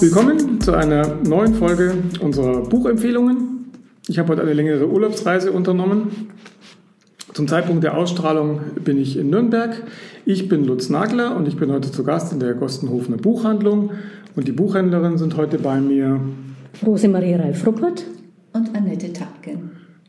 Willkommen 0.00 0.60
zu 0.60 0.72
einer 0.72 1.16
neuen 1.16 1.54
Folge 1.54 1.94
unserer 2.20 2.62
Buchempfehlungen. 2.62 3.72
Ich 4.08 4.18
habe 4.18 4.30
heute 4.30 4.42
eine 4.42 4.54
längere 4.54 4.88
Urlaubsreise 4.88 5.52
unternommen. 5.52 6.30
Zum 7.34 7.48
Zeitpunkt 7.48 7.84
der 7.84 7.98
Ausstrahlung 7.98 8.60
bin 8.82 8.96
ich 8.98 9.18
in 9.18 9.28
Nürnberg. 9.28 9.82
Ich 10.24 10.48
bin 10.48 10.64
Lutz 10.64 10.88
Nagler 10.88 11.36
und 11.36 11.46
ich 11.46 11.56
bin 11.56 11.70
heute 11.70 11.92
zu 11.92 12.02
Gast 12.02 12.32
in 12.32 12.40
der 12.40 12.54
Gostenhofener 12.54 13.18
Buchhandlung. 13.18 13.90
Und 14.34 14.48
die 14.48 14.52
Buchhändlerin 14.52 15.18
sind 15.18 15.36
heute 15.36 15.58
bei 15.58 15.80
mir 15.80 16.18
Rosemarie 16.84 17.34
Ralf-Ruppert 17.34 18.04
und 18.54 18.74
Annette 18.74 19.12
Tapken. 19.12 19.67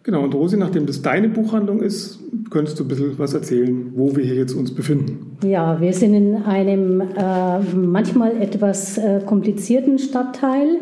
Genau, 0.09 0.23
und 0.23 0.33
Rosi, 0.33 0.57
nachdem 0.57 0.87
das 0.87 1.03
deine 1.03 1.29
Buchhandlung 1.29 1.81
ist, 1.81 2.17
könntest 2.49 2.79
du 2.79 2.83
ein 2.83 2.87
bisschen 2.87 3.19
was 3.19 3.35
erzählen, 3.35 3.91
wo 3.93 4.15
wir 4.15 4.23
hier 4.23 4.37
jetzt 4.37 4.53
uns 4.53 4.73
befinden. 4.73 5.37
Ja, 5.43 5.79
wir 5.79 5.93
sind 5.93 6.15
in 6.15 6.35
einem 6.37 7.01
äh, 7.01 7.59
manchmal 7.75 8.41
etwas 8.41 8.97
äh, 8.97 9.21
komplizierten 9.23 9.99
Stadtteil. 9.99 10.79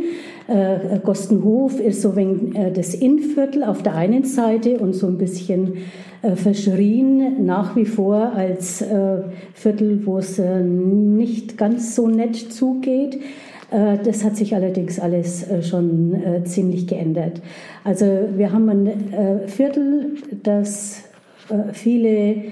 Äh, 0.48 1.00
Gostenhof 1.04 1.78
ist 1.78 2.02
so 2.02 2.16
wenig, 2.16 2.56
äh, 2.56 2.72
das 2.72 2.96
Innviertel 2.96 3.66
auf 3.66 3.84
der 3.84 3.96
einen 3.96 4.24
Seite 4.24 4.78
und 4.78 4.94
so 4.94 5.08
ein 5.08 5.18
bisschen 5.18 5.74
äh, 6.22 6.38
verschrien 6.38 7.46
nach 7.46 7.76
wie 7.76 7.84
vor 7.84 8.32
als 8.34 8.82
äh, 8.82 9.24
Viertel, 9.54 10.06
wo 10.06 10.20
es 10.20 10.40
nicht 10.40 11.58
ganz 11.58 11.96
so 11.98 12.08
nett 12.08 12.38
zugeht. 12.38 13.20
Äh, 13.72 13.98
das 14.04 14.24
hat 14.24 14.38
sich 14.38 14.56
allerdings 14.56 15.00
alles 15.00 15.48
äh, 15.50 15.62
schon 15.62 16.14
äh, 16.16 16.44
ziemlich 16.44 16.88
geändert. 16.88 17.42
Also 17.84 18.06
wir 18.36 18.52
haben 18.52 18.70
ein 18.70 19.48
Viertel, 19.48 20.16
das 20.44 21.04
viele 21.72 22.44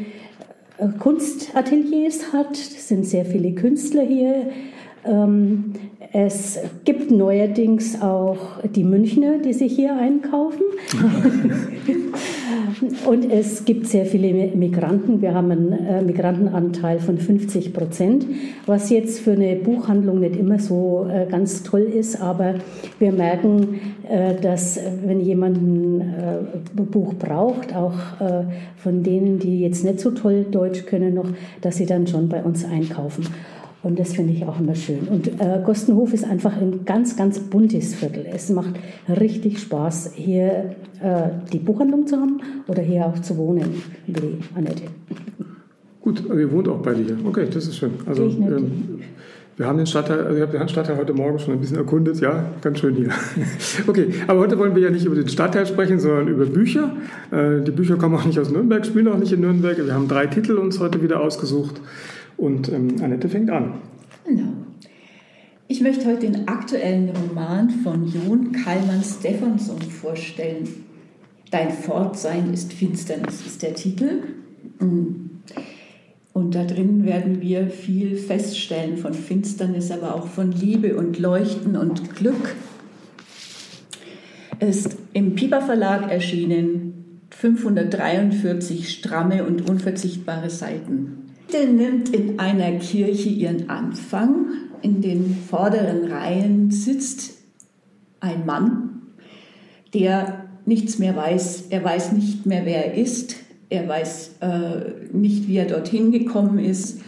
Kunstateliers 0.99 2.31
hat. 2.31 2.53
Es 2.53 2.87
sind 2.87 3.05
sehr 3.05 3.25
viele 3.25 3.53
Künstler 3.53 4.03
hier. 4.03 4.47
Ähm, 5.05 5.73
es 6.17 6.57
gibt 6.85 7.11
neuerdings 7.11 8.01
auch 8.01 8.37
die 8.63 8.85
Münchner, 8.85 9.39
die 9.39 9.53
sich 9.53 9.75
hier 9.75 9.97
einkaufen. 9.97 10.61
Und 13.05 13.31
es 13.31 13.65
gibt 13.65 13.87
sehr 13.87 14.05
viele 14.05 14.33
Migranten. 14.55 15.21
Wir 15.21 15.33
haben 15.33 15.51
einen 15.51 15.73
äh, 15.73 16.01
Migrantenanteil 16.01 16.99
von 16.99 17.17
50 17.17 17.73
Prozent, 17.73 18.25
was 18.65 18.89
jetzt 18.89 19.19
für 19.19 19.31
eine 19.31 19.55
Buchhandlung 19.55 20.19
nicht 20.19 20.35
immer 20.35 20.59
so 20.59 21.07
äh, 21.09 21.25
ganz 21.29 21.63
toll 21.63 21.83
ist. 21.83 22.21
Aber 22.21 22.55
wir 22.99 23.11
merken, 23.11 23.79
äh, 24.09 24.35
dass 24.35 24.79
wenn 25.05 25.19
jemand 25.19 25.57
ein 25.57 26.13
Buch 26.73 27.13
braucht, 27.15 27.75
auch 27.75 27.93
von 28.77 29.03
denen, 29.03 29.39
die 29.39 29.61
jetzt 29.61 29.83
nicht 29.83 29.99
so 29.99 30.11
toll 30.11 30.45
Deutsch 30.49 30.85
können 30.85 31.15
noch, 31.15 31.29
dass 31.61 31.77
sie 31.77 31.85
dann 31.85 32.07
schon 32.07 32.29
bei 32.29 32.43
uns 32.43 32.65
einkaufen. 32.65 33.25
Und 33.85 33.99
das 33.99 34.13
finde 34.13 34.33
ich 34.33 34.43
auch 34.43 34.59
immer 34.59 34.73
schön. 34.73 35.07
Und 35.07 35.27
äh, 35.27 35.61
Gostenhof 35.63 36.11
ist 36.11 36.23
einfach 36.23 36.57
ein 36.57 36.85
ganz, 36.85 37.15
ganz 37.15 37.37
buntes 37.37 37.93
Viertel. 37.93 38.25
Es 38.33 38.49
macht 38.49 38.73
richtig 39.07 39.59
Spaß, 39.59 40.13
hier 40.15 40.75
äh, 41.03 41.29
die 41.53 41.59
Buchhandlung 41.59 42.07
zu 42.07 42.17
haben 42.17 42.41
oder 42.67 42.81
hier 42.81 43.05
auch 43.05 43.19
zu 43.19 43.37
wohnen, 43.37 43.83
wie 44.07 44.39
Annette. 44.55 44.85
Gut, 46.01 46.23
ihr 46.27 46.51
wohnt 46.51 46.67
auch 46.67 46.81
beide 46.81 47.03
hier. 47.03 47.17
Okay, 47.25 47.45
das 47.45 47.67
ist 47.67 47.77
schön. 47.77 47.91
Also, 48.07 48.23
ähm, 48.23 49.01
wir 49.55 49.67
haben 49.67 49.77
den 49.77 49.85
Stadtteil, 49.85 50.23
also 50.23 50.35
ich 50.35 50.41
habe 50.41 50.57
den 50.57 50.67
Stadtteil 50.67 50.97
heute 50.97 51.13
Morgen 51.13 51.37
schon 51.37 51.53
ein 51.53 51.59
bisschen 51.59 51.77
erkundet. 51.77 52.19
Ja, 52.19 52.43
ganz 52.61 52.79
schön 52.79 52.95
hier. 52.95 53.09
okay, 53.87 54.07
aber 54.25 54.39
heute 54.39 54.57
wollen 54.57 54.73
wir 54.73 54.81
ja 54.81 54.89
nicht 54.89 55.05
über 55.05 55.15
den 55.15 55.29
Stadtteil 55.29 55.67
sprechen, 55.67 55.99
sondern 55.99 56.27
über 56.27 56.47
Bücher. 56.47 56.91
Äh, 57.29 57.61
die 57.61 57.71
Bücher 57.71 57.97
kommen 57.97 58.15
auch 58.15 58.25
nicht 58.25 58.39
aus 58.39 58.49
Nürnberg, 58.49 58.83
spielen 58.83 59.07
auch 59.09 59.19
nicht 59.19 59.31
in 59.31 59.41
Nürnberg. 59.41 59.77
Wir 59.77 59.93
haben 59.93 60.07
drei 60.07 60.25
Titel 60.25 60.53
uns 60.53 60.79
heute 60.79 61.03
wieder 61.03 61.21
ausgesucht. 61.21 61.79
Und 62.37 62.71
ähm, 62.71 62.95
Annette 63.01 63.29
fängt 63.29 63.49
an. 63.49 63.81
Genau. 64.25 64.53
Ich 65.67 65.81
möchte 65.81 66.05
heute 66.05 66.29
den 66.29 66.47
aktuellen 66.47 67.09
Roman 67.09 67.69
von 67.69 68.05
Jon 68.05 68.51
Kalman 68.51 69.03
Stephansson 69.03 69.81
vorstellen. 69.81 70.67
Dein 71.49 71.71
Fortsein 71.71 72.53
ist 72.53 72.73
Finsternis 72.73 73.45
ist 73.45 73.63
der 73.63 73.73
Titel. 73.73 74.23
Und 76.33 76.53
da 76.53 76.65
drin 76.65 77.05
werden 77.05 77.41
wir 77.41 77.67
viel 77.67 78.17
feststellen 78.17 78.97
von 78.97 79.13
Finsternis, 79.13 79.89
aber 79.89 80.15
auch 80.15 80.27
von 80.27 80.51
Liebe 80.51 80.97
und 80.97 81.17
Leuchten 81.17 81.75
und 81.75 82.15
Glück. 82.15 82.55
Ist 84.59 84.97
im 85.13 85.35
Piper 85.35 85.61
Verlag 85.61 86.11
erschienen, 86.11 87.21
543 87.31 88.89
stramme 88.89 89.45
und 89.45 89.69
unverzichtbare 89.69 90.49
Seiten. 90.49 91.24
Geschichte 91.47 91.71
nimmt 91.71 92.09
in 92.09 92.39
einer 92.39 92.71
Kirche 92.79 93.29
ihren 93.29 93.69
Anfang. 93.69 94.47
In 94.81 95.01
den 95.01 95.35
vorderen 95.49 96.11
Reihen 96.11 96.71
sitzt 96.71 97.37
ein 98.19 98.45
Mann, 98.45 99.01
der 99.93 100.45
nichts 100.65 100.99
mehr 100.99 101.15
weiß. 101.15 101.65
Er 101.69 101.83
weiß 101.83 102.11
nicht 102.13 102.45
mehr, 102.45 102.65
wer 102.65 102.85
er 102.85 102.93
ist. 102.95 103.35
Er 103.69 103.87
weiß 103.87 104.35
äh, 104.41 105.15
nicht, 105.15 105.47
wie 105.47 105.57
er 105.57 105.65
dorthin 105.65 106.11
gekommen 106.11 106.59
ist. 106.59 107.01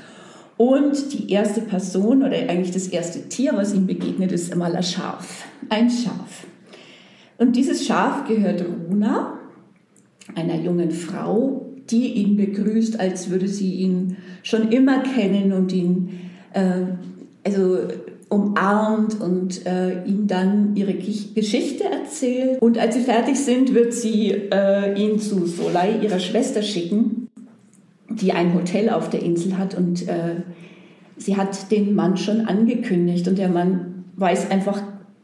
Und 0.57 1.13
die 1.13 1.31
erste 1.31 1.61
Person 1.61 2.23
oder 2.23 2.35
eigentlich 2.35 2.71
das 2.71 2.87
erste 2.87 3.29
Tier, 3.29 3.53
was 3.55 3.73
ihm 3.73 3.85
begegnet, 3.85 4.31
ist 4.31 4.51
einmal 4.51 4.75
ein 4.75 4.83
Schaf. 4.83 5.45
Ein 5.69 5.89
Schaf. 5.89 6.47
Und 7.37 7.55
dieses 7.55 7.85
Schaf 7.85 8.27
gehört 8.27 8.63
Runa, 8.65 9.39
einer 10.33 10.55
jungen 10.55 10.89
Frau, 10.89 11.67
die 11.89 12.13
ihn 12.13 12.35
begrüßt, 12.35 12.99
als 12.99 13.29
würde 13.29 13.47
sie 13.47 13.75
ihn 13.75 14.17
schon 14.43 14.71
immer 14.71 14.99
kennen 15.01 15.53
und 15.53 15.71
ihn 15.71 16.19
äh, 16.53 16.83
also 17.45 17.77
umarmt 18.29 19.21
und 19.21 19.65
äh, 19.65 20.03
ihm 20.03 20.27
dann 20.27 20.75
ihre 20.75 20.93
Geschichte 20.93 21.85
erzählt. 21.85 22.61
Und 22.61 22.77
als 22.77 22.95
sie 22.95 23.01
fertig 23.01 23.37
sind, 23.39 23.73
wird 23.73 23.93
sie 23.93 24.31
äh, 24.31 25.01
ihn 25.01 25.19
zu 25.19 25.45
Solai, 25.45 25.99
ihrer 26.01 26.19
Schwester, 26.19 26.61
schicken, 26.61 27.29
die 28.09 28.33
ein 28.33 28.53
Hotel 28.53 28.89
auf 28.89 29.09
der 29.09 29.21
Insel 29.21 29.57
hat. 29.57 29.75
Und 29.75 30.07
äh, 30.07 30.41
sie 31.15 31.37
hat 31.37 31.71
den 31.71 31.95
Mann 31.95 32.17
schon 32.17 32.41
angekündigt 32.41 33.27
und 33.27 33.37
der 33.37 33.49
Mann 33.49 34.05
weiß 34.17 34.51
einfach 34.51 34.81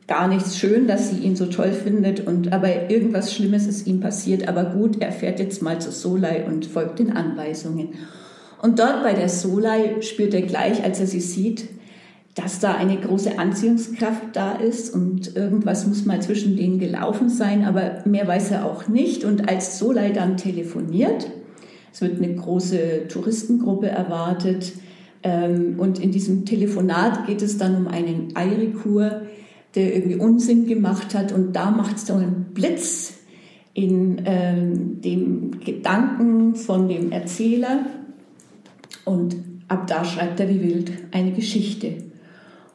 gar 0.07 0.28
nichts 0.28 0.57
schön, 0.57 0.88
dass 0.88 1.09
sie 1.09 1.18
ihn 1.18 1.35
so 1.35 1.45
toll 1.45 1.72
findet 1.72 2.28
und 2.28 2.51
aber 2.51 2.90
irgendwas 2.90 3.34
Schlimmes 3.34 3.68
ist 3.68 3.88
ihm 3.88 4.00
passiert. 4.00 4.47
Aber 4.47 4.66
gut, 4.66 5.01
er 5.01 5.12
fährt 5.12 5.40
jetzt 5.40 5.62
mal 5.62 5.80
zu 5.80 5.91
Solai 5.91 6.45
und 6.45 6.66
folgt 6.66 7.00
den 7.00 7.16
Anweisungen. 7.16 7.90
Und 8.63 8.79
dort 8.79 9.03
bei 9.03 9.13
der 9.13 9.28
Solai 9.28 10.01
spürt 10.01 10.34
er 10.34 10.41
gleich, 10.41 10.85
als 10.85 11.01
er 11.01 11.07
sie 11.07 11.19
sieht, 11.19 11.66
dass 12.34 12.59
da 12.59 12.74
eine 12.74 12.97
große 12.97 13.38
Anziehungskraft 13.38 14.24
da 14.31 14.53
ist 14.53 14.94
und 14.94 15.35
irgendwas 15.35 15.85
muss 15.85 16.06
mal 16.06 16.22
zwischen 16.22 16.56
denen 16.56 16.79
gelaufen 16.79 17.28
sein, 17.28 17.66
aber 17.66 18.01
mehr 18.06 18.25
weiß 18.25 18.51
er 18.51 18.66
auch 18.66 18.88
nicht. 18.88 19.25
Und 19.25 19.50
als 19.50 19.78
Solai 19.78 20.12
dann 20.12 20.38
telefoniert, 20.38 21.29
es 21.91 22.01
wird 22.01 22.18
eine 22.18 22.34
große 22.34 23.07
Touristengruppe 23.09 23.90
erwartet, 23.90 24.72
ähm, 25.24 25.75
und 25.78 26.00
in 26.00 26.12
diesem 26.12 26.45
Telefonat 26.45 27.25
geht 27.28 27.41
es 27.41 27.57
dann 27.57 27.75
um 27.75 27.88
einen 27.88 28.35
Eirikur, 28.35 29.24
der 29.75 29.95
irgendwie 29.95 30.18
Unsinn 30.18 30.68
gemacht 30.68 31.16
hat. 31.16 31.31
Und 31.31 31.53
da 31.53 31.72
macht 31.72 31.97
es 31.97 32.07
so 32.07 32.13
einen 32.13 32.47
Blitz 32.53 33.13
in 33.74 34.22
ähm, 34.25 35.01
dem 35.01 35.59
Gedanken 35.62 36.56
von 36.56 36.88
dem 36.88 37.12
Erzähler. 37.12 37.85
Und 39.06 39.36
ab 39.68 39.88
da 39.88 40.06
schreibt 40.06 40.40
er 40.40 40.50
wie 40.50 40.62
wild 40.62 40.91
eine 41.12 41.31
Geschichte. 41.31 41.96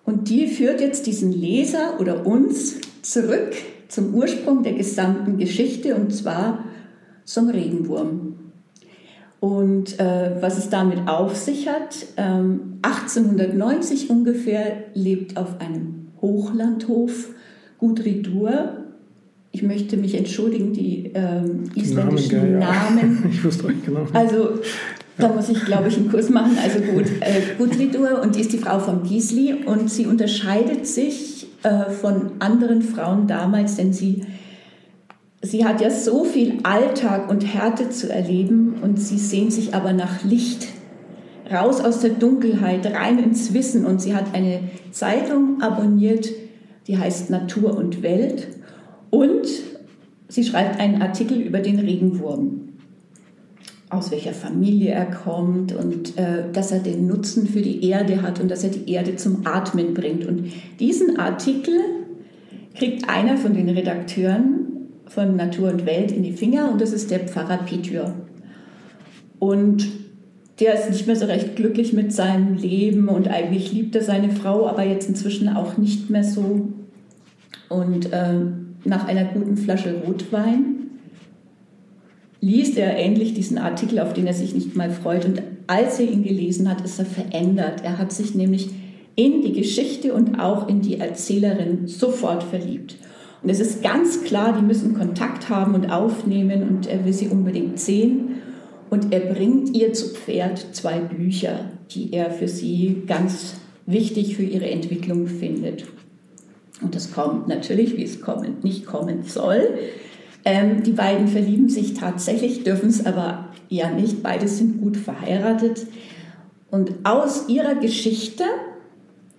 Und 0.04 0.30
die 0.30 0.46
führt 0.46 0.80
jetzt 0.80 1.06
diesen 1.06 1.32
Leser 1.32 2.00
oder 2.00 2.26
uns 2.26 2.80
zurück 3.02 3.52
zum 3.88 4.14
Ursprung 4.14 4.62
der 4.62 4.72
gesamten 4.74 5.38
Geschichte 5.38 5.94
und 5.94 6.14
zwar 6.14 6.64
zum 7.24 7.48
Regenwurm. 7.48 8.34
Und 9.40 10.00
äh, 10.00 10.32
was 10.40 10.58
es 10.58 10.68
damit 10.68 11.08
auf 11.08 11.36
sich 11.36 11.68
hat, 11.68 12.06
ähm, 12.16 12.78
1890 12.82 14.10
ungefähr 14.10 14.84
lebt 14.94 15.36
auf 15.36 15.60
einem 15.60 16.08
Hochlandhof 16.20 17.28
Gudridur. 17.78 18.84
Ich 19.52 19.62
möchte 19.62 19.96
mich 19.96 20.16
entschuldigen, 20.16 20.72
die 20.72 21.12
ähm, 21.14 21.64
isländischen 21.74 22.58
Namen. 22.58 22.96
Namen. 22.96 23.26
ich 23.30 23.44
wusste 23.44 23.66
euch 23.66 23.84
genau. 23.84 24.06
Also 24.12 24.58
da 25.18 25.28
muss 25.28 25.48
ich, 25.48 25.64
glaube 25.64 25.88
ich, 25.88 25.96
einen 25.96 26.10
Kurs 26.10 26.30
machen. 26.30 26.56
Also 26.62 26.80
gut, 26.80 27.06
äh, 27.20 27.56
Gudridur 27.56 28.22
und 28.22 28.36
die 28.36 28.40
ist 28.40 28.52
die 28.52 28.58
Frau 28.58 28.78
von 28.78 29.02
Gisli 29.02 29.64
und 29.64 29.90
sie 29.90 30.06
unterscheidet 30.06 30.86
sich 30.86 31.46
äh, 31.62 31.90
von 31.90 32.32
anderen 32.38 32.82
Frauen 32.82 33.26
damals, 33.26 33.76
denn 33.76 33.92
sie, 33.92 34.24
sie 35.42 35.64
hat 35.64 35.80
ja 35.80 35.90
so 35.90 36.24
viel 36.24 36.58
Alltag 36.62 37.28
und 37.30 37.42
Härte 37.42 37.90
zu 37.90 38.12
erleben 38.12 38.76
und 38.82 39.00
sie 39.00 39.18
sehnt 39.18 39.52
sich 39.52 39.74
aber 39.74 39.92
nach 39.92 40.24
Licht 40.24 40.68
raus 41.50 41.80
aus 41.80 42.00
der 42.00 42.10
Dunkelheit, 42.10 42.86
rein 42.86 43.18
ins 43.18 43.54
Wissen. 43.54 43.84
Und 43.84 44.00
sie 44.00 44.14
hat 44.14 44.34
eine 44.34 44.60
Zeitung 44.92 45.60
abonniert, 45.62 46.28
die 46.86 46.98
heißt 46.98 47.30
Natur 47.30 47.76
und 47.76 48.02
Welt. 48.02 48.48
Und 49.10 49.46
sie 50.28 50.44
schreibt 50.44 50.78
einen 50.78 51.02
Artikel 51.02 51.40
über 51.40 51.58
den 51.58 51.78
Regenwurm. 51.78 52.67
Aus 53.90 54.10
welcher 54.10 54.32
Familie 54.32 54.90
er 54.90 55.06
kommt 55.06 55.72
und 55.72 56.18
äh, 56.18 56.44
dass 56.52 56.72
er 56.72 56.80
den 56.80 57.06
Nutzen 57.06 57.46
für 57.46 57.62
die 57.62 57.88
Erde 57.88 58.22
hat 58.22 58.40
und 58.40 58.50
dass 58.50 58.64
er 58.64 58.70
die 58.70 58.90
Erde 58.92 59.16
zum 59.16 59.46
Atmen 59.46 59.94
bringt. 59.94 60.26
Und 60.26 60.52
diesen 60.78 61.18
Artikel 61.18 61.78
kriegt 62.74 63.08
einer 63.08 63.36
von 63.36 63.54
den 63.54 63.68
Redakteuren 63.68 64.68
von 65.06 65.36
Natur 65.36 65.70
und 65.70 65.86
Welt 65.86 66.12
in 66.12 66.22
die 66.22 66.32
Finger 66.32 66.70
und 66.70 66.80
das 66.80 66.92
ist 66.92 67.10
der 67.10 67.20
Pfarrer 67.20 67.58
Petür. 67.58 68.14
Und 69.38 69.88
der 70.60 70.74
ist 70.74 70.90
nicht 70.90 71.06
mehr 71.06 71.16
so 71.16 71.26
recht 71.26 71.56
glücklich 71.56 71.92
mit 71.92 72.12
seinem 72.12 72.54
Leben 72.54 73.08
und 73.08 73.28
eigentlich 73.28 73.72
liebt 73.72 73.94
er 73.94 74.02
seine 74.02 74.30
Frau, 74.30 74.66
aber 74.68 74.84
jetzt 74.84 75.08
inzwischen 75.08 75.48
auch 75.48 75.78
nicht 75.78 76.10
mehr 76.10 76.24
so. 76.24 76.68
Und 77.68 78.12
äh, 78.12 78.34
nach 78.84 79.06
einer 79.06 79.24
guten 79.24 79.56
Flasche 79.56 79.94
Rotwein 80.04 80.77
liest 82.40 82.78
er 82.78 82.96
endlich 82.96 83.34
diesen 83.34 83.58
Artikel, 83.58 83.98
auf 83.98 84.12
den 84.12 84.26
er 84.26 84.34
sich 84.34 84.54
nicht 84.54 84.76
mal 84.76 84.90
freut. 84.90 85.24
Und 85.24 85.42
als 85.66 85.98
er 85.98 86.06
ihn 86.06 86.22
gelesen 86.22 86.68
hat, 86.68 86.84
ist 86.84 86.98
er 86.98 87.06
verändert. 87.06 87.82
Er 87.82 87.98
hat 87.98 88.12
sich 88.12 88.34
nämlich 88.34 88.70
in 89.16 89.42
die 89.42 89.52
Geschichte 89.52 90.14
und 90.14 90.38
auch 90.38 90.68
in 90.68 90.80
die 90.80 91.00
Erzählerin 91.00 91.88
sofort 91.88 92.44
verliebt. 92.44 92.96
Und 93.42 93.50
es 93.50 93.60
ist 93.60 93.82
ganz 93.82 94.24
klar, 94.24 94.56
die 94.58 94.64
müssen 94.64 94.94
Kontakt 94.94 95.48
haben 95.48 95.74
und 95.74 95.90
aufnehmen 95.90 96.68
und 96.68 96.86
er 96.86 97.04
will 97.04 97.12
sie 97.12 97.28
unbedingt 97.28 97.80
sehen. 97.80 98.42
Und 98.90 99.12
er 99.12 99.20
bringt 99.20 99.76
ihr 99.76 99.92
zu 99.92 100.14
Pferd 100.14 100.74
zwei 100.74 101.00
Bücher, 101.00 101.66
die 101.90 102.12
er 102.12 102.30
für 102.30 102.48
sie 102.48 103.02
ganz 103.06 103.54
wichtig 103.86 104.36
für 104.36 104.42
ihre 104.42 104.68
Entwicklung 104.70 105.26
findet. 105.26 105.84
Und 106.80 106.94
das 106.94 107.12
kommt 107.12 107.48
natürlich, 107.48 107.96
wie 107.96 108.04
es 108.04 108.20
kommen, 108.20 108.56
nicht 108.62 108.86
kommen 108.86 109.24
soll. 109.24 109.78
Ähm, 110.48 110.82
die 110.82 110.92
beiden 110.92 111.28
verlieben 111.28 111.68
sich 111.68 111.92
tatsächlich, 111.92 112.64
dürfen 112.64 112.88
es 112.88 113.04
aber 113.04 113.50
ja 113.68 113.90
nicht. 113.90 114.22
Beide 114.22 114.48
sind 114.48 114.80
gut 114.80 114.96
verheiratet. 114.96 115.86
Und 116.70 116.92
aus 117.04 117.50
ihrer 117.50 117.74
Geschichte 117.74 118.44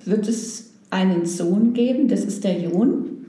wird 0.06 0.28
es 0.28 0.70
einen 0.92 1.26
Sohn 1.26 1.74
geben, 1.74 2.10
das 2.10 2.24
ist 2.24 2.44
der 2.44 2.60
Jon. 2.60 3.26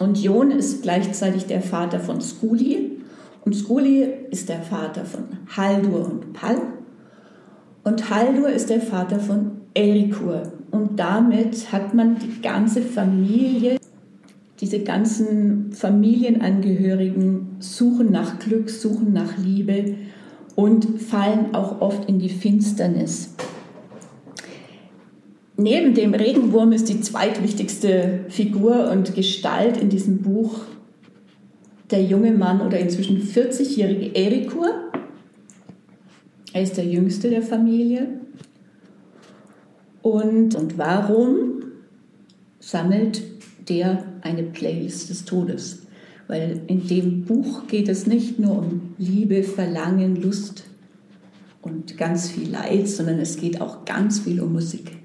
Und 0.00 0.18
Jon 0.20 0.50
ist 0.50 0.82
gleichzeitig 0.82 1.46
der 1.46 1.62
Vater 1.62 2.00
von 2.00 2.20
Skuli. 2.20 2.98
Und 3.44 3.54
Skuli 3.54 4.08
ist 4.32 4.48
der 4.48 4.62
Vater 4.62 5.04
von 5.04 5.22
Haldur 5.56 6.04
und 6.04 6.32
Pall. 6.32 6.60
Und 7.84 8.10
Haldur 8.10 8.48
ist 8.48 8.70
der 8.70 8.80
Vater 8.80 9.20
von 9.20 9.52
Erikur. 9.72 10.42
Und 10.72 10.98
damit 10.98 11.70
hat 11.70 11.94
man 11.94 12.18
die 12.18 12.42
ganze 12.42 12.82
Familie, 12.82 13.77
diese 14.60 14.80
ganzen 14.80 15.72
Familienangehörigen 15.72 17.56
suchen 17.60 18.10
nach 18.10 18.38
Glück, 18.38 18.70
suchen 18.70 19.12
nach 19.12 19.38
Liebe 19.38 19.94
und 20.56 21.00
fallen 21.00 21.54
auch 21.54 21.80
oft 21.80 22.08
in 22.08 22.18
die 22.18 22.28
Finsternis. 22.28 23.34
Neben 25.56 25.94
dem 25.94 26.14
Regenwurm 26.14 26.72
ist 26.72 26.88
die 26.88 27.00
zweitwichtigste 27.00 28.20
Figur 28.28 28.90
und 28.90 29.14
Gestalt 29.14 29.76
in 29.76 29.88
diesem 29.88 30.18
Buch 30.22 30.60
der 31.90 32.02
junge 32.02 32.32
Mann 32.32 32.60
oder 32.60 32.78
inzwischen 32.78 33.20
40-jährige 33.20 34.14
Erikur. 34.14 34.68
Er 36.52 36.62
ist 36.62 36.76
der 36.76 36.84
jüngste 36.84 37.30
der 37.30 37.42
Familie. 37.42 38.20
Und, 40.02 40.54
und 40.54 40.78
warum 40.78 41.62
sammelt 42.60 43.22
der 43.68 44.04
eine 44.22 44.42
Playlist 44.42 45.10
des 45.10 45.24
Todes? 45.24 45.82
Weil 46.26 46.60
in 46.66 46.86
dem 46.86 47.24
Buch 47.24 47.66
geht 47.66 47.88
es 47.88 48.06
nicht 48.06 48.38
nur 48.38 48.58
um 48.58 48.94
Liebe, 48.98 49.42
Verlangen, 49.42 50.16
Lust 50.16 50.64
und 51.62 51.96
ganz 51.96 52.30
viel 52.30 52.50
Leid, 52.50 52.88
sondern 52.88 53.18
es 53.18 53.38
geht 53.38 53.60
auch 53.60 53.84
ganz 53.84 54.20
viel 54.20 54.40
um 54.40 54.52
Musik. 54.52 54.98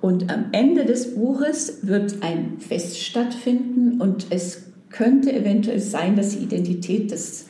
Und 0.00 0.32
am 0.32 0.46
Ende 0.52 0.84
des 0.84 1.14
Buches 1.14 1.78
wird 1.82 2.22
ein 2.22 2.58
Fest 2.58 3.00
stattfinden 3.00 4.00
und 4.00 4.26
es 4.30 4.64
könnte 4.90 5.32
eventuell 5.32 5.80
sein, 5.80 6.16
dass 6.16 6.30
die 6.30 6.44
Identität 6.44 7.10
des 7.10 7.46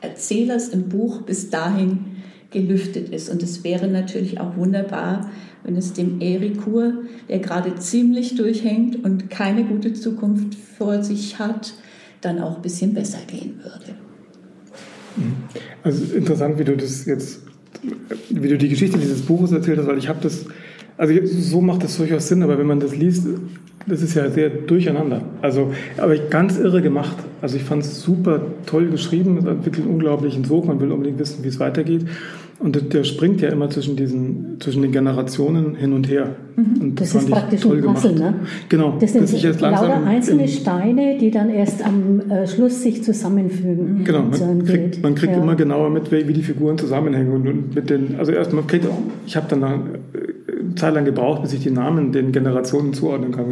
Erzählers 0.00 0.68
im 0.68 0.88
Buch 0.88 1.22
bis 1.22 1.50
dahin 1.50 2.16
gelüftet 2.50 3.08
ist. 3.08 3.30
Und 3.30 3.42
es 3.42 3.64
wäre 3.64 3.88
natürlich 3.88 4.38
auch 4.38 4.56
wunderbar, 4.56 5.30
wenn 5.64 5.76
es 5.76 5.92
dem 5.92 6.20
Erikur, 6.20 7.04
der 7.28 7.38
gerade 7.38 7.74
ziemlich 7.76 8.34
durchhängt 8.34 9.04
und 9.04 9.30
keine 9.30 9.64
gute 9.64 9.92
Zukunft 9.92 10.54
vor 10.54 11.02
sich 11.02 11.38
hat, 11.38 11.74
dann 12.20 12.40
auch 12.40 12.56
ein 12.56 12.62
bisschen 12.62 12.94
besser 12.94 13.18
gehen 13.26 13.60
würde. 13.62 13.96
Also 15.82 16.14
interessant, 16.14 16.58
wie 16.58 16.64
du 16.64 16.76
das 16.76 17.04
jetzt, 17.04 17.42
wie 18.30 18.48
du 18.48 18.56
die 18.56 18.68
Geschichte 18.68 18.98
dieses 18.98 19.22
Buches 19.22 19.52
erzählt 19.52 19.78
hast, 19.78 19.86
weil 19.86 19.98
ich 19.98 20.08
habe 20.08 20.20
das, 20.22 20.46
also 21.02 21.14
so 21.24 21.60
macht 21.60 21.82
das 21.82 21.96
durchaus 21.96 22.28
Sinn, 22.28 22.44
aber 22.44 22.56
wenn 22.58 22.66
man 22.68 22.78
das 22.78 22.94
liest, 22.94 23.26
das 23.88 24.02
ist 24.02 24.14
ja 24.14 24.30
sehr 24.30 24.50
durcheinander. 24.50 25.22
Also, 25.42 25.72
aber 25.98 26.16
ganz 26.16 26.60
irre 26.60 26.80
gemacht. 26.80 27.16
Also 27.40 27.56
ich 27.56 27.64
fand 27.64 27.82
es 27.82 28.00
super 28.00 28.40
toll 28.66 28.86
geschrieben, 28.86 29.38
es 29.38 29.44
entwickelt 29.44 29.84
einen 29.84 29.94
unglaublichen 29.94 30.44
Sog, 30.44 30.64
man 30.64 30.80
will 30.80 30.92
unbedingt 30.92 31.18
wissen, 31.18 31.42
wie 31.42 31.48
es 31.48 31.58
weitergeht. 31.58 32.06
Und 32.60 32.94
der 32.94 33.02
springt 33.02 33.40
ja 33.40 33.48
immer 33.48 33.68
zwischen 33.68 33.96
diesen, 33.96 34.60
zwischen 34.60 34.82
den 34.82 34.92
Generationen 34.92 35.74
hin 35.74 35.92
und 35.92 36.08
her. 36.08 36.36
Mhm. 36.54 36.80
Und 36.80 37.00
das, 37.00 37.12
das 37.12 37.24
ist 37.24 37.30
praktisch 37.32 37.62
toll 37.62 37.78
ein 37.78 37.82
Puzzle, 37.82 38.14
gemacht. 38.14 38.34
ne? 38.34 38.46
Genau. 38.68 38.96
Das 39.00 39.12
sind 39.12 39.24
das 39.24 39.60
lauter 39.60 40.04
einzelne 40.04 40.46
Steine, 40.46 41.18
die 41.18 41.32
dann 41.32 41.50
erst 41.50 41.84
am 41.84 42.20
äh, 42.30 42.46
Schluss 42.46 42.80
sich 42.80 43.02
zusammenfügen. 43.02 44.04
Genau, 44.04 44.22
man 44.22 44.64
kriegt, 44.64 45.02
man 45.02 45.16
kriegt 45.16 45.32
ja. 45.32 45.42
immer 45.42 45.56
genauer 45.56 45.90
mit, 45.90 46.12
wie 46.12 46.32
die 46.32 46.44
Figuren 46.44 46.78
zusammenhängen. 46.78 47.32
Und, 47.32 47.74
mit 47.74 47.90
den, 47.90 48.14
also 48.20 48.30
erst 48.30 48.52
man 48.52 48.68
kriegt, 48.68 48.86
ich 49.26 49.34
habe 49.34 49.46
dann 49.48 49.64
Zeit 50.76 50.94
lang 50.94 51.04
gebraucht, 51.04 51.42
bis 51.42 51.52
ich 51.52 51.60
die 51.60 51.70
Namen 51.70 52.12
den 52.12 52.32
Generationen 52.32 52.94
zuordnen 52.94 53.32
kann, 53.32 53.46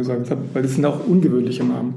weil 0.53 0.61
das 0.61 0.75
sind 0.75 0.85
auch 0.85 1.05
ungewöhnliche 1.07 1.63
Namen. 1.63 1.95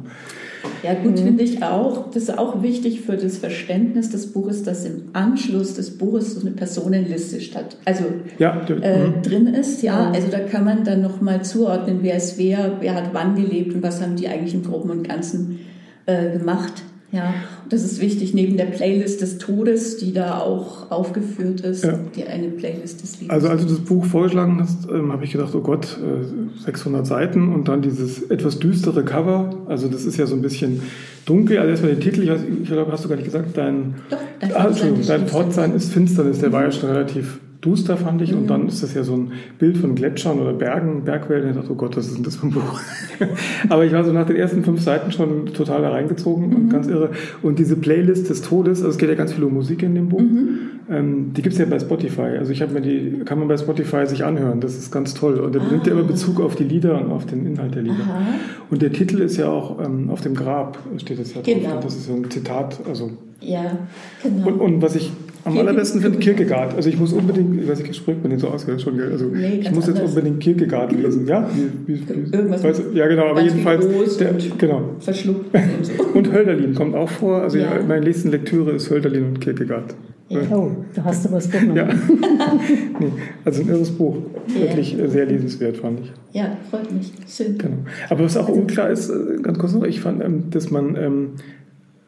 Ja, 0.83 0.95
gut, 0.95 1.13
mhm. 1.13 1.25
finde 1.25 1.45
ich 1.45 1.63
auch. 1.63 2.11
Das 2.11 2.25
ist 2.25 2.39
auch 2.39 2.63
wichtig 2.63 3.03
für 3.03 3.17
das 3.17 3.39
Verständnis 3.39 4.11
des 4.11 4.33
Buches, 4.33 4.63
dass 4.63 4.85
im 4.85 5.05
Anschluss 5.13 5.75
des 5.75 5.97
Buches 5.97 6.35
so 6.35 6.41
eine 6.41 6.51
Personenliste 6.51 7.41
statt, 7.41 7.77
also 7.85 8.05
ja, 8.39 8.61
äh, 8.69 9.09
mhm. 9.09 9.23
drin 9.23 9.47
ist. 9.47 9.83
Ja, 9.83 10.11
also 10.11 10.29
da 10.31 10.41
kann 10.41 10.65
man 10.65 10.85
dann 10.85 11.03
nochmal 11.03 11.43
zuordnen, 11.43 11.99
wer 12.03 12.17
ist 12.17 12.39
wer, 12.39 12.77
wer 12.81 12.95
hat 12.95 13.11
wann 13.13 13.35
gelebt 13.35 13.75
und 13.75 13.83
was 13.83 14.03
haben 14.03 14.17
die 14.17 14.29
eigentlich 14.29 14.55
im 14.55 14.63
Groben 14.63 14.91
und 14.91 15.09
Ganzen 15.09 15.61
äh, 16.07 16.37
gemacht. 16.39 16.83
Ja, 17.15 17.33
das 17.69 17.85
ist 17.85 18.01
wichtig, 18.01 18.35
neben 18.35 18.57
der 18.57 18.65
Playlist 18.65 19.21
des 19.21 19.39
Todes, 19.39 19.99
die 19.99 20.13
da 20.13 20.41
auch 20.41 20.91
aufgeführt 20.91 21.61
ist, 21.61 21.85
ja. 21.85 21.97
die 22.17 22.25
eine 22.25 22.49
Playlist 22.49 23.05
des 23.05 23.21
Lebens. 23.21 23.31
Also 23.31 23.49
als 23.49 23.63
du 23.63 23.69
das 23.69 23.79
Buch 23.79 24.05
vorgeschlagen 24.05 24.59
hast, 24.61 24.89
ähm, 24.91 25.13
habe 25.13 25.25
ich 25.25 25.31
gedacht, 25.31 25.55
oh 25.55 25.61
Gott, 25.61 25.97
äh, 26.03 26.65
600 26.65 27.07
Seiten 27.07 27.55
und 27.55 27.69
dann 27.69 27.83
dieses 27.83 28.25
etwas 28.31 28.59
düstere 28.59 29.05
Cover. 29.05 29.63
Also 29.69 29.87
das 29.87 30.05
ist 30.05 30.17
ja 30.17 30.27
so 30.27 30.35
ein 30.35 30.43
bisschen 30.43 30.83
dunkel. 31.25 31.59
Also 31.59 31.71
erstmal 31.71 31.93
den 31.93 32.01
Titel, 32.01 32.25
ich, 32.25 32.31
weiß, 32.31 32.41
ich 32.63 32.69
glaube, 32.69 32.91
hast 32.91 33.05
du 33.05 33.09
gar 33.09 33.15
nicht 33.15 33.27
gesagt, 33.27 33.57
dein, 33.57 33.95
Doch, 34.11 34.19
dein, 34.41 34.53
ah, 34.57 34.71
dein 35.07 35.29
Fortsein 35.29 35.73
ist 35.73 35.93
Finsternis. 35.93 36.41
Der 36.41 36.51
war 36.51 36.65
ja 36.65 36.73
schon 36.73 36.91
relativ 36.91 37.39
duster, 37.65 37.97
fand 37.97 38.21
ich. 38.23 38.33
Mhm. 38.33 38.39
Und 38.39 38.47
dann 38.49 38.69
ist 38.69 38.83
das 38.83 38.95
ja 38.95 39.03
so 39.03 39.15
ein 39.15 39.33
Bild 39.59 39.79
von 39.79 39.95
Gletschern 39.95 40.39
oder 40.39 40.53
Bergen, 40.53 41.05
Bergwellen. 41.05 41.51
Ich 41.51 41.57
dachte, 41.57 41.73
oh 41.73 41.75
Gott, 41.75 41.97
was 41.97 42.07
ist 42.07 42.17
denn 42.17 42.25
das 42.25 42.37
für 42.37 42.47
ein 42.47 42.51
Buch? 42.51 42.81
Aber 43.69 43.85
ich 43.85 43.93
war 43.93 44.05
so 44.05 44.13
nach 44.13 44.27
den 44.27 44.37
ersten 44.37 44.63
fünf 44.63 44.81
Seiten 44.83 45.13
schon 45.13 45.47
total 45.47 45.83
da 45.83 45.91
reingezogen 45.91 46.49
mhm. 46.49 46.57
und 46.57 46.69
ganz 46.69 46.87
irre. 46.87 47.11
Und 47.43 47.59
diese 47.59 47.77
Playlist 47.77 48.29
des 48.29 48.43
Todes, 48.43 48.79
also 48.79 48.91
es 48.91 48.99
geht 48.99 49.09
ja 49.09 49.15
ganz 49.15 49.33
viel 49.33 49.45
um 49.45 49.55
Musik 49.55 49.83
in 49.83 49.95
dem 49.95 50.09
Buch, 50.09 50.21
mhm. 50.21 50.59
ähm, 50.91 51.33
die 51.35 51.43
gibt 51.43 51.55
es 51.55 51.59
ja 51.59 51.67
bei 51.67 51.79
Spotify. 51.79 52.37
Also 52.39 52.53
ich 52.53 52.61
habe 52.61 52.75
mir 52.75 52.81
die, 52.83 53.23
kann 53.25 53.39
man 53.39 53.49
bei 53.49 53.57
Spotify 53.57 54.07
sich 54.07 54.25
anhören. 54.25 54.61
Das 54.61 54.77
ist 54.77 54.91
ganz 54.91 55.15
toll. 55.15 55.41
Und 55.41 55.55
da 55.55 55.61
ah. 55.61 55.71
nimmt 55.71 55.87
ja 55.87 55.93
immer 55.93 56.05
Bezug 56.05 56.41
auf 56.41 56.57
die 56.57 56.65
Lieder 56.65 57.01
und 57.01 57.11
auf 57.11 57.27
den 57.27 57.47
Inhalt 57.47 57.75
der 57.75 57.83
Lieder. 57.83 58.05
Aha. 58.05 58.23
Und 58.71 58.83
der 58.83 58.93
Titel 58.93 59.21
ist 59.21 59.37
ja 59.37 59.49
auch 59.49 59.83
ähm, 59.85 60.11
auf 60.11 60.21
dem 60.21 60.35
Grab, 60.35 60.79
steht 60.99 61.19
das 61.19 61.35
ja 61.35 61.41
genau. 61.43 61.71
drauf. 61.71 61.85
Das 61.85 61.95
ist 61.95 62.07
so 62.07 62.15
ein 62.15 62.31
Zitat. 62.31 62.81
Also 62.89 63.11
ja, 63.41 63.79
genau. 64.23 64.49
Und, 64.49 64.61
und 64.61 64.83
was 64.83 64.97
ich 64.97 65.13
am 65.45 65.59
allerbesten 65.59 66.01
finde 66.01 66.19
Kierkegaard. 66.19 66.75
Also 66.75 66.89
ich 66.89 66.99
muss 66.99 67.13
unbedingt, 67.13 67.61
ich 67.61 67.69
weiß 67.69 67.79
nicht, 67.79 67.91
ich 67.91 67.97
spricht 67.97 68.23
man 68.23 68.31
den 68.31 68.39
so 68.39 68.49
aus, 68.49 68.65
schon, 68.79 69.01
also 69.01 69.27
nee, 69.27 69.61
ich 69.61 69.71
muss 69.71 69.87
jetzt 69.87 70.01
unbedingt 70.01 70.41
Kierkegaard 70.41 70.93
lesen. 70.93 71.27
Ja, 71.27 71.49
wie, 71.87 71.95
wie, 71.95 72.15
Irgendwas 72.35 72.65
weiß, 72.65 72.83
ja 72.95 73.07
genau, 73.07 73.27
aber 73.27 73.43
jedenfalls 73.43 74.17
der, 74.17 74.35
genau. 74.59 74.91
verschluckt 75.01 75.55
und, 75.55 75.87
so. 75.87 75.93
und 76.15 76.33
Hölderlin 76.33 76.75
kommt 76.75 76.95
auch 76.95 77.09
vor. 77.09 77.43
Also 77.43 77.59
ja. 77.59 77.81
meine 77.87 78.05
nächste 78.05 78.29
Lektüre 78.29 78.73
ist 78.73 78.91
Hölderlin 78.91 79.25
und 79.27 79.41
Kierkegaard. 79.41 79.95
Ja. 80.29 80.41
Oh, 80.51 80.71
da 80.95 81.05
hast 81.05 81.27
du 81.27 81.33
was 81.33 81.51
genommen. 81.51 81.77
Ja. 81.77 81.87
nee, 82.99 83.13
also 83.45 83.63
ein 83.63 83.69
irres 83.69 83.91
Buch. 83.91 84.17
Wirklich 84.47 84.97
ja. 84.97 85.07
sehr 85.09 85.27
lesenswert, 85.27 85.77
fand 85.77 86.01
ich. 86.01 86.13
Ja, 86.33 86.57
freut 86.71 86.91
mich. 86.91 87.13
Schön. 87.29 87.59
Genau. 87.59 87.77
Aber 88.09 88.25
was 88.25 88.37
auch 88.37 88.49
unklar 88.49 88.89
ist, 88.89 89.11
äh, 89.11 89.43
ganz 89.43 89.59
kurz 89.59 89.75
noch, 89.75 89.85
ich 89.85 90.01
fand, 90.01 90.25
ähm, 90.25 90.45
dass 90.51 90.71
man 90.71 90.97
ähm, 90.97 91.31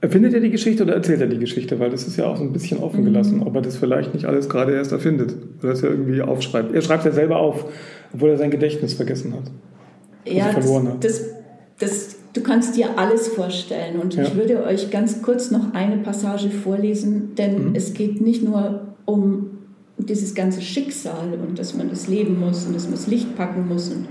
Erfindet 0.00 0.34
er 0.34 0.40
die 0.40 0.50
Geschichte 0.50 0.82
oder 0.82 0.94
erzählt 0.94 1.20
er 1.20 1.26
die 1.26 1.38
Geschichte? 1.38 1.80
Weil 1.80 1.90
das 1.90 2.06
ist 2.06 2.16
ja 2.16 2.26
auch 2.26 2.36
so 2.36 2.42
ein 2.42 2.52
bisschen 2.52 2.78
offen 2.78 3.04
gelassen, 3.04 3.38
mhm. 3.38 3.46
ob 3.46 3.54
er 3.54 3.62
das 3.62 3.76
vielleicht 3.76 4.12
nicht 4.12 4.26
alles 4.26 4.48
gerade 4.48 4.72
erst 4.74 4.92
erfindet 4.92 5.34
oder 5.62 5.72
es 5.72 5.80
ja 5.80 5.88
irgendwie 5.88 6.20
aufschreibt. 6.20 6.74
Er 6.74 6.82
schreibt 6.82 7.04
ja 7.04 7.12
selber 7.12 7.38
auf, 7.38 7.64
obwohl 8.12 8.30
er 8.30 8.38
sein 8.38 8.50
Gedächtnis 8.50 8.94
vergessen 8.94 9.32
hat. 9.32 9.50
Also 10.26 10.38
ja, 10.38 10.44
verloren 10.50 10.88
hat. 10.88 11.04
Das, 11.04 11.22
das, 11.78 12.16
Du 12.36 12.42
kannst 12.42 12.76
dir 12.76 12.98
alles 12.98 13.28
vorstellen. 13.28 13.98
Und 13.98 14.14
ja. 14.14 14.24
ich 14.24 14.34
würde 14.34 14.62
euch 14.64 14.90
ganz 14.90 15.22
kurz 15.22 15.50
noch 15.50 15.72
eine 15.72 15.96
Passage 15.96 16.50
vorlesen, 16.50 17.34
denn 17.34 17.70
mhm. 17.70 17.74
es 17.74 17.94
geht 17.94 18.20
nicht 18.20 18.42
nur 18.42 18.88
um 19.06 19.52
dieses 19.96 20.34
ganze 20.34 20.60
Schicksal 20.60 21.32
und 21.32 21.58
dass 21.58 21.74
man 21.74 21.88
das 21.88 22.08
leben 22.08 22.38
muss 22.38 22.66
und 22.66 22.74
dass 22.74 22.84
man 22.84 22.92
das 22.92 23.06
Licht 23.06 23.34
packen 23.36 23.66
muss 23.66 23.88
und 23.88 24.06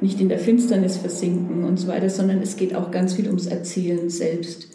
nicht 0.00 0.20
in 0.20 0.28
der 0.28 0.40
Finsternis 0.40 0.96
versinken 0.96 1.62
und 1.62 1.78
so 1.78 1.86
weiter, 1.86 2.10
sondern 2.10 2.42
es 2.42 2.56
geht 2.56 2.74
auch 2.74 2.90
ganz 2.90 3.14
viel 3.14 3.26
ums 3.26 3.46
Erzählen 3.46 4.10
selbst. 4.10 4.66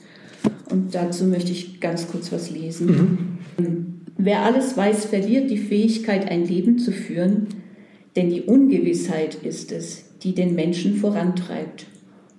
Und 0.74 0.96
dazu 0.96 1.26
möchte 1.26 1.52
ich 1.52 1.80
ganz 1.80 2.08
kurz 2.08 2.32
was 2.32 2.50
lesen. 2.50 3.38
Mhm. 3.60 4.02
Wer 4.18 4.42
alles 4.42 4.76
weiß, 4.76 5.06
verliert 5.06 5.52
die 5.52 5.60
Fähigkeit, 5.60 6.32
ein 6.32 6.48
Leben 6.48 6.80
zu 6.80 6.92
führen, 6.92 7.46
denn 8.16 8.32
die 8.32 8.42
Ungewissheit 8.42 9.36
ist 9.36 9.72
es, 9.72 10.06
die 10.24 10.34
den 10.34 10.56
Menschen 10.56 10.96
vorantreibt. 10.96 11.86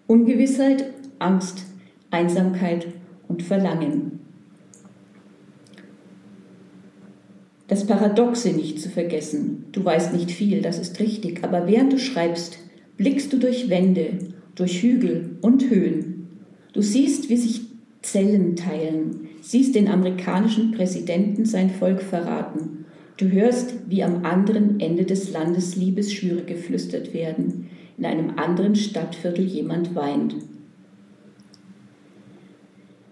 Ungewissheit, 0.09 0.91
Angst, 1.21 1.64
Einsamkeit 2.11 2.88
und 3.29 3.45
Verlangen. 3.45 4.19
Das 7.69 7.87
Paradoxe 7.87 8.50
nicht 8.50 8.81
zu 8.81 8.88
vergessen. 8.88 9.67
Du 9.71 9.85
weißt 9.85 10.12
nicht 10.12 10.33
viel, 10.33 10.61
das 10.61 10.81
ist 10.81 10.99
richtig, 10.99 11.45
aber 11.45 11.69
während 11.69 11.93
du 11.93 12.00
schreibst, 12.00 12.59
blickst 12.97 13.33
du 13.33 13.38
durch 13.38 13.71
Wände, 13.71 14.19
durch 14.57 14.83
Hügel 14.83 15.37
und 15.41 15.71
Höhen. 15.71 16.26
Du 16.73 16.83
siehst, 16.83 17.29
wie 17.29 17.37
sich 17.37 17.63
Zellen 18.04 18.54
teilen, 18.54 19.28
siehst 19.40 19.75
den 19.75 19.88
amerikanischen 19.88 20.73
Präsidenten 20.73 21.46
sein 21.46 21.70
Volk 21.70 22.02
verraten. 22.02 22.84
Du 23.16 23.30
hörst, 23.30 23.75
wie 23.88 24.04
am 24.04 24.25
anderen 24.25 24.78
Ende 24.78 25.04
des 25.04 25.32
Landes 25.32 25.76
Liebesschwüre 25.76 26.42
geflüstert 26.42 27.14
werden, 27.14 27.70
in 27.96 28.04
einem 28.04 28.38
anderen 28.38 28.76
Stadtviertel 28.76 29.46
jemand 29.46 29.94
weint. 29.94 30.37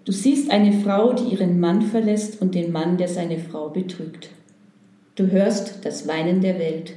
Du 0.05 0.13
siehst 0.13 0.51
eine 0.51 0.73
Frau, 0.73 1.13
die 1.15 1.33
ihren 1.33 1.59
Mann 1.59 1.83
verlässt 1.83 2.43
und 2.43 2.55
den 2.55 2.73
Mann, 2.73 2.99
der 2.99 3.09
seine 3.09 3.39
Frau 3.39 3.71
betrügt. 3.71 4.31
Du 5.15 5.31
hörst 5.31 5.85
das 5.85 6.09
Weinen 6.09 6.41
der 6.41 6.59
Welt. 6.59 6.95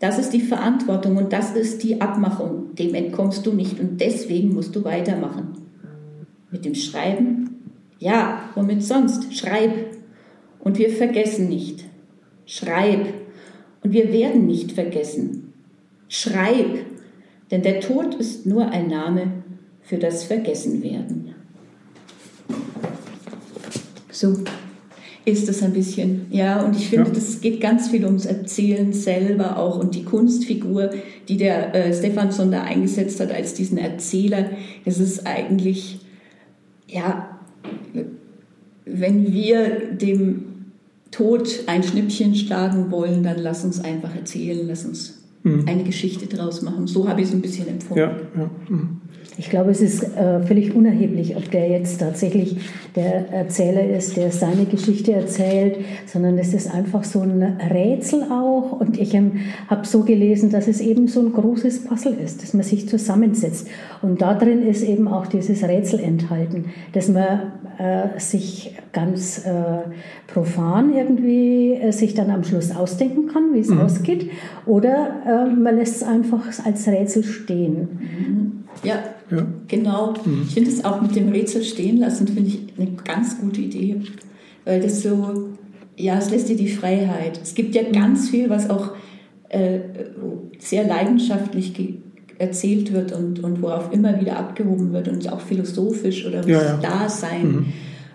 Das 0.00 0.18
ist 0.18 0.30
die 0.30 0.40
Verantwortung 0.40 1.16
und 1.16 1.32
das 1.32 1.54
ist 1.54 1.82
die 1.84 2.00
Abmachung. 2.00 2.74
Dem 2.74 2.94
entkommst 2.94 3.46
du 3.46 3.52
nicht 3.52 3.78
und 3.78 4.00
deswegen 4.00 4.52
musst 4.52 4.74
du 4.74 4.84
weitermachen. 4.84 5.61
Mit 6.52 6.64
dem 6.64 6.74
Schreiben? 6.74 7.72
Ja, 7.98 8.50
womit 8.54 8.82
sonst? 8.82 9.34
Schreib. 9.34 9.72
Und 10.60 10.78
wir 10.78 10.90
vergessen 10.90 11.48
nicht. 11.48 11.84
Schreib. 12.46 13.06
Und 13.82 13.92
wir 13.92 14.12
werden 14.12 14.46
nicht 14.46 14.72
vergessen. 14.72 15.52
Schreib. 16.08 16.80
Denn 17.50 17.62
der 17.62 17.80
Tod 17.80 18.14
ist 18.14 18.46
nur 18.46 18.70
ein 18.70 18.88
Name 18.88 19.32
für 19.80 19.98
das 19.98 20.24
Vergessenwerden. 20.24 21.34
So 24.10 24.36
ist 25.24 25.48
das 25.48 25.62
ein 25.62 25.72
bisschen, 25.72 26.26
ja, 26.30 26.62
und 26.62 26.76
ich 26.76 26.88
finde, 26.88 27.08
ja. 27.08 27.14
das 27.14 27.40
geht 27.40 27.60
ganz 27.60 27.88
viel 27.88 28.04
ums 28.04 28.26
Erzählen 28.26 28.92
selber 28.92 29.56
auch 29.56 29.78
und 29.78 29.94
die 29.94 30.04
Kunstfigur, 30.04 30.90
die 31.28 31.36
der 31.36 31.74
äh, 31.74 31.94
Stefansson 31.94 32.50
da 32.50 32.62
eingesetzt 32.62 33.20
hat 33.20 33.30
als 33.30 33.54
diesen 33.54 33.78
Erzähler, 33.78 34.50
das 34.84 34.98
ist 34.98 35.26
eigentlich, 35.26 36.00
ja, 36.92 37.38
wenn 38.84 39.32
wir 39.32 39.92
dem 39.92 40.44
Tod 41.10 41.64
ein 41.66 41.82
Schnippchen 41.82 42.34
schlagen 42.34 42.90
wollen, 42.90 43.22
dann 43.22 43.38
lass 43.38 43.64
uns 43.64 43.82
einfach 43.82 44.14
erzählen, 44.14 44.66
lass 44.66 44.84
uns 44.84 45.22
mhm. 45.42 45.64
eine 45.66 45.84
Geschichte 45.84 46.26
draus 46.26 46.62
machen. 46.62 46.86
So 46.86 47.08
habe 47.08 47.20
ich 47.20 47.28
es 47.28 47.34
ein 47.34 47.42
bisschen 47.42 47.68
empfunden. 47.68 47.98
Ja, 47.98 48.16
ja. 48.36 48.50
Mhm. 48.68 49.01
Ich 49.38 49.48
glaube, 49.48 49.70
es 49.70 49.80
ist 49.80 50.04
äh, 50.16 50.40
völlig 50.42 50.74
unerheblich, 50.74 51.36
ob 51.36 51.50
der 51.50 51.68
jetzt 51.68 52.00
tatsächlich 52.00 52.58
der 52.94 53.30
Erzähler 53.32 53.88
ist, 53.88 54.16
der 54.16 54.30
seine 54.30 54.66
Geschichte 54.66 55.12
erzählt, 55.12 55.78
sondern 56.06 56.36
es 56.36 56.52
ist 56.52 56.72
einfach 56.72 57.02
so 57.02 57.20
ein 57.20 57.42
Rätsel 57.42 58.24
auch. 58.24 58.72
Und 58.72 58.98
ich 58.98 59.14
ähm, 59.14 59.40
habe 59.68 59.86
so 59.86 60.02
gelesen, 60.02 60.50
dass 60.50 60.68
es 60.68 60.80
eben 60.80 61.08
so 61.08 61.20
ein 61.20 61.32
großes 61.32 61.84
Puzzle 61.84 62.14
ist, 62.22 62.42
dass 62.42 62.52
man 62.52 62.62
sich 62.62 62.88
zusammensetzt. 62.88 63.68
Und 64.02 64.20
da 64.20 64.34
drin 64.34 64.66
ist 64.66 64.82
eben 64.82 65.08
auch 65.08 65.26
dieses 65.26 65.62
Rätsel 65.62 66.00
enthalten, 66.00 66.66
dass 66.92 67.08
man 67.08 67.52
äh, 67.78 68.20
sich 68.20 68.76
ganz 68.92 69.46
äh, 69.46 69.50
profan 70.26 70.94
irgendwie 70.94 71.72
äh, 71.72 71.90
sich 71.90 72.12
dann 72.12 72.30
am 72.30 72.44
Schluss 72.44 72.74
ausdenken 72.76 73.28
kann, 73.28 73.54
wie 73.54 73.60
es 73.60 73.68
mhm. 73.68 73.80
ausgeht, 73.80 74.30
oder 74.66 75.22
äh, 75.26 75.54
man 75.54 75.76
lässt 75.76 75.96
es 75.96 76.02
einfach 76.02 76.44
als 76.64 76.86
Rätsel 76.86 77.24
stehen. 77.24 77.88
Mhm. 77.98 78.61
Ja, 78.82 79.02
ja. 79.30 79.46
genau. 79.68 80.14
Mhm. 80.24 80.42
Ich 80.46 80.54
finde 80.54 80.70
es 80.70 80.84
auch 80.84 81.00
mit 81.00 81.14
dem 81.16 81.28
Rätsel 81.30 81.62
stehen 81.62 81.98
lassen, 81.98 82.28
finde 82.28 82.48
ich 82.48 82.60
eine 82.78 82.90
ganz 83.04 83.40
gute 83.40 83.60
Idee. 83.60 84.02
Weil 84.64 84.80
das 84.80 85.02
so, 85.02 85.50
ja, 85.96 86.18
es 86.18 86.30
lässt 86.30 86.48
dir 86.48 86.56
die 86.56 86.68
Freiheit. 86.68 87.40
Es 87.42 87.54
gibt 87.54 87.74
ja 87.74 87.82
ganz 87.82 88.28
viel, 88.30 88.48
was 88.50 88.70
auch 88.70 88.92
äh, 89.48 89.80
sehr 90.58 90.84
leidenschaftlich 90.84 91.74
erzählt 92.38 92.92
wird 92.92 93.12
und, 93.12 93.42
und 93.42 93.62
worauf 93.62 93.92
immer 93.92 94.20
wieder 94.20 94.38
abgehoben 94.38 94.92
wird 94.92 95.08
und 95.08 95.30
auch 95.32 95.40
philosophisch 95.40 96.26
oder 96.26 96.46
ja, 96.46 96.62
ja. 96.62 96.76
Dasein. 96.78 97.52
Mhm. 97.52 97.66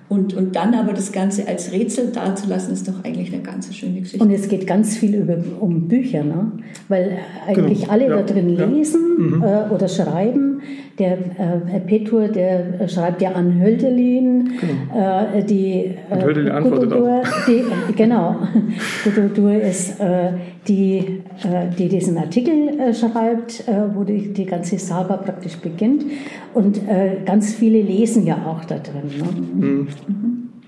Und, 0.10 0.34
und 0.34 0.56
dann 0.56 0.74
aber 0.74 0.94
das 0.94 1.12
Ganze 1.12 1.48
als 1.48 1.74
Rätsel 1.74 2.12
dazulassen, 2.14 2.74
ist 2.74 2.88
doch 2.88 3.04
eigentlich 3.04 3.34
eine 3.34 3.44
ganz 3.44 3.74
schöne 3.76 4.00
Geschichte. 4.00 4.24
Und 4.24 4.32
es 4.32 4.48
geht 4.48 4.66
ganz 4.66 4.96
viel 4.96 5.16
über, 5.16 5.38
um 5.60 5.90
Bücher, 5.90 6.24
ne? 6.24 6.52
weil 6.88 7.18
eigentlich 7.46 7.82
genau. 7.82 7.92
alle 7.92 8.10
ja. 8.10 8.16
da 8.16 8.24
drin 8.24 8.50
lesen 8.50 9.02
mhm. 9.18 9.44
äh, 9.44 9.74
oder 9.74 9.90
schreiben. 9.90 10.62
Der 11.00 11.14
äh, 11.14 11.80
Petur, 11.86 12.28
der 12.28 12.82
äh, 12.82 12.90
schreibt 12.90 13.22
ja 13.22 13.32
an 13.34 13.62
Hölderlin. 13.62 14.52
Genau. 14.60 15.38
Äh, 15.38 15.44
die, 15.44 15.94
Und 16.10 16.24
Hölderlin 16.24 16.52
antwortet 16.52 16.90
Gudodur, 16.90 17.22
auch. 17.22 17.46
Die, 17.46 17.94
genau. 17.96 18.36
Gudodur 19.04 19.54
ist 19.54 20.00
äh, 20.00 20.32
die, 20.68 20.98
äh, 21.44 21.70
die 21.78 21.88
diesen 21.88 22.18
Artikel 22.18 22.80
äh, 22.80 22.94
schreibt, 22.94 23.64
wo 23.94 24.04
die, 24.04 24.34
die 24.34 24.46
ganze 24.46 24.80
Saga 24.80 25.18
praktisch 25.18 25.58
beginnt. 25.58 26.06
Und 26.54 26.82
ganz 27.26 27.54
viele 27.54 27.82
lesen 27.82 28.26
ja 28.26 28.38
auch 28.46 28.66
da 28.66 28.78
drin. 28.80 29.12
Ne? 29.20 29.68
Mhm. 29.68 29.88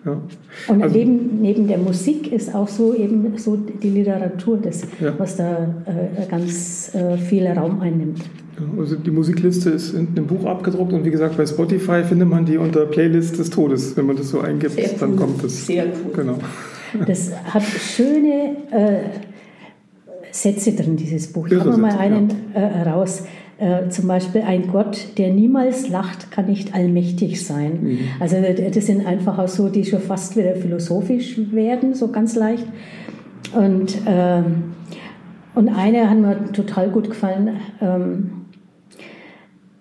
Ja. 0.06 0.22
Und 0.68 0.84
also, 0.84 0.98
neben, 0.98 1.42
neben 1.42 1.68
der 1.68 1.78
Musik 1.78 2.32
ist 2.32 2.56
auch 2.56 2.68
so 2.68 2.94
eben 2.94 3.38
so 3.38 3.58
die 3.58 3.90
Literatur, 3.90 4.58
das, 4.58 4.84
ja. 5.00 5.14
was 5.18 5.36
da 5.36 5.76
äh, 5.86 6.26
ganz 6.30 6.94
äh, 6.96 7.18
viel 7.18 7.48
Raum 7.48 7.82
einnimmt. 7.82 8.22
Also 8.78 8.96
die 8.96 9.12
Musikliste 9.12 9.70
ist 9.70 9.94
in 9.94 10.10
einem 10.10 10.28
Buch 10.28 10.46
abgedruckt 10.46 10.94
und 10.94 11.06
wie 11.06 11.12
gesagt 11.12 11.38
bei 11.38 11.46
Spotify 11.46 12.04
findet 12.04 12.30
man 12.30 12.46
die 12.46 12.58
unter 12.58 12.86
Playlist 12.86 13.38
des 13.38 13.50
Todes. 13.50 13.96
Wenn 13.96 14.06
man 14.06 14.18
das 14.18 14.30
so 14.30 14.42
eingibt, 14.42 14.74
Sehr 14.74 14.90
dann 15.00 15.16
kommt 15.16 15.44
das. 15.44 15.66
Sehr 15.66 15.86
cool. 15.86 16.14
Genau. 16.16 16.38
Das 17.06 17.32
hat 17.46 17.64
schöne 17.64 18.56
äh, 18.72 19.00
Sätze 20.32 20.74
drin, 20.74 20.96
dieses 20.96 21.32
Buch. 21.32 21.48
Ich 21.48 21.60
habe 21.60 21.78
mal 21.78 21.98
einen 21.98 22.30
ja. 22.54 22.62
Äh, 22.62 22.90
raus. 22.90 23.24
Äh, 23.60 23.90
zum 23.90 24.08
Beispiel 24.08 24.42
ein 24.42 24.68
Gott, 24.72 25.18
der 25.18 25.34
niemals 25.34 25.90
lacht, 25.90 26.32
kann 26.32 26.46
nicht 26.46 26.74
allmächtig 26.74 27.46
sein. 27.46 27.80
Mhm. 27.82 28.00
Also 28.20 28.38
das 28.74 28.86
sind 28.86 29.06
einfach 29.06 29.38
auch 29.38 29.50
so, 29.50 29.68
die 29.68 29.84
schon 29.84 30.00
fast 30.00 30.38
wieder 30.38 30.56
philosophisch 30.56 31.38
werden, 31.52 31.94
so 31.94 32.08
ganz 32.08 32.36
leicht. 32.36 32.66
Und, 33.54 33.98
ähm, 34.08 34.76
und 35.56 35.68
eine 35.68 36.10
hat 36.10 36.18
mir 36.18 36.52
total 36.54 36.90
gut 36.90 37.10
gefallen. 37.10 37.58
Ähm, 37.82 38.39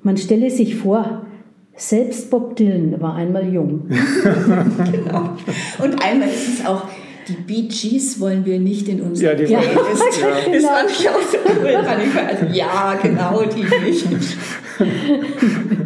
man 0.09 0.17
stelle 0.17 0.51
sich 0.51 0.75
vor, 0.75 1.27
selbst 1.77 2.31
Bob 2.31 2.57
Dylan 2.57 2.99
war 2.99 3.17
einmal 3.17 3.47
jung. 3.47 3.83
genau. 4.91 5.37
Und 5.83 6.03
einmal 6.03 6.29
ist 6.29 6.61
es 6.61 6.67
auch, 6.67 6.85
die 7.29 7.35
Bee 7.35 7.69
Gees 7.69 8.19
wollen 8.19 8.47
wir 8.47 8.59
nicht 8.59 8.89
in 8.89 9.03
unserem 9.03 9.39
ja, 9.39 9.45
die 9.45 9.53
ja. 9.53 9.61
Playlist. 9.61 10.03
Ja. 10.19 10.29
Das 10.31 10.45
genau. 10.47 10.69
fand 10.69 10.91
ich 10.91 11.09
auch 11.11 11.21
so 11.21 11.37
cool. 11.61 11.75
Also, 12.27 12.47
ja, 12.55 12.99
genau, 13.03 13.43
die 13.45 13.65
nicht. 13.85 14.07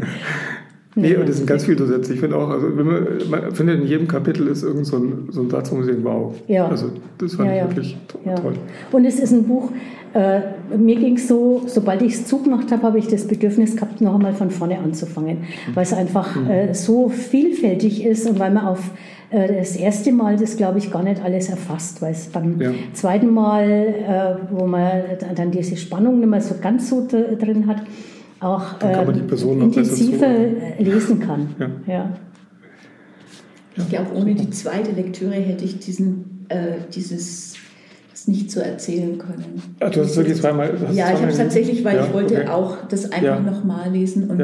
Nee, 0.95 1.17
und 1.17 1.27
das 1.27 1.39
sind 1.39 1.47
ganz 1.47 1.65
viele 1.65 1.87
Sätze. 1.87 2.13
Ich 2.13 2.21
finde 2.21 2.37
auch, 2.37 2.51
also 2.51 2.77
wenn 2.77 2.87
man, 2.87 3.07
man 3.31 3.55
findet 3.55 3.81
in 3.81 3.87
jedem 3.87 4.07
Kapitel 4.07 4.47
ist 4.49 4.63
irgend 4.63 4.87
so 4.87 4.99
ein, 4.99 5.29
so 5.31 5.41
ein 5.41 5.49
Satz, 5.49 5.73
wo 5.73 5.77
man 5.77 5.85
sieht, 5.85 6.05
wow. 6.05 6.35
Ja. 6.49 6.69
Also 6.69 6.91
das 7.17 7.35
fand 7.35 7.49
ja, 7.49 7.63
ich 7.63 7.71
wirklich 7.71 7.97
ja. 8.27 8.35
toll. 8.35 8.55
Und 8.91 9.07
es 9.07 9.19
ist 9.19 9.33
ein 9.33 9.45
Buch, 9.45 9.71
äh, 10.15 10.77
mir 10.77 10.97
ging 10.97 11.17
es 11.17 11.29
so, 11.29 11.63
sobald 11.67 12.03
ich 12.03 12.15
es 12.15 12.27
zugemacht 12.27 12.71
habe, 12.71 12.83
habe 12.83 12.99
ich 12.99 13.09
das 13.09 13.27
Bedürfnis 13.27 13.77
gehabt, 13.77 14.01
noch 14.01 14.15
einmal 14.15 14.35
von 14.35 14.51
vorne 14.51 14.79
anzufangen, 14.79 15.39
mhm. 15.39 15.75
weil 15.75 15.85
es 15.85 15.93
einfach 15.93 16.37
mhm. 16.37 16.51
äh, 16.51 16.75
so 16.75 17.09
vielfältig 17.09 18.05
ist 18.05 18.29
und 18.29 18.39
weil 18.39 18.51
man 18.51 18.67
auf 18.67 18.91
äh, 19.31 19.57
das 19.57 19.77
erste 19.77 20.13
Mal 20.13 20.37
das, 20.37 20.57
glaube 20.57 20.79
ich, 20.79 20.91
gar 20.91 21.03
nicht 21.03 21.23
alles 21.23 21.49
erfasst, 21.49 22.03
weil 22.03 22.13
es 22.13 22.27
beim 22.27 22.61
ja. 22.61 22.73
zweiten 22.93 23.31
Mal, 23.31 23.65
äh, 23.67 24.35
wo 24.51 24.67
man 24.67 25.03
dann 25.35 25.51
diese 25.51 25.77
Spannung 25.77 26.21
nicht 26.21 26.29
mehr 26.29 26.43
so 26.43 26.57
ganz 26.61 26.91
so 26.91 27.07
drin 27.07 27.67
hat, 27.67 27.83
auch 28.41 28.81
äh, 28.83 29.03
intensiver 29.51 30.35
lesen 30.79 31.21
kann. 31.21 31.55
Ja. 31.59 31.71
ja. 31.87 32.13
Ich 33.77 33.89
glaube, 33.89 34.15
ohne 34.15 34.35
die 34.35 34.51
zweite 34.51 34.93
Lektüre 34.93 35.33
hätte 35.33 35.65
ich 35.65 35.79
diesen, 35.79 36.45
äh, 36.49 36.75
dieses 36.95 37.55
das 38.13 38.29
nicht 38.29 38.51
so 38.51 38.61
erzählen 38.61 39.19
können. 39.19 39.63
Ach, 39.81 39.91
du 39.91 40.01
hast 40.01 40.11
es 40.11 40.17
wirklich 40.17 40.39
zweimal. 40.39 40.73
Ja, 40.93 41.13
ich 41.13 41.21
habe 41.21 41.31
es 41.31 41.39
tatsächlich, 41.39 41.85
weil 41.85 41.97
ja, 41.97 42.05
ich 42.05 42.13
wollte 42.13 42.35
okay. 42.35 42.49
auch 42.49 42.77
das 42.89 43.11
einfach 43.11 43.23
ja. 43.23 43.41
nochmal 43.41 43.91
lesen 43.91 44.31
und 44.31 44.43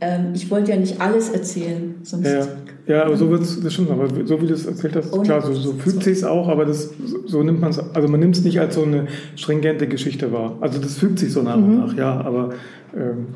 ähm, 0.00 0.32
ich 0.34 0.50
wollte 0.50 0.72
ja 0.72 0.76
nicht 0.76 1.00
alles 1.00 1.30
erzählen, 1.30 1.94
sonst. 2.02 2.26
Ja, 2.26 2.46
ja 2.86 3.04
aber 3.04 3.16
so 3.16 3.30
wird 3.30 3.42
es, 3.42 3.62
das 3.62 3.72
stimmt, 3.72 3.90
aber 3.90 4.08
so 4.26 4.42
wie 4.42 4.46
du 4.46 4.52
es 4.52 4.66
erzählt 4.66 4.94
hast, 4.94 5.10
klar, 5.22 5.40
so, 5.40 5.54
so 5.54 5.72
fühlt 5.72 6.02
sich 6.02 6.22
auch, 6.22 6.48
aber 6.48 6.66
das, 6.66 6.90
so 7.24 7.42
nimmt 7.42 7.62
man 7.62 7.70
es, 7.70 7.78
also 7.94 8.06
man 8.06 8.20
nimmt 8.20 8.36
es 8.36 8.44
nicht 8.44 8.60
als 8.60 8.74
so 8.74 8.82
eine 8.82 9.06
stringente 9.36 9.86
Geschichte 9.86 10.32
wahr. 10.32 10.58
Also 10.60 10.78
das 10.80 10.98
fügt 10.98 11.18
sich 11.18 11.32
so 11.32 11.40
nach 11.40 11.56
und 11.56 11.70
mhm. 11.70 11.78
nach, 11.78 11.96
ja, 11.96 12.20
aber 12.20 12.50
ähm, 12.94 13.26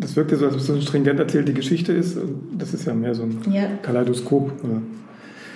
das 0.00 0.16
wirkt 0.16 0.32
ja 0.32 0.38
so, 0.38 0.46
als 0.46 0.54
ob 0.54 0.60
es 0.60 0.66
so 0.66 0.72
eine 0.72 0.82
stringent 0.82 1.20
erzählte 1.20 1.52
Geschichte 1.52 1.92
ist. 1.92 2.18
Das 2.58 2.74
ist 2.74 2.84
ja 2.84 2.94
mehr 2.94 3.14
so 3.14 3.22
ein 3.22 3.38
ja. 3.52 3.66
Kaleidoskop. 3.82 4.52
Oder? 4.64 4.82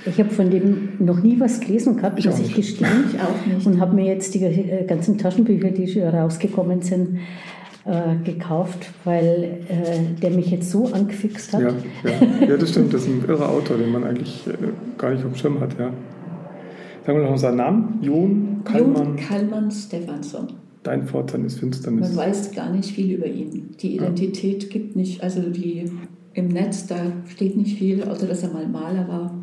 Ich 0.06 0.18
habe 0.18 0.30
von 0.30 0.50
dem 0.50 0.90
noch 0.98 1.20
nie 1.20 1.38
was 1.40 1.60
gelesen 1.60 1.96
gehabt, 1.96 2.18
ich 2.18 2.26
muss 2.26 2.38
ich 2.38 2.54
gestehen. 2.54 3.04
Ich 3.12 3.20
auch 3.20 3.46
nicht. 3.46 3.66
Und 3.66 3.80
habe 3.80 3.94
mir 3.94 4.04
jetzt 4.04 4.34
die 4.34 4.44
äh, 4.44 4.84
ganzen 4.84 5.18
Taschenbücher, 5.18 5.70
die 5.70 5.88
schon 5.88 6.02
rausgekommen 6.02 6.82
sind, 6.82 7.18
äh, 7.84 8.16
gekauft, 8.24 8.90
weil 9.04 9.60
äh, 9.68 10.20
der 10.20 10.30
mich 10.30 10.50
jetzt 10.50 10.70
so 10.70 10.86
angefixt 10.86 11.52
hat. 11.52 11.62
Ja, 11.62 11.68
ja. 12.04 12.46
ja, 12.48 12.56
das 12.56 12.70
stimmt. 12.70 12.92
Das 12.92 13.02
ist 13.02 13.08
ein 13.08 13.24
irrer 13.28 13.48
Autor, 13.48 13.78
den 13.78 13.90
man 13.90 14.04
eigentlich 14.04 14.46
äh, 14.46 14.52
gar 14.98 15.10
nicht 15.12 15.24
auf 15.24 15.32
dem 15.32 15.36
Schirm 15.36 15.60
hat. 15.60 15.78
Ja. 15.78 15.92
Sagen 17.06 17.20
wir 17.20 17.30
noch 17.30 17.38
seinen 17.38 17.56
Namen. 17.56 17.98
Jon 18.02 18.62
Kallmann. 18.64 19.04
Jon 19.04 19.16
Kallmann 19.16 19.70
Stefansson. 19.70 20.48
Dein 20.82 21.06
Pforzheim 21.06 21.44
ist 21.44 21.58
Finsternis. 21.58 22.08
Man 22.08 22.16
weiß 22.16 22.52
gar 22.52 22.70
nicht 22.70 22.90
viel 22.90 23.12
über 23.14 23.26
ihn. 23.26 23.70
Die 23.80 23.96
Identität 23.96 24.64
ja. 24.64 24.68
gibt 24.68 24.96
nicht, 24.96 25.22
also 25.22 25.42
die 25.42 25.84
im 26.34 26.48
Netz, 26.48 26.86
da 26.86 26.96
steht 27.28 27.56
nicht 27.56 27.78
viel, 27.78 28.04
außer 28.04 28.26
dass 28.26 28.42
er 28.42 28.50
mal 28.50 28.68
Maler 28.68 29.08
war. 29.08 29.42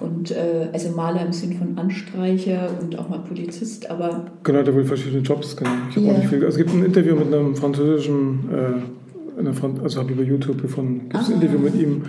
Und 0.00 0.32
äh, 0.32 0.68
also 0.72 0.90
Maler 0.90 1.24
im 1.24 1.32
Sinn 1.32 1.56
von 1.56 1.78
Anstreicher 1.78 2.68
und 2.80 2.98
auch 2.98 3.08
mal 3.08 3.20
Polizist, 3.20 3.88
aber. 3.88 4.26
Genau, 4.42 4.62
der 4.62 4.74
wohl 4.74 4.84
verschiedene 4.84 5.22
Jobs, 5.22 5.56
genau. 5.56 5.70
Ich 5.88 5.96
ja. 5.96 6.12
auch 6.12 6.18
nicht 6.18 6.28
viel. 6.28 6.44
Also 6.44 6.48
es 6.48 6.56
gibt 6.56 6.74
ein 6.74 6.84
Interview 6.84 7.14
mit 7.14 7.32
einem 7.32 7.54
französischen, 7.54 8.48
äh, 8.52 9.52
Front, 9.52 9.82
also 9.82 10.00
habe 10.00 10.10
ich 10.10 10.16
über 10.18 10.26
YouTube 10.26 10.62
gefunden, 10.62 11.08
gibt 11.08 11.22
es 11.22 11.28
ein 11.28 11.34
Interview 11.34 11.58
mit 11.58 11.74
ihm 11.74 12.02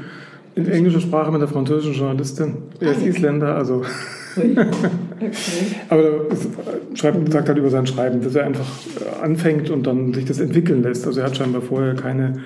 in 0.56 0.70
englischer 0.70 1.02
Sprache 1.02 1.32
mit 1.32 1.42
einer 1.42 1.50
französischen 1.50 1.94
Journalistin. 1.94 2.56
Er 2.80 2.92
ist 2.92 3.02
ah, 3.02 3.06
Isländer, 3.06 3.56
also. 3.56 3.84
Okay. 4.36 4.56
Aber 5.90 6.04
er 6.04 6.96
schreibt, 6.96 7.32
sagt 7.32 7.48
halt 7.48 7.58
über 7.58 7.70
sein 7.70 7.88
Schreiben, 7.88 8.22
dass 8.22 8.36
er 8.36 8.46
einfach 8.46 8.68
anfängt 9.22 9.70
und 9.70 9.86
dann 9.86 10.14
sich 10.14 10.26
das 10.26 10.40
entwickeln 10.40 10.84
lässt. 10.84 11.06
Also 11.06 11.20
er 11.20 11.28
hat 11.28 11.38
scheinbar 11.38 11.62
vorher 11.62 11.96
keine, 11.96 12.40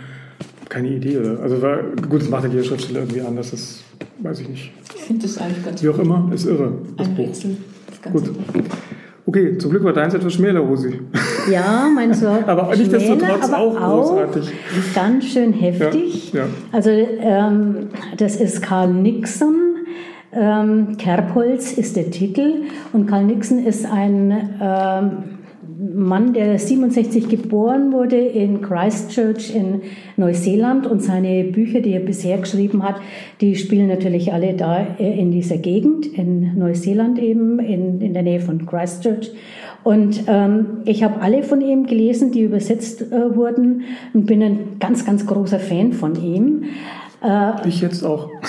keine 0.69 0.89
Idee. 0.89 1.17
Oder? 1.17 1.39
Also 1.41 1.61
war, 1.61 1.79
gut, 2.09 2.21
das 2.21 2.29
macht 2.29 2.43
ja 2.45 2.49
jeder 2.49 2.63
Schriftsteller 2.63 3.01
irgendwie 3.01 3.21
anders, 3.21 3.51
das 3.51 3.81
weiß 4.19 4.39
ich 4.41 4.49
nicht. 4.49 4.71
Ich 4.95 5.01
finde 5.01 5.23
das 5.23 5.37
eigentlich 5.37 5.65
ganz 5.65 5.83
Wie 5.83 5.89
auch 5.89 5.99
immer, 5.99 6.29
ist 6.33 6.45
irre, 6.45 6.73
das 6.97 7.07
Ein 7.07 7.15
Buch. 7.15 7.27
Wechsel. 7.27 7.57
Das 8.03 8.13
Gut. 8.13 8.31
Okay, 9.25 9.57
zum 9.59 9.69
Glück 9.69 9.83
war 9.83 9.93
deins 9.93 10.15
etwas 10.15 10.33
schmäler, 10.33 10.61
Rosi. 10.61 11.01
Ja, 11.51 11.87
meins 11.93 12.23
war 12.23 12.39
Aber 12.47 12.75
nichtsdestotrotz 12.75 13.51
auch 13.51 13.75
großartig. 13.75 14.51
Ganz 14.95 15.25
schön 15.25 15.53
heftig. 15.53 16.33
Ja, 16.33 16.39
ja. 16.39 16.45
Also 16.71 16.89
ähm, 16.89 17.89
das 18.17 18.37
ist 18.37 18.61
Karl 18.61 18.91
Nixon. 18.91 19.55
Ähm, 20.31 20.97
Kerbholz 20.97 21.73
ist 21.73 21.95
der 21.95 22.09
Titel 22.11 22.63
und 22.93 23.07
Karl 23.07 23.25
Nixon 23.25 23.65
ist 23.65 23.85
ein 23.85 24.31
ähm, 24.61 25.38
Mann, 25.81 26.33
der 26.33 26.59
67 26.59 27.29
geboren 27.29 27.93
wurde 27.93 28.17
in 28.17 28.61
Christchurch 28.61 29.55
in 29.55 29.81
Neuseeland 30.17 30.85
und 30.85 31.01
seine 31.01 31.45
Bücher, 31.45 31.79
die 31.79 31.93
er 31.93 32.01
bisher 32.01 32.37
geschrieben 32.37 32.83
hat, 32.83 32.99
die 33.39 33.55
spielen 33.55 33.87
natürlich 33.87 34.33
alle 34.33 34.55
da 34.55 34.85
äh, 34.99 35.17
in 35.17 35.31
dieser 35.31 35.57
Gegend, 35.57 36.05
in 36.05 36.57
Neuseeland 36.57 37.17
eben, 37.17 37.59
in, 37.59 38.01
in 38.01 38.13
der 38.13 38.23
Nähe 38.23 38.41
von 38.41 38.65
Christchurch. 38.65 39.31
Und 39.85 40.23
ähm, 40.27 40.81
ich 40.83 41.01
habe 41.03 41.21
alle 41.21 41.43
von 41.43 41.61
ihm 41.61 41.85
gelesen, 41.85 42.33
die 42.33 42.41
übersetzt 42.41 43.01
äh, 43.01 43.35
wurden 43.35 43.83
und 44.13 44.25
bin 44.25 44.43
ein 44.43 44.59
ganz, 44.79 45.05
ganz 45.05 45.25
großer 45.25 45.59
Fan 45.59 45.93
von 45.93 46.21
ihm. 46.21 46.65
Äh, 47.21 47.67
ich 47.67 47.81
jetzt 47.81 48.03
auch. 48.03 48.29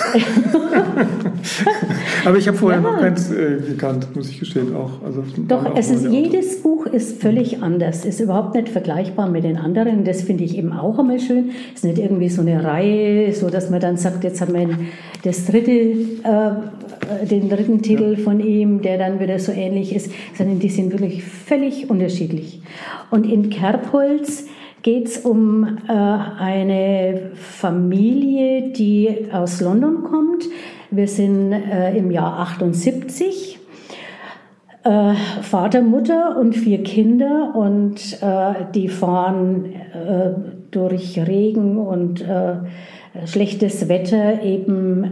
Aber 2.25 2.37
ich 2.37 2.47
habe 2.47 2.57
vorher 2.57 2.81
ja. 2.81 2.91
noch 2.91 2.99
keins 2.99 3.29
äh, 3.29 3.57
gekannt, 3.67 4.15
muss 4.15 4.29
ich 4.29 4.39
gestehen 4.39 4.73
auch. 4.75 4.91
Also, 5.03 5.23
Doch, 5.47 5.75
es 5.75 5.89
ist, 5.89 6.07
jedes 6.07 6.61
Buch 6.61 6.85
ist 6.85 7.21
völlig 7.21 7.61
anders, 7.61 8.05
ist 8.05 8.21
überhaupt 8.21 8.55
nicht 8.55 8.69
vergleichbar 8.69 9.29
mit 9.29 9.43
den 9.43 9.57
anderen. 9.57 10.05
Das 10.05 10.21
finde 10.21 10.45
ich 10.45 10.57
eben 10.57 10.71
auch 10.71 10.97
einmal 10.99 11.19
schön. 11.19 11.49
Es 11.73 11.83
ist 11.83 11.83
nicht 11.83 11.97
irgendwie 11.97 12.29
so 12.29 12.41
eine 12.41 12.63
Reihe, 12.63 13.33
so 13.33 13.49
dass 13.49 13.69
man 13.69 13.81
dann 13.81 13.97
sagt, 13.97 14.23
jetzt 14.23 14.39
haben 14.39 14.53
wir 14.53 14.69
das 15.23 15.47
dritte, 15.47 15.71
äh, 15.71 17.25
den 17.29 17.49
dritten 17.49 17.81
Titel 17.81 18.15
ja. 18.17 18.23
von 18.23 18.39
ihm, 18.39 18.81
der 18.81 18.97
dann 18.97 19.19
wieder 19.19 19.37
so 19.39 19.51
ähnlich 19.51 19.93
ist, 19.93 20.11
sondern 20.37 20.59
die 20.59 20.69
sind 20.69 20.93
wirklich 20.93 21.25
völlig 21.25 21.89
unterschiedlich. 21.89 22.61
Und 23.09 23.29
in 23.29 23.49
Kerbholz 23.49 24.45
geht 24.81 25.07
es 25.07 25.17
um 25.19 25.77
äh, 25.87 25.91
eine 25.91 27.31
Familie, 27.35 28.71
die 28.71 29.27
aus 29.31 29.61
London 29.61 30.03
kommt. 30.03 30.45
Wir 30.89 31.07
sind 31.07 31.51
äh, 31.51 31.95
im 31.97 32.11
Jahr 32.11 32.39
78. 32.39 33.59
Äh, 34.83 35.13
Vater, 35.41 35.81
Mutter 35.83 36.37
und 36.39 36.55
vier 36.55 36.81
Kinder 36.81 37.53
und 37.55 38.17
äh, 38.21 38.65
die 38.73 38.89
fahren 38.89 39.65
äh, 39.65 40.31
durch 40.71 41.19
Regen 41.19 41.77
und 41.77 42.21
äh, 42.21 42.55
schlechtes 43.25 43.89
Wetter 43.89 44.41
eben 44.41 45.03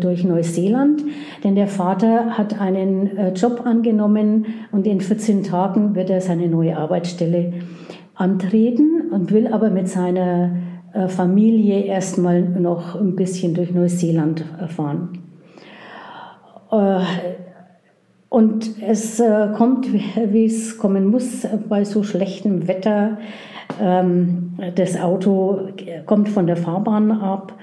durch 0.00 0.24
Neuseeland, 0.24 1.02
denn 1.44 1.54
der 1.54 1.68
Vater 1.68 2.38
hat 2.38 2.58
einen 2.58 3.34
Job 3.34 3.66
angenommen 3.66 4.46
und 4.72 4.86
in 4.86 5.02
14 5.02 5.42
Tagen 5.42 5.94
wird 5.94 6.08
er 6.08 6.22
seine 6.22 6.48
neue 6.48 6.74
Arbeitsstelle 6.78 7.52
antreten 8.14 9.10
und 9.10 9.32
will 9.32 9.48
aber 9.48 9.70
mit 9.70 9.88
seiner 9.88 10.50
äh, 10.92 11.08
Familie 11.08 11.84
erstmal 11.84 12.42
noch 12.42 12.94
ein 12.94 13.16
bisschen 13.16 13.54
durch 13.54 13.72
Neuseeland 13.72 14.44
fahren. 14.68 15.18
Äh, 16.70 17.00
und 18.28 18.82
es 18.82 19.20
äh, 19.20 19.48
kommt, 19.56 19.88
wie 19.92 20.44
es 20.44 20.78
kommen 20.78 21.06
muss, 21.06 21.46
bei 21.68 21.84
so 21.84 22.02
schlechtem 22.02 22.68
Wetter. 22.68 23.18
Ähm, 23.80 24.58
das 24.74 25.00
Auto 25.00 25.68
kommt 26.06 26.28
von 26.28 26.46
der 26.46 26.56
Fahrbahn 26.56 27.10
ab 27.10 27.54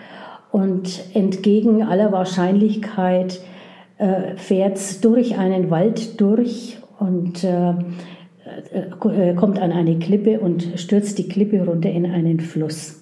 und 0.52 1.04
entgegen 1.14 1.84
aller 1.84 2.12
Wahrscheinlichkeit 2.12 3.40
fährt 4.36 4.78
es 4.78 5.00
durch 5.00 5.38
einen 5.38 5.70
Wald 5.70 6.20
durch 6.20 6.80
und 6.98 7.44
äh, 7.44 7.70
äh, 7.70 7.76
kommt 9.00 9.60
an 9.60 9.72
eine 9.72 10.00
Klippe 10.00 10.40
und 10.40 10.74
stürzt 10.76 11.18
die 11.18 11.28
Klippe 11.28 11.66
runter 11.66 11.90
in 11.90 12.06
einen 12.06 12.40
Fluss. 12.40 13.02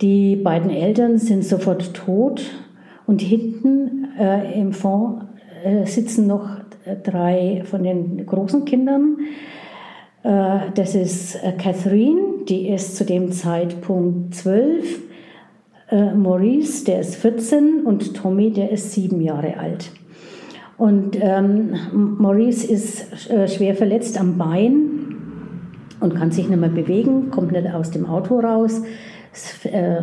Die 0.00 0.36
beiden 0.36 0.70
Eltern 0.70 1.18
sind 1.18 1.44
sofort 1.44 1.94
tot 1.94 2.42
und 3.06 3.22
hinten 3.22 4.08
äh, 4.18 4.60
im 4.60 4.72
Fond 4.72 5.22
äh, 5.64 5.86
sitzen 5.86 6.26
noch 6.26 6.48
drei 7.02 7.62
von 7.64 7.82
den 7.82 8.26
großen 8.26 8.64
Kindern. 8.66 9.16
Äh, 10.22 10.70
das 10.74 10.94
ist 10.94 11.36
äh, 11.36 11.52
Catherine, 11.52 12.44
die 12.46 12.68
ist 12.68 12.96
zu 12.96 13.04
dem 13.04 13.32
Zeitpunkt 13.32 14.34
zwölf, 14.34 15.02
Maurice, 15.88 16.84
der 16.84 16.98
ist 16.98 17.14
14 17.14 17.84
und 17.84 18.16
Tommy, 18.16 18.50
der 18.50 18.72
ist 18.72 18.90
sieben 18.90 19.20
Jahre 19.20 19.56
alt. 19.56 19.92
Und 20.78 21.16
ähm, 21.20 21.74
Maurice 22.18 22.66
ist 22.70 23.30
äh, 23.30 23.48
schwer 23.48 23.74
verletzt 23.74 24.20
am 24.20 24.36
Bein 24.36 24.96
und 26.00 26.14
kann 26.14 26.30
sich 26.30 26.48
nicht 26.48 26.60
mehr 26.60 26.68
bewegen, 26.68 27.30
kommt 27.30 27.52
nicht 27.52 27.72
aus 27.72 27.90
dem 27.90 28.06
Auto 28.06 28.40
raus. 28.40 28.82
Es 29.32 29.66
äh, 29.66 30.02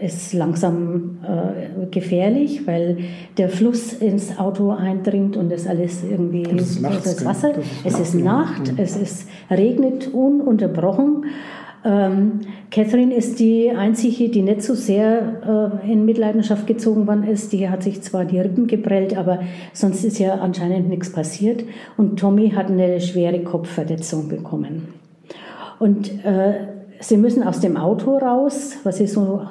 ist 0.00 0.34
langsam 0.34 1.18
äh, 1.22 1.86
gefährlich, 1.86 2.66
weil 2.66 2.98
der 3.38 3.48
Fluss 3.48 3.94
ins 3.94 4.38
Auto 4.38 4.70
eindringt 4.70 5.36
und 5.36 5.50
das 5.50 5.66
alles 5.66 6.04
irgendwie 6.04 6.46
und 6.46 6.60
das, 6.60 6.80
nachts, 6.80 7.16
das 7.16 7.24
Wasser. 7.24 7.52
Das 7.52 7.94
ist 7.94 8.00
es 8.00 8.14
ist 8.14 8.24
Nacht, 8.24 8.72
mhm. 8.72 8.78
es 8.78 8.96
ist, 8.96 9.28
regnet 9.50 10.12
ununterbrochen 10.12 11.24
ähm, 11.84 12.40
Catherine 12.70 13.14
ist 13.14 13.38
die 13.38 13.70
einzige, 13.70 14.30
die 14.30 14.40
nicht 14.40 14.62
so 14.62 14.74
sehr 14.74 15.80
äh, 15.84 15.92
in 15.92 16.06
Mitleidenschaft 16.06 16.66
gezogen 16.66 17.06
worden 17.06 17.24
ist. 17.24 17.52
Die 17.52 17.68
hat 17.68 17.82
sich 17.82 18.02
zwar 18.02 18.24
die 18.24 18.40
Rippen 18.40 18.66
geprellt, 18.66 19.16
aber 19.16 19.40
sonst 19.74 20.02
ist 20.02 20.18
ja 20.18 20.34
anscheinend 20.36 20.88
nichts 20.88 21.12
passiert. 21.12 21.64
Und 21.98 22.18
Tommy 22.18 22.50
hat 22.50 22.70
eine 22.70 23.00
schwere 23.00 23.40
Kopfverletzung 23.40 24.28
bekommen. 24.28 24.94
Und 25.78 26.24
äh, 26.24 26.54
sie 27.00 27.18
müssen 27.18 27.42
aus 27.42 27.60
dem 27.60 27.76
Auto 27.76 28.16
raus, 28.16 28.78
was 28.84 28.96
sie 28.96 29.06
so 29.06 29.42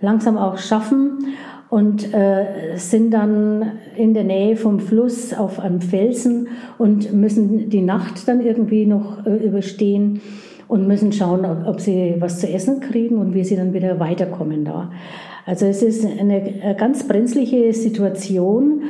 langsam 0.00 0.38
auch 0.38 0.58
schaffen 0.58 1.34
und 1.70 2.14
äh, 2.14 2.76
sind 2.76 3.10
dann 3.10 3.72
in 3.96 4.14
der 4.14 4.22
Nähe 4.22 4.56
vom 4.56 4.78
Fluss 4.78 5.34
auf 5.34 5.58
einem 5.58 5.80
Felsen 5.80 6.46
und 6.78 7.12
müssen 7.12 7.68
die 7.68 7.80
Nacht 7.80 8.28
dann 8.28 8.40
irgendwie 8.40 8.86
noch 8.86 9.26
äh, 9.26 9.36
überstehen 9.38 10.20
und 10.68 10.86
müssen 10.86 11.12
schauen, 11.12 11.44
ob, 11.66 11.80
sie 11.80 12.16
was 12.18 12.40
zu 12.40 12.48
essen 12.48 12.80
kriegen 12.80 13.18
und 13.18 13.34
wie 13.34 13.44
sie 13.44 13.56
dann 13.56 13.72
wieder 13.72 14.00
weiterkommen 14.00 14.64
da. 14.64 14.90
Also 15.46 15.66
es 15.66 15.82
ist 15.82 16.06
eine 16.06 16.74
ganz 16.78 17.06
brenzliche 17.06 17.72
Situation 17.72 18.82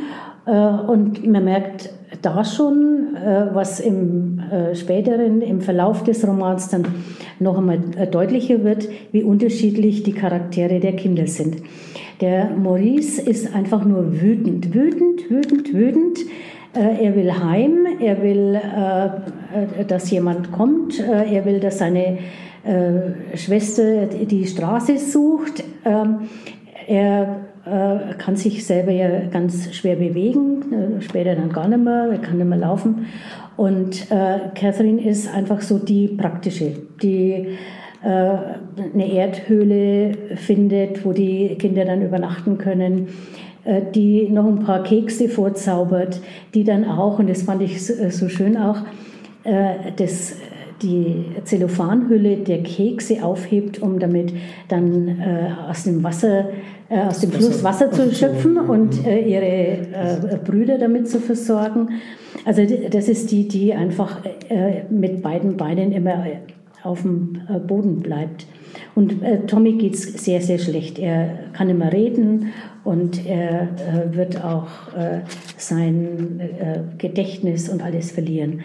Äh, 0.47 0.51
und 0.51 1.27
man 1.27 1.45
merkt 1.45 1.91
da 2.23 2.45
schon, 2.45 3.17
äh, 3.17 3.55
was 3.55 3.81
im 3.81 4.39
äh, 4.39 4.75
späteren, 4.75 5.41
im 5.41 5.61
Verlauf 5.61 6.03
des 6.05 6.27
Romans 6.27 6.69
dann 6.69 6.85
noch 7.41 7.59
einmal 7.59 7.79
deutlicher 8.11 8.63
wird, 8.63 8.89
wie 9.13 9.23
unterschiedlich 9.23 10.03
die 10.03 10.13
Charaktere 10.13 10.81
der 10.81 10.95
Kinder 10.95 11.27
sind. 11.27 11.57
Der 12.21 12.51
Maurice 12.51 13.21
ist 13.21 13.55
einfach 13.55 13.85
nur 13.85 14.21
wütend, 14.21 14.73
wütend, 14.73 15.29
wütend, 15.31 15.75
wütend. 15.75 16.19
Er 16.75 17.15
will 17.15 17.33
heim, 17.33 17.87
er 18.01 18.21
will, 18.21 18.61
dass 19.87 20.11
jemand 20.11 20.51
kommt, 20.51 20.99
er 20.99 21.45
will, 21.45 21.61
dass 21.61 21.79
seine 21.79 22.19
Schwester 23.35 24.07
die 24.07 24.47
Straße 24.47 24.99
sucht. 24.99 25.63
Ähm, 25.85 26.29
er 26.87 27.45
äh, 27.67 28.15
kann 28.19 28.37
sich 28.37 28.67
selber 28.67 28.93
ja 28.93 29.27
ganz 29.31 29.75
schwer 29.75 29.97
bewegen, 29.97 30.99
äh, 30.99 31.01
später 31.01 31.35
dann 31.35 31.51
gar 31.51 31.69
nicht 31.69 31.83
mehr, 31.83 32.09
er 32.13 32.19
kann 32.19 32.37
nicht 32.37 32.49
mehr 32.49 32.59
laufen. 32.59 33.07
Und 33.57 34.11
äh, 34.11 34.51
Catherine 34.55 35.03
ist 35.03 35.33
einfach 35.33 35.61
so 35.61 35.79
die 35.79 36.09
praktische, 36.09 36.73
die 37.03 37.57
äh, 38.03 38.07
eine 38.07 39.13
Erdhöhle 39.13 40.13
findet, 40.37 41.05
wo 41.07 41.13
die 41.13 41.55
Kinder 41.59 41.85
dann 41.85 42.03
übernachten 42.03 42.59
können, 42.59 43.07
äh, 43.07 43.54
die 43.95 44.29
noch 44.29 44.47
ein 44.47 44.61
paar 44.61 44.83
Kekse 44.83 45.29
vorzaubert, 45.29 46.21
die 46.53 46.65
dann 46.65 46.85
auch, 46.85 47.19
und 47.19 47.31
das 47.31 47.43
fand 47.43 47.63
ich 47.63 47.85
so, 47.85 47.95
äh, 47.95 48.29
schön 48.29 48.57
auch, 48.57 48.79
das 49.97 50.35
die 50.83 51.25
Zellophanhülle 51.45 52.39
der 52.39 52.63
Kekse 52.63 53.25
aufhebt, 53.25 53.81
um 53.81 53.99
damit 53.99 54.33
dann 54.69 55.09
äh, 55.09 55.71
aus 55.71 55.85
dem 55.85 56.03
Wasser, 56.03 56.51
äh, 56.89 57.01
aus 57.01 57.21
dem 57.21 57.33
Fluss 57.33 57.63
Wasser 57.65 57.91
zu 57.91 58.15
schöpfen 58.15 58.59
und 58.59 59.07
äh, 59.07 59.21
ihre 59.21 59.45
äh, 59.45 60.39
Brüder 60.45 60.79
damit 60.79 61.09
zu 61.09 61.21
versorgen. 61.21 61.89
Also 62.45 62.63
das 62.91 63.09
ist 63.09 63.31
die, 63.31 63.49
die 63.49 63.73
einfach 63.73 64.25
äh, 64.49 64.83
mit 64.91 65.23
beiden 65.23 65.57
Beinen 65.57 65.93
immer 65.93 66.25
auf 66.83 67.03
dem 67.03 67.41
äh, 67.49 67.59
Boden 67.59 68.01
bleibt. 68.01 68.47
Und 68.97 69.15
Tommy 69.47 69.73
geht 69.73 69.95
es 69.95 70.03
sehr, 70.25 70.41
sehr 70.41 70.59
schlecht. 70.59 70.99
Er 70.99 71.29
kann 71.53 71.69
immer 71.69 71.93
reden 71.93 72.53
und 72.85 73.27
er 73.27 73.69
wird 74.13 74.45
auch 74.45 74.69
sein 75.57 76.41
Gedächtnis 76.99 77.69
und 77.69 77.83
alles 77.83 78.13
verlieren. 78.13 78.63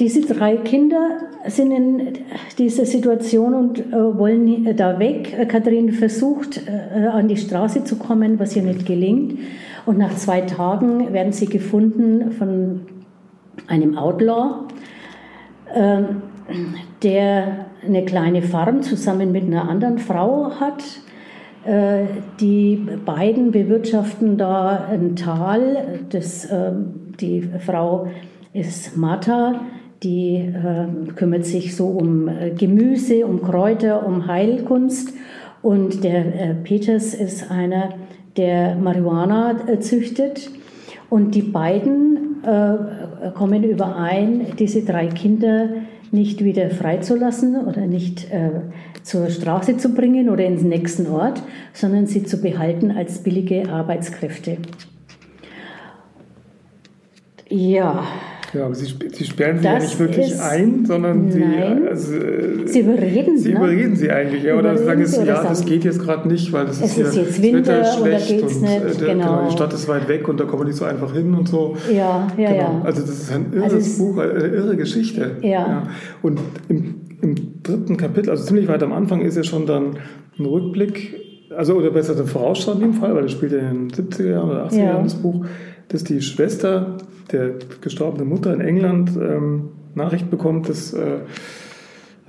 Diese 0.00 0.22
drei 0.22 0.56
Kinder 0.56 1.10
sind 1.46 1.72
in 1.72 2.12
dieser 2.56 2.86
Situation 2.86 3.52
und 3.52 3.80
äh, 3.80 4.18
wollen 4.18 4.74
da 4.74 4.98
weg. 4.98 5.46
Katharine 5.46 5.92
versucht, 5.92 6.66
äh, 6.66 7.06
an 7.06 7.28
die 7.28 7.36
Straße 7.36 7.84
zu 7.84 7.96
kommen, 7.96 8.38
was 8.38 8.56
ihr 8.56 8.62
nicht 8.62 8.86
gelingt. 8.86 9.38
Und 9.84 9.98
nach 9.98 10.16
zwei 10.16 10.40
Tagen 10.40 11.12
werden 11.12 11.34
sie 11.34 11.46
gefunden 11.46 12.32
von 12.32 12.80
einem 13.66 13.98
Outlaw, 13.98 14.68
äh, 15.74 16.02
der 17.02 17.66
eine 17.84 18.04
kleine 18.06 18.40
Farm 18.40 18.80
zusammen 18.80 19.32
mit 19.32 19.44
einer 19.44 19.68
anderen 19.68 19.98
Frau 19.98 20.50
hat. 20.58 20.82
Äh, 21.64 22.04
die 22.40 22.86
beiden 23.04 23.50
bewirtschaften 23.50 24.38
da 24.38 24.86
ein 24.90 25.14
Tal. 25.14 26.00
Das, 26.08 26.46
äh, 26.46 26.72
die 27.20 27.42
Frau 27.64 28.08
ist 28.52 28.96
Martha 28.96 29.60
die 30.02 30.36
äh, 30.36 31.12
kümmert 31.14 31.44
sich 31.44 31.76
so 31.76 31.88
um 31.88 32.30
Gemüse, 32.56 33.26
um 33.26 33.42
Kräuter, 33.42 34.06
um 34.06 34.26
Heilkunst. 34.26 35.12
Und 35.60 36.04
der 36.04 36.54
Peters 36.64 37.12
ist 37.12 37.50
einer, 37.50 37.90
der 38.38 38.76
Marihuana 38.76 39.56
züchtet. 39.80 40.50
Und 41.10 41.34
die 41.34 41.42
beiden 41.42 42.36
kommen 43.34 43.62
überein, 43.64 44.46
diese 44.58 44.86
drei 44.86 45.08
Kinder 45.08 45.68
nicht 46.12 46.42
wieder 46.42 46.70
freizulassen 46.70 47.56
oder 47.56 47.86
nicht 47.86 48.26
zur 49.02 49.28
Straße 49.30 49.76
zu 49.76 49.94
bringen 49.94 50.28
oder 50.30 50.44
ins 50.44 50.62
nächsten 50.62 51.06
Ort, 51.06 51.42
sondern 51.72 52.06
sie 52.06 52.24
zu 52.24 52.40
behalten 52.40 52.90
als 52.90 53.22
billige 53.22 53.68
Arbeitskräfte. 53.68 54.58
Ja, 57.48 58.04
ja, 58.52 58.64
aber 58.64 58.74
Sie, 58.74 58.92
Sie 59.12 59.24
sperren 59.24 59.58
sie 59.58 59.64
das 59.64 59.72
ja 59.72 59.78
nicht 59.78 59.98
wirklich 59.98 60.40
ein, 60.40 60.84
sondern 60.84 61.30
Sie, 61.30 61.44
also, 61.88 62.12
Sie 62.64 62.80
überreden 62.80 63.38
Sie. 63.38 63.52
Ne? 63.52 63.58
überreden 63.58 63.94
Sie 63.94 64.10
eigentlich, 64.10 64.42
ja, 64.42 64.56
oder 64.56 64.76
sagen 64.76 65.06
Sie, 65.06 65.24
ja, 65.24 65.44
das 65.44 65.64
geht 65.64 65.84
jetzt 65.84 66.00
gerade 66.00 66.28
nicht, 66.28 66.52
weil 66.52 66.66
das 66.66 66.80
ist, 66.80 66.98
ist 66.98 67.12
hier 67.12 67.22
jetzt 67.22 67.42
Winter 67.42 67.78
Wetter 67.78 67.84
schlecht 67.84 68.42
und 68.42 68.62
nicht, 68.62 68.72
äh, 68.72 68.80
der, 68.80 69.14
genau. 69.14 69.24
genau. 69.24 69.46
die 69.46 69.52
Stadt 69.52 69.72
ist 69.72 69.86
weit 69.86 70.08
weg 70.08 70.26
und 70.28 70.40
da 70.40 70.44
kommen 70.44 70.62
wir 70.62 70.66
nicht 70.66 70.78
so 70.78 70.84
einfach 70.84 71.12
hin 71.12 71.32
und 71.34 71.48
so. 71.48 71.76
Ja, 71.92 72.26
ja, 72.36 72.50
genau. 72.50 72.54
ja. 72.54 72.82
Also 72.84 73.02
das 73.02 73.10
ist 73.10 73.32
ein 73.32 73.52
irres 73.52 73.72
also 73.72 74.04
Buch, 74.04 74.18
eine 74.18 74.46
irre 74.46 74.76
Geschichte. 74.76 75.36
Ja. 75.42 75.48
ja. 75.48 75.82
Und 76.22 76.40
im, 76.68 77.02
im 77.22 77.62
dritten 77.62 77.96
Kapitel, 77.96 78.30
also 78.30 78.44
ziemlich 78.44 78.68
weit 78.68 78.82
am 78.82 78.92
Anfang, 78.92 79.20
ist 79.22 79.36
ja 79.36 79.44
schon 79.44 79.66
dann 79.66 79.96
ein 80.38 80.44
Rückblick, 80.44 81.20
also 81.56 81.74
oder 81.74 81.90
besser 81.90 82.14
eine 82.14 82.26
Vorausschau 82.26 82.72
in 82.72 82.80
dem 82.80 82.92
Fall, 82.94 83.14
weil 83.14 83.22
das 83.22 83.32
spielt 83.32 83.52
ja 83.52 83.58
in 83.58 83.88
den 83.88 83.90
70er 83.90 84.30
Jahren 84.30 84.50
oder 84.50 84.66
80er 84.66 84.76
ja. 84.76 84.84
Jahren 84.84 85.04
das 85.04 85.14
Buch, 85.14 85.44
dass 85.88 86.04
die 86.04 86.22
Schwester 86.22 86.96
der 87.32 87.54
gestorbene 87.80 88.24
Mutter 88.24 88.52
in 88.54 88.60
England 88.60 89.10
ähm, 89.16 89.70
Nachricht 89.94 90.30
bekommt, 90.30 90.68
dass 90.68 90.92
äh, 90.92 91.18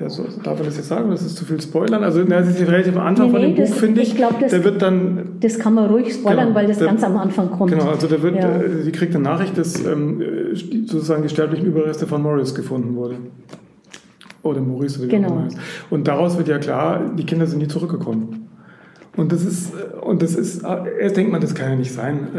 ja, 0.01 0.09
so, 0.09 0.23
darf 0.43 0.57
man 0.57 0.65
das 0.65 0.77
jetzt 0.77 0.87
sagen? 0.87 1.11
Das 1.11 1.21
ist 1.21 1.35
zu 1.35 1.45
viel 1.45 1.61
Spoilern. 1.61 2.03
Also, 2.03 2.23
na, 2.27 2.39
das 2.39 2.49
ist 2.49 2.67
relativ 2.67 2.95
am 2.95 3.05
Anfang 3.05 3.27
nee, 3.27 3.31
von 3.31 3.41
dem 3.41 3.55
das, 3.55 3.69
Buch, 3.69 3.77
finde 3.77 4.01
ich. 4.01 4.09
ich 4.09 4.15
glaub, 4.15 4.39
das, 4.39 4.51
der 4.51 4.63
wird 4.63 4.81
dann. 4.81 5.37
Das 5.39 5.59
kann 5.59 5.75
man 5.75 5.89
ruhig 5.91 6.11
spoilern, 6.13 6.47
genau, 6.47 6.55
weil 6.55 6.67
das 6.67 6.79
der, 6.79 6.87
ganz 6.87 7.03
am 7.03 7.17
Anfang 7.17 7.51
kommt. 7.51 7.71
Genau, 7.71 7.85
also 7.89 8.07
der 8.07 8.23
wird, 8.23 8.35
ja. 8.35 8.61
äh, 8.61 8.81
sie 8.81 8.91
kriegt 8.91 9.13
eine 9.13 9.23
Nachricht, 9.23 9.57
dass 9.57 9.85
ähm, 9.85 10.23
sozusagen 10.85 11.21
die 11.21 11.29
sterblichen 11.29 11.67
Überreste 11.67 12.07
von 12.07 12.21
Morris 12.23 12.55
gefunden 12.55 12.95
wurde. 12.95 13.17
Oder 14.43 14.61
Maurice, 14.61 14.99
oder 14.99 15.07
wie 15.07 15.11
genau. 15.11 15.27
immer. 15.27 15.47
Und 15.89 16.07
daraus 16.07 16.37
wird 16.37 16.47
ja 16.47 16.57
klar, 16.57 17.11
die 17.15 17.25
Kinder 17.25 17.45
sind 17.45 17.59
nie 17.59 17.67
zurückgekommen. 17.67 18.47
Und 19.17 19.31
das 19.33 19.43
ist, 19.43 19.73
und 20.01 20.21
das 20.21 20.35
ist, 20.35 20.63
erst 20.63 21.17
denkt 21.17 21.31
man, 21.31 21.41
das 21.41 21.53
kann 21.53 21.69
ja 21.71 21.75
nicht 21.75 21.91
sein. 21.91 22.29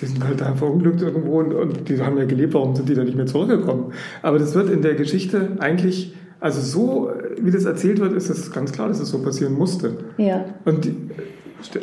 Die 0.00 0.06
sind 0.06 0.24
halt 0.24 0.40
da 0.40 0.54
verunglückt 0.54 1.02
irgendwo 1.02 1.40
und, 1.40 1.52
und 1.52 1.88
die 1.88 2.00
haben 2.00 2.16
ja 2.16 2.24
gelebt, 2.24 2.54
warum 2.54 2.74
sind 2.74 2.88
die 2.88 2.94
da 2.94 3.04
nicht 3.04 3.16
mehr 3.16 3.26
zurückgekommen? 3.26 3.92
Aber 4.22 4.38
das 4.38 4.54
wird 4.54 4.70
in 4.70 4.80
der 4.80 4.94
Geschichte 4.94 5.50
eigentlich, 5.58 6.14
also 6.40 6.60
so, 6.60 7.10
wie 7.40 7.50
das 7.50 7.66
erzählt 7.66 8.00
wird, 8.00 8.14
ist 8.14 8.30
es 8.30 8.50
ganz 8.50 8.72
klar, 8.72 8.88
dass 8.88 8.98
es 8.98 9.10
so 9.10 9.18
passieren 9.22 9.54
musste. 9.54 9.98
Ja. 10.16 10.46
Und 10.64 10.86
die 10.86 10.96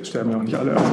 sterben 0.01 0.31
ja 0.31 0.37
auch 0.37 0.43
nicht 0.43 0.55
alle. 0.55 0.71
Also. 0.71 0.83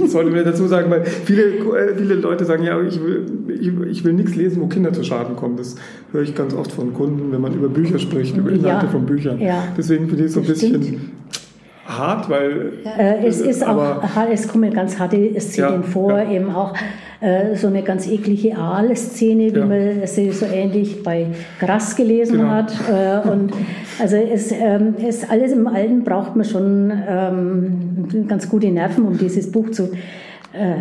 Das 0.00 0.12
sollte 0.12 0.30
man 0.30 0.44
dazu 0.44 0.66
sagen, 0.66 0.90
weil 0.90 1.04
viele, 1.04 1.42
äh, 1.44 1.96
viele 1.96 2.14
Leute 2.14 2.44
sagen, 2.44 2.64
ja, 2.64 2.80
ich 2.80 3.00
will, 3.02 3.26
ich, 3.48 3.72
ich 3.90 4.04
will 4.04 4.12
nichts 4.12 4.34
lesen, 4.34 4.60
wo 4.60 4.66
Kinder 4.66 4.92
zu 4.92 5.04
Schaden 5.04 5.36
kommen. 5.36 5.56
Das 5.56 5.76
höre 6.12 6.22
ich 6.22 6.34
ganz 6.34 6.54
oft 6.54 6.72
von 6.72 6.94
Kunden, 6.94 7.32
wenn 7.32 7.40
man 7.40 7.54
über 7.54 7.68
Bücher 7.68 7.98
spricht, 7.98 8.36
über 8.36 8.50
Inhalte 8.50 8.86
ja. 8.86 8.92
von 8.92 9.06
Büchern. 9.06 9.40
Ja. 9.40 9.64
Deswegen 9.76 10.08
finde 10.08 10.24
ich 10.24 10.28
es 10.28 10.34
so 10.34 10.40
ein 10.40 10.46
bisschen 10.46 11.12
hart, 11.86 12.28
weil. 12.28 12.72
Äh, 12.84 13.26
es 13.26 13.40
ist 13.40 13.66
auch, 13.66 14.02
es 14.30 14.48
kommen 14.48 14.72
ganz 14.72 14.98
harte 14.98 15.40
Szenen 15.40 15.82
ja, 15.82 15.82
vor, 15.82 16.18
eben 16.20 16.50
auch 16.50 16.74
äh, 17.20 17.54
so 17.56 17.68
eine 17.68 17.82
ganz 17.82 18.06
eklige 18.06 18.56
Aal-Szene, 18.56 19.54
wie 19.54 19.58
ja. 19.58 19.66
man 19.66 20.06
sie 20.06 20.30
so 20.32 20.46
ähnlich 20.46 21.02
bei 21.02 21.26
Grass 21.60 21.96
gelesen 21.96 22.38
genau. 22.38 22.50
hat. 22.50 22.72
Äh, 22.90 23.28
und 23.28 23.52
also 24.00 24.16
es 24.16 24.52
ähm, 24.52 24.94
ist 24.96 25.30
alles 25.30 25.52
im 25.52 25.66
Alten 25.66 26.04
braucht 26.04 26.36
man 26.36 26.44
schon 26.44 26.92
ähm, 27.08 28.26
ganz 28.28 28.48
gute 28.48 28.68
Nerven, 28.68 29.06
um 29.06 29.18
dieses 29.18 29.50
Buch 29.50 29.70
zu 29.70 29.90
äh, 30.52 30.74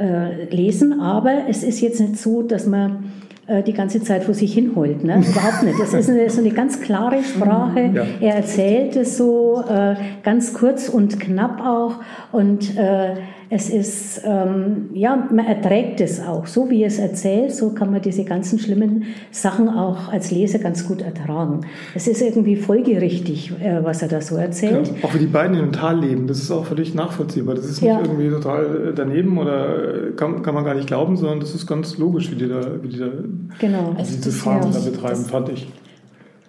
äh, 0.00 0.44
lesen. 0.54 1.00
Aber 1.00 1.48
es 1.48 1.62
ist 1.62 1.80
jetzt 1.80 2.00
nicht 2.00 2.16
so, 2.16 2.42
dass 2.42 2.66
man 2.66 3.10
äh, 3.48 3.62
die 3.62 3.72
ganze 3.72 4.02
Zeit 4.02 4.24
vor 4.24 4.34
sich 4.34 4.52
hin 4.52 4.72
heult. 4.74 5.04
Ne? 5.04 5.22
Überhaupt 5.28 5.62
nicht. 5.62 5.78
Das 5.80 5.94
ist 5.94 6.10
eine, 6.10 6.28
so 6.30 6.40
eine 6.40 6.50
ganz 6.50 6.80
klare 6.80 7.22
Sprache. 7.22 7.90
Ja. 7.94 8.04
Er 8.20 8.34
erzählt 8.36 8.96
es 8.96 9.16
so 9.16 9.62
äh, 9.68 9.94
ganz 10.24 10.52
kurz 10.52 10.88
und 10.88 11.20
knapp 11.20 11.60
auch. 11.60 11.94
Und 12.32 12.76
äh, 12.76 13.14
es 13.48 13.70
ist, 13.70 14.22
ähm, 14.24 14.90
ja, 14.92 15.28
man 15.30 15.46
erträgt 15.46 16.00
es 16.00 16.20
auch. 16.20 16.46
So 16.46 16.68
wie 16.68 16.82
er 16.82 16.88
es 16.88 16.98
erzählt, 16.98 17.52
so 17.52 17.70
kann 17.70 17.92
man 17.92 18.02
diese 18.02 18.24
ganzen 18.24 18.58
schlimmen 18.58 19.04
Sachen 19.30 19.68
auch 19.68 20.12
als 20.12 20.30
Leser 20.32 20.58
ganz 20.58 20.86
gut 20.86 21.00
ertragen. 21.00 21.60
Es 21.94 22.08
ist 22.08 22.22
irgendwie 22.22 22.56
folgerichtig, 22.56 23.52
äh, 23.60 23.84
was 23.84 24.02
er 24.02 24.08
da 24.08 24.20
so 24.20 24.36
erzählt. 24.36 24.88
Ja, 24.88 25.08
auch 25.08 25.14
wie 25.14 25.18
die 25.18 25.26
beiden 25.26 25.56
im 25.56 25.70
Tal 25.72 26.00
leben, 26.00 26.26
das 26.26 26.38
ist 26.38 26.50
auch 26.50 26.66
völlig 26.66 26.94
nachvollziehbar. 26.94 27.54
Das 27.54 27.66
ist 27.66 27.82
nicht 27.82 27.90
ja. 27.90 28.00
irgendwie 28.00 28.30
total 28.30 28.88
äh, 28.88 28.94
daneben 28.94 29.38
oder 29.38 30.08
äh, 30.08 30.10
kann, 30.16 30.42
kann 30.42 30.54
man 30.54 30.64
gar 30.64 30.74
nicht 30.74 30.88
glauben, 30.88 31.16
sondern 31.16 31.38
das 31.38 31.54
ist 31.54 31.66
ganz 31.66 31.98
logisch, 31.98 32.30
wie 32.32 32.36
die 32.36 32.48
da, 32.48 32.82
wie 32.82 32.88
die 32.88 32.98
da 32.98 33.08
genau. 33.60 33.94
also 33.96 34.16
diese 34.16 34.32
Farben 34.32 34.72
da 34.72 34.80
betreiben, 34.80 35.24
fand 35.24 35.50
ich. 35.50 35.68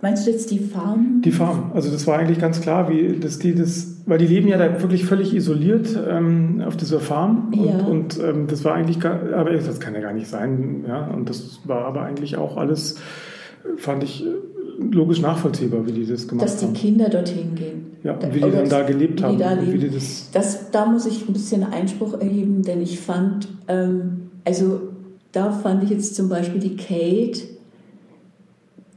Meinst 0.02 0.28
du 0.28 0.32
jetzt 0.32 0.52
die 0.52 0.60
Farm? 0.60 1.22
Die 1.24 1.32
Farm. 1.32 1.72
Also 1.74 1.90
das 1.90 2.06
war 2.06 2.20
eigentlich 2.20 2.40
ganz 2.40 2.62
klar, 2.62 2.90
wie 2.90 3.20
dass 3.20 3.40
die 3.40 3.56
das, 3.56 3.98
weil 4.06 4.20
die 4.20 4.28
leben 4.28 4.48
ja 4.48 4.58
da 4.58 4.82
wirklich 4.82 5.06
völlig 5.06 5.34
isoliert 5.34 5.98
ähm, 6.08 6.62
auf 6.66 6.78
dieser 6.78 7.00
Farm 7.00 7.52
und, 7.52 7.66
ja. 7.66 7.78
und 7.80 8.20
ähm, 8.20 8.48
das 8.48 8.64
war 8.64 8.76
eigentlich, 8.76 9.00
gar, 9.00 9.34
aber 9.34 9.52
das 9.52 9.80
kann 9.80 9.96
ja 9.96 10.02
gar 10.02 10.14
nicht 10.14 10.28
sein, 10.28 10.86
ja. 10.88 11.08
Und 11.08 11.30
das 11.30 11.62
war 11.66 11.86
aber 11.86 12.04
eigentlich 12.04 12.38
auch 12.38 12.58
alles, 12.58 12.98
fand 13.78 14.04
ich 14.04 14.24
logisch 14.80 15.22
nachvollziehbar, 15.22 15.88
wie 15.88 15.92
die 15.92 16.06
das 16.06 16.28
gemacht 16.28 16.48
haben. 16.48 16.56
Dass 16.56 16.60
die 16.60 16.80
Kinder 16.80 17.10
dorthin 17.10 17.56
gehen. 17.56 17.98
Ja, 18.04 18.14
und 18.14 18.34
wie 18.34 18.42
die 18.42 18.52
dann 18.52 18.70
da 18.70 18.84
gelebt 18.84 19.24
haben. 19.24 19.40
Da 19.40 19.58
wie 19.60 19.78
die 19.78 19.90
das, 19.90 20.30
das 20.32 20.72
da 20.72 20.86
muss 20.86 21.08
ich 21.08 21.28
ein 21.28 21.34
bisschen 21.34 21.64
Einspruch 21.64 22.20
erheben, 22.20 22.62
denn 22.62 22.82
ich 22.82 23.00
fand, 23.00 23.48
ähm, 23.68 24.30
also 24.46 24.82
da 25.32 25.52
fand 25.52 25.84
ich 25.84 25.90
jetzt 25.90 26.16
zum 26.16 26.30
Beispiel 26.30 26.62
die 26.62 26.76
Kate 26.76 27.57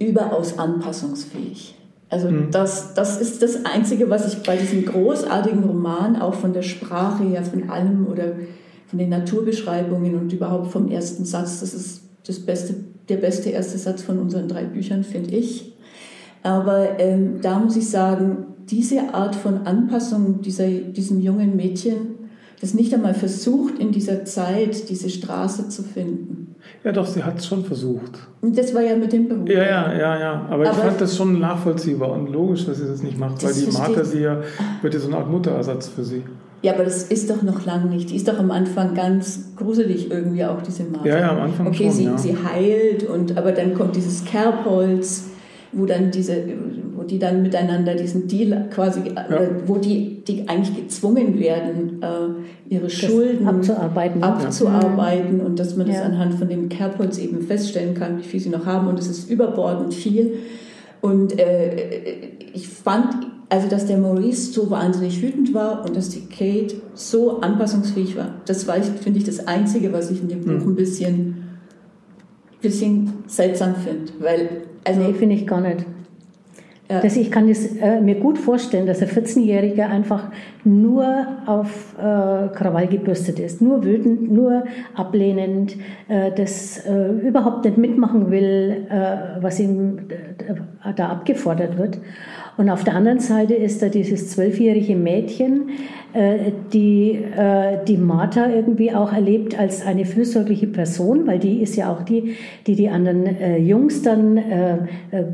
überaus 0.00 0.58
anpassungsfähig. 0.58 1.76
Also 2.08 2.28
mhm. 2.28 2.50
das, 2.50 2.94
das 2.94 3.20
ist 3.20 3.42
das 3.42 3.64
Einzige, 3.64 4.10
was 4.10 4.32
ich 4.32 4.42
bei 4.42 4.56
diesem 4.56 4.84
großartigen 4.84 5.62
Roman, 5.62 6.20
auch 6.20 6.34
von 6.34 6.52
der 6.52 6.62
Sprache 6.62 7.22
her, 7.22 7.44
von 7.44 7.70
allem 7.70 8.08
oder 8.08 8.32
von 8.88 8.98
den 8.98 9.10
Naturbeschreibungen 9.10 10.16
und 10.16 10.32
überhaupt 10.32 10.72
vom 10.72 10.90
ersten 10.90 11.24
Satz, 11.24 11.60
das 11.60 11.72
ist 11.72 12.02
das 12.26 12.40
beste, 12.40 12.74
der 13.08 13.18
beste 13.18 13.50
erste 13.50 13.78
Satz 13.78 14.02
von 14.02 14.18
unseren 14.18 14.48
drei 14.48 14.64
Büchern, 14.64 15.04
finde 15.04 15.36
ich. 15.36 15.72
Aber 16.42 16.98
ähm, 16.98 17.40
da 17.40 17.60
muss 17.60 17.76
ich 17.76 17.88
sagen, 17.88 18.46
diese 18.68 19.14
Art 19.14 19.36
von 19.36 19.66
Anpassung 19.66 20.40
dieser, 20.42 20.68
diesem 20.68 21.20
jungen 21.20 21.54
Mädchen, 21.54 22.19
das 22.60 22.74
nicht 22.74 22.92
einmal 22.92 23.14
versucht, 23.14 23.78
in 23.78 23.90
dieser 23.90 24.24
Zeit 24.26 24.88
diese 24.90 25.08
Straße 25.08 25.68
zu 25.68 25.82
finden. 25.82 26.56
Ja, 26.84 26.92
doch, 26.92 27.06
sie 27.06 27.22
hat 27.22 27.38
es 27.38 27.46
schon 27.46 27.64
versucht. 27.64 28.18
Und 28.42 28.56
das 28.56 28.74
war 28.74 28.82
ja 28.82 28.96
mit 28.96 29.12
dem 29.12 29.28
Beruf. 29.28 29.48
Ja, 29.48 29.62
ja, 29.62 29.92
ja, 29.92 30.20
ja. 30.20 30.32
Aber, 30.50 30.54
Aber 30.54 30.64
ich 30.64 30.76
fand 30.76 31.00
das 31.00 31.16
schon 31.16 31.40
nachvollziehbar 31.40 32.12
und 32.12 32.30
logisch, 32.30 32.66
dass 32.66 32.78
sie 32.78 32.86
das 32.86 33.02
nicht 33.02 33.18
macht, 33.18 33.42
weil 33.42 33.54
die 33.54 33.70
Martha 33.72 34.04
sie 34.04 34.20
ja, 34.20 34.40
wird 34.82 34.92
ja 34.92 35.00
so 35.00 35.08
eine 35.08 35.16
Art 35.16 35.30
Mutterersatz 35.30 35.88
für 35.88 36.04
sie. 36.04 36.22
Ja, 36.62 36.74
aber 36.74 36.84
das 36.84 37.04
ist 37.04 37.30
doch 37.30 37.40
noch 37.42 37.64
lange 37.64 37.86
nicht. 37.86 38.10
Die 38.10 38.16
ist 38.16 38.28
doch 38.28 38.38
am 38.38 38.50
Anfang 38.50 38.94
ganz 38.94 39.54
gruselig 39.56 40.10
irgendwie 40.10 40.44
auch, 40.44 40.60
diese 40.60 40.84
Martha. 40.84 41.08
Ja, 41.08 41.18
ja, 41.18 41.30
am 41.30 41.40
Anfang 41.40 41.66
okay, 41.68 41.84
schon, 41.84 41.92
sie, 41.92 42.04
ja. 42.04 42.18
sie 42.18 42.36
heilt, 42.36 43.04
und, 43.04 43.38
aber 43.38 43.52
dann 43.52 43.72
kommt 43.72 43.96
dieses 43.96 44.26
Kerbholz, 44.26 45.30
wo 45.72 45.86
dann 45.86 46.10
diese, 46.10 46.36
die 47.10 47.18
dann 47.18 47.42
miteinander 47.42 47.94
diesen 47.94 48.28
Deal 48.28 48.68
quasi, 48.70 49.00
ja. 49.14 49.26
wo 49.66 49.76
die, 49.76 50.22
die 50.24 50.48
eigentlich 50.48 50.76
gezwungen 50.76 51.38
werden, 51.38 52.00
äh, 52.02 52.74
ihre 52.74 52.84
das 52.84 52.92
Schulden 52.92 53.46
abzuarbeiten, 53.46 54.22
abzuarbeiten 54.22 55.38
ja. 55.38 55.44
und 55.44 55.58
dass 55.58 55.76
man 55.76 55.86
das 55.86 55.96
ja. 55.96 56.04
anhand 56.04 56.34
von 56.34 56.48
dem 56.48 56.68
Kerbholz 56.68 57.18
eben 57.18 57.42
feststellen 57.42 57.94
kann, 57.94 58.18
wie 58.18 58.22
viel 58.22 58.40
sie 58.40 58.50
noch 58.50 58.66
haben 58.66 58.86
und 58.86 58.98
es 58.98 59.08
ist 59.08 59.28
überbordend 59.28 59.92
viel. 59.92 60.38
Und 61.00 61.38
äh, 61.38 62.28
ich 62.52 62.68
fand 62.68 63.26
also, 63.50 63.68
dass 63.68 63.86
der 63.86 63.98
Maurice 63.98 64.52
so 64.52 64.70
wahnsinnig 64.70 65.20
wütend 65.20 65.52
war 65.52 65.84
und 65.84 65.96
dass 65.96 66.10
die 66.10 66.26
Kate 66.26 66.76
so 66.94 67.40
anpassungsfähig 67.40 68.16
war, 68.16 68.34
das 68.46 68.68
war, 68.68 68.80
finde 68.80 69.18
ich, 69.18 69.24
das 69.24 69.46
Einzige, 69.48 69.92
was 69.92 70.10
ich 70.10 70.20
in 70.20 70.28
dem 70.28 70.42
Buch 70.42 70.62
hm. 70.62 70.68
ein 70.68 70.74
bisschen, 70.76 71.48
bisschen 72.60 73.12
seltsam 73.26 73.74
finde. 73.74 74.12
Weil, 74.20 74.62
also, 74.84 75.00
nee, 75.00 75.14
finde 75.14 75.34
ich 75.34 75.48
gar 75.48 75.60
nicht. 75.60 75.84
Ja. 76.90 77.00
Das, 77.00 77.16
ich 77.16 77.30
kann 77.30 77.46
das, 77.46 77.76
äh, 77.76 78.00
mir 78.00 78.16
gut 78.16 78.36
vorstellen, 78.36 78.84
dass 78.84 79.00
ein 79.00 79.08
14-Jähriger 79.08 79.86
einfach 79.86 80.32
nur 80.64 81.24
auf 81.46 81.94
äh, 81.96 82.02
Krawall 82.02 82.88
gebürstet 82.88 83.38
ist, 83.38 83.62
nur 83.62 83.84
wütend, 83.84 84.32
nur 84.32 84.64
ablehnend, 84.94 85.76
äh, 86.08 86.32
das 86.32 86.84
äh, 86.84 87.10
überhaupt 87.10 87.64
nicht 87.64 87.78
mitmachen 87.78 88.32
will, 88.32 88.88
äh, 88.90 89.40
was 89.40 89.60
ihm 89.60 89.98
äh, 90.08 90.92
da 90.96 91.10
abgefordert 91.10 91.78
wird. 91.78 91.98
Und 92.56 92.68
auf 92.68 92.84
der 92.84 92.94
anderen 92.94 93.20
Seite 93.20 93.54
ist 93.54 93.82
da 93.82 93.88
dieses 93.88 94.30
zwölfjährige 94.30 94.96
Mädchen, 94.96 95.70
äh, 96.12 96.50
die 96.72 97.20
äh, 97.36 97.84
die 97.86 97.96
Martha 97.96 98.48
irgendwie 98.48 98.92
auch 98.92 99.12
erlebt 99.12 99.56
als 99.56 99.86
eine 99.86 100.04
fürsorgliche 100.04 100.66
Person, 100.66 101.24
weil 101.28 101.38
die 101.38 101.62
ist 101.62 101.76
ja 101.76 101.92
auch 101.92 102.02
die, 102.02 102.34
die 102.66 102.74
die 102.74 102.88
anderen 102.88 103.26
äh, 103.26 103.58
Jungs 103.58 104.02
dann 104.02 104.40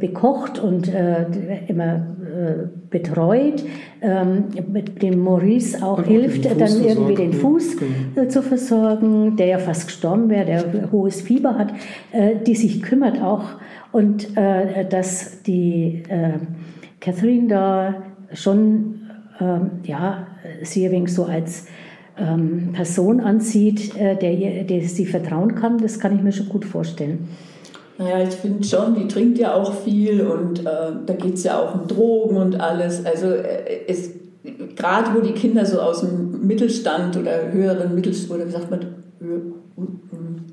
bekocht 0.00 0.58
und 0.58 0.90
immer 1.68 2.06
betreut, 2.90 3.62
ähm, 4.00 4.44
mit 4.70 5.02
dem 5.02 5.20
Maurice 5.20 5.82
auch 5.82 5.98
und 5.98 6.06
hilft, 6.06 6.44
dann 6.44 6.82
irgendwie 6.82 7.14
den 7.14 7.32
Fuß 7.32 7.76
genau. 7.78 8.28
zu 8.28 8.42
versorgen, 8.42 9.36
der 9.36 9.46
ja 9.46 9.58
fast 9.58 9.86
gestorben 9.86 10.28
wäre, 10.28 10.44
der 10.44 10.92
hohes 10.92 11.20
Fieber 11.22 11.56
hat, 11.56 11.72
die 12.46 12.54
sich 12.54 12.82
kümmert 12.82 13.22
auch 13.22 13.44
und 13.92 14.28
dass 14.36 15.42
die 15.42 16.02
Catherine 17.06 17.46
da 17.46 17.94
schon 18.34 18.96
ähm, 19.40 19.70
ja, 19.84 20.26
sie 20.64 20.88
ein 20.88 21.06
so 21.06 21.24
als 21.24 21.66
ähm, 22.18 22.70
Person 22.72 23.20
ansieht, 23.20 23.96
äh, 23.96 24.16
der, 24.16 24.64
der 24.64 24.88
sie 24.88 25.06
vertrauen 25.06 25.54
kann, 25.54 25.78
das 25.78 26.00
kann 26.00 26.16
ich 26.16 26.22
mir 26.22 26.32
schon 26.32 26.48
gut 26.48 26.64
vorstellen. 26.64 27.28
Naja, 27.98 28.26
ich 28.26 28.34
finde 28.34 28.66
schon, 28.66 28.96
die 28.96 29.06
trinkt 29.06 29.38
ja 29.38 29.54
auch 29.54 29.72
viel 29.72 30.20
und 30.22 30.60
äh, 30.60 30.64
da 31.06 31.14
geht 31.14 31.34
es 31.34 31.44
ja 31.44 31.60
auch 31.60 31.80
um 31.80 31.86
Drogen 31.86 32.38
und 32.38 32.60
alles. 32.60 33.06
Also 33.06 33.26
äh, 33.28 33.94
gerade 34.74 35.14
wo 35.14 35.20
die 35.20 35.32
Kinder 35.32 35.64
so 35.64 35.80
aus 35.80 36.00
dem 36.00 36.44
Mittelstand 36.44 37.16
oder 37.16 37.52
höheren 37.52 37.94
Mittelstand, 37.94 38.40
oder 38.40 38.48
wie 38.48 38.52
sagt 38.52 38.70
man, 38.70 38.80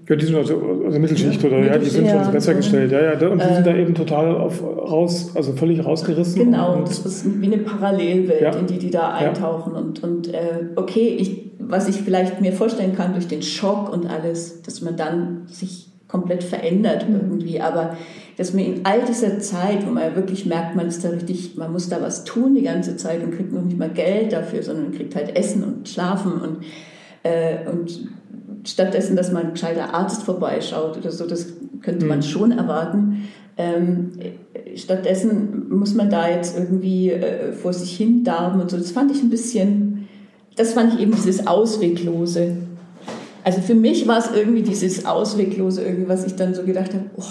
ja, 0.09 0.15
die 0.17 0.25
sind 0.25 0.35
also, 0.35 0.81
also 0.85 0.99
Mittelschicht 0.99 1.43
oder 1.45 1.59
ja, 1.59 1.77
die 1.77 1.85
sind 1.85 2.05
ja. 2.05 2.23
schon 2.23 2.33
besser 2.33 2.53
gestellt. 2.55 2.91
Ja, 2.91 3.13
ja, 3.13 3.29
und 3.29 3.41
die 3.41 3.45
äh, 3.45 3.55
sind 3.55 3.65
da 3.65 3.75
eben 3.75 3.95
total 3.95 4.35
auf, 4.35 4.61
raus, 4.61 5.31
also 5.33 5.53
völlig 5.53 5.85
rausgerissen. 5.85 6.43
Genau, 6.43 6.75
und 6.75 6.89
das 6.89 7.05
ist 7.05 7.41
wie 7.41 7.45
eine 7.45 7.59
Parallelwelt, 7.59 8.41
ja. 8.41 8.51
in 8.51 8.67
die 8.67 8.79
die 8.79 8.91
da 8.91 9.13
eintauchen. 9.13 9.73
Ja. 9.73 9.79
Und, 9.79 10.03
und 10.03 10.33
äh, 10.33 10.67
okay, 10.75 11.15
ich, 11.17 11.51
was 11.57 11.87
ich 11.87 11.95
vielleicht 11.95 12.41
mir 12.41 12.51
vorstellen 12.51 12.95
kann 12.95 13.13
durch 13.13 13.27
den 13.27 13.41
Schock 13.41 13.91
und 13.93 14.05
alles, 14.07 14.61
dass 14.61 14.81
man 14.81 14.97
dann 14.97 15.43
sich 15.47 15.87
komplett 16.09 16.43
verändert 16.43 17.07
mhm. 17.07 17.15
irgendwie, 17.15 17.61
aber 17.61 17.95
dass 18.37 18.53
man 18.53 18.65
in 18.65 18.85
all 18.85 19.01
dieser 19.05 19.39
Zeit, 19.39 19.87
wo 19.87 19.91
man 19.91 20.15
wirklich 20.15 20.45
merkt, 20.45 20.75
man 20.75 20.87
ist 20.87 21.03
da 21.03 21.09
richtig, 21.09 21.55
man 21.55 21.71
muss 21.71 21.87
da 21.87 22.01
was 22.01 22.25
tun 22.25 22.55
die 22.55 22.63
ganze 22.63 22.97
Zeit 22.97 23.23
und 23.23 23.31
kriegt 23.31 23.53
noch 23.53 23.63
nicht 23.63 23.77
mal 23.77 23.89
Geld 23.89 24.33
dafür, 24.33 24.63
sondern 24.63 24.91
kriegt 24.91 25.15
halt 25.15 25.35
Essen 25.37 25.63
und 25.63 25.87
Schlafen 25.87 26.33
und, 26.33 26.57
äh, 27.23 27.69
und 27.69 28.09
stattdessen, 28.65 29.15
dass 29.15 29.31
man 29.31 29.47
ein 29.47 29.53
gescheiter 29.53 29.93
Arzt 29.93 30.23
vorbeischaut 30.23 30.97
oder 30.97 31.11
so, 31.11 31.25
das 31.27 31.47
könnte 31.81 32.05
man 32.05 32.19
mhm. 32.19 32.23
schon 32.23 32.51
erwarten. 32.51 33.27
Ähm, 33.57 34.11
stattdessen 34.75 35.69
muss 35.69 35.93
man 35.93 36.09
da 36.09 36.29
jetzt 36.29 36.57
irgendwie 36.57 37.11
äh, 37.11 37.51
vor 37.53 37.73
sich 37.73 37.95
hin 37.95 38.23
darben 38.23 38.61
und 38.61 38.71
so. 38.71 38.77
Das 38.77 38.91
fand 38.91 39.11
ich 39.11 39.21
ein 39.21 39.29
bisschen, 39.29 40.07
das 40.55 40.73
fand 40.73 40.93
ich 40.93 41.01
eben 41.01 41.11
dieses 41.11 41.45
Ausweglose. 41.45 42.57
Also 43.43 43.61
für 43.61 43.75
mich 43.75 44.07
war 44.07 44.17
es 44.19 44.29
irgendwie 44.33 44.63
dieses 44.63 45.05
Ausweglose, 45.05 45.83
irgendwie, 45.83 46.07
was 46.07 46.25
ich 46.25 46.35
dann 46.35 46.55
so 46.55 46.63
gedacht 46.63 46.93
habe, 46.93 47.05
oh, 47.17 47.23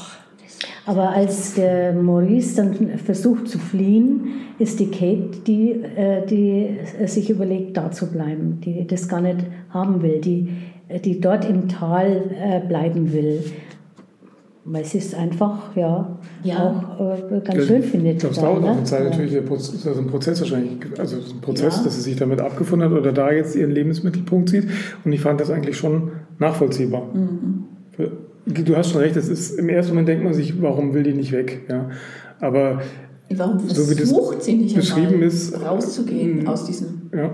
aber 0.85 1.11
als 1.11 1.55
der 1.55 1.93
Maurice 1.93 2.57
dann 2.57 2.99
versucht 2.99 3.49
zu 3.49 3.59
fliehen, 3.59 4.33
ist 4.59 4.81
die 4.81 4.91
Kate, 4.91 5.31
die, 5.47 5.71
äh, 5.71 6.27
die 6.27 6.77
sich 7.07 7.31
überlegt, 7.31 7.77
da 7.77 7.91
zu 7.93 8.11
bleiben, 8.11 8.61
die 8.65 8.87
das 8.87 9.09
gar 9.09 9.21
nicht 9.21 9.39
haben 9.71 10.03
will, 10.03 10.21
die 10.21 10.49
die 10.99 11.21
dort 11.21 11.49
im 11.49 11.69
Tal 11.69 12.31
äh, 12.39 12.67
bleiben 12.67 13.13
will. 13.13 13.43
Weil 14.65 14.85
sie 14.85 14.99
es 14.99 15.13
einfach 15.13 15.75
ja, 15.75 16.17
ja. 16.45 16.97
auch 16.97 17.33
äh, 17.33 17.41
ganz 17.41 17.59
ja, 17.59 17.65
schön 17.65 17.83
findet. 17.83 18.23
Das 18.23 18.37
dauert 18.37 18.63
auch 18.63 18.77
eine 18.77 18.85
Zeit 18.85 19.03
natürlich, 19.05 19.33
der 19.33 19.41
Prozess, 19.41 19.85
also 19.85 20.01
ein 20.01 20.07
Prozess 20.07 20.41
wahrscheinlich, 20.41 20.73
also 20.99 21.17
ein 21.17 21.41
Prozess, 21.41 21.79
ja. 21.79 21.83
dass 21.83 21.97
sie 21.97 22.03
sich 22.03 22.17
damit 22.17 22.41
abgefunden 22.41 22.89
hat 22.89 22.97
oder 22.97 23.13
da 23.13 23.33
jetzt 23.33 23.57
ihren 23.57 23.73
Lebensmittelpunkt 23.73 24.51
sieht. 24.51 24.69
Und 25.05 25.13
ich 25.13 25.21
fand 25.21 25.41
das 25.41 25.51
eigentlich 25.51 25.77
schon 25.77 26.13
nachvollziehbar. 26.39 27.03
Mhm. 27.13 27.65
Du 28.47 28.77
hast 28.77 28.91
schon 28.91 29.01
recht, 29.01 29.17
das 29.17 29.29
ist, 29.29 29.59
im 29.59 29.69
ersten 29.69 29.93
Moment 29.93 30.09
denkt 30.09 30.25
man 30.25 30.35
sich, 30.35 30.61
warum 30.63 30.95
will 30.95 31.03
die 31.03 31.15
nicht 31.15 31.33
weg? 31.33 31.63
Ja. 31.69 31.91
Aber 32.41 32.83
warum 33.37 33.59
so 33.69 33.91
wie 33.91 33.95
das 33.95 34.15
sie 34.45 34.55
nicht 34.55 34.77
beschrieben 34.77 35.23
ist, 35.23 35.61
rauszugehen 35.61 36.47
aus 36.47 36.67
diesem, 36.67 37.03
ja. 37.13 37.31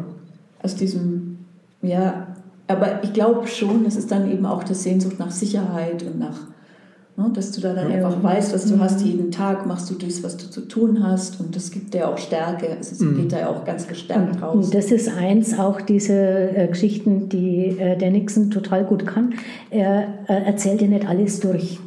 aus 0.63 0.77
diesem 0.77 1.39
ja, 1.83 2.37
aber 2.69 3.01
ich 3.03 3.15
glaube 3.15 3.47
schon, 3.47 3.87
es 3.87 3.97
ist 3.97 4.13
dann 4.13 4.31
eben 4.31 4.45
auch 4.45 4.63
die 4.63 4.75
Sehnsucht 4.75 5.19
nach 5.19 5.31
Sicherheit 5.31 6.03
und 6.03 6.19
nach, 6.19 6.37
ne, 7.17 7.31
dass 7.33 7.51
du 7.53 7.63
da 7.63 7.73
dann 7.73 7.91
ja. 7.91 7.97
einfach 7.97 8.23
weißt, 8.23 8.55
was 8.55 8.67
du 8.67 8.77
mhm. 8.77 8.83
hast. 8.83 9.01
Jeden 9.01 9.31
Tag 9.31 9.67
machst 9.67 9.89
du 9.91 9.95
das, 9.95 10.23
was 10.23 10.37
du 10.37 10.51
zu 10.51 10.61
tun 10.69 11.03
hast 11.03 11.41
und 11.41 11.57
das 11.57 11.71
gibt 11.71 11.95
dir 11.95 12.07
auch 12.07 12.19
Stärke. 12.19 12.69
Also 12.77 12.93
es 12.93 13.01
mhm. 13.01 13.17
geht 13.17 13.33
da 13.33 13.41
ja 13.41 13.49
auch 13.49 13.65
ganz 13.65 13.89
gestärkt 13.89 14.43
raus. 14.43 14.71
Das 14.71 14.93
ist 14.93 15.09
eins 15.09 15.59
auch 15.59 15.81
diese 15.81 16.13
äh, 16.15 16.69
Geschichten, 16.69 17.31
die 17.31 17.79
äh, 17.79 17.97
der 17.97 18.11
Nixon 18.11 18.51
total 18.51 18.85
gut 18.85 19.07
kann. 19.07 19.35
Er 19.71 20.09
äh, 20.29 20.35
erzählt 20.45 20.83
dir 20.83 20.89
nicht 20.89 21.09
alles 21.09 21.41
durch. 21.41 21.81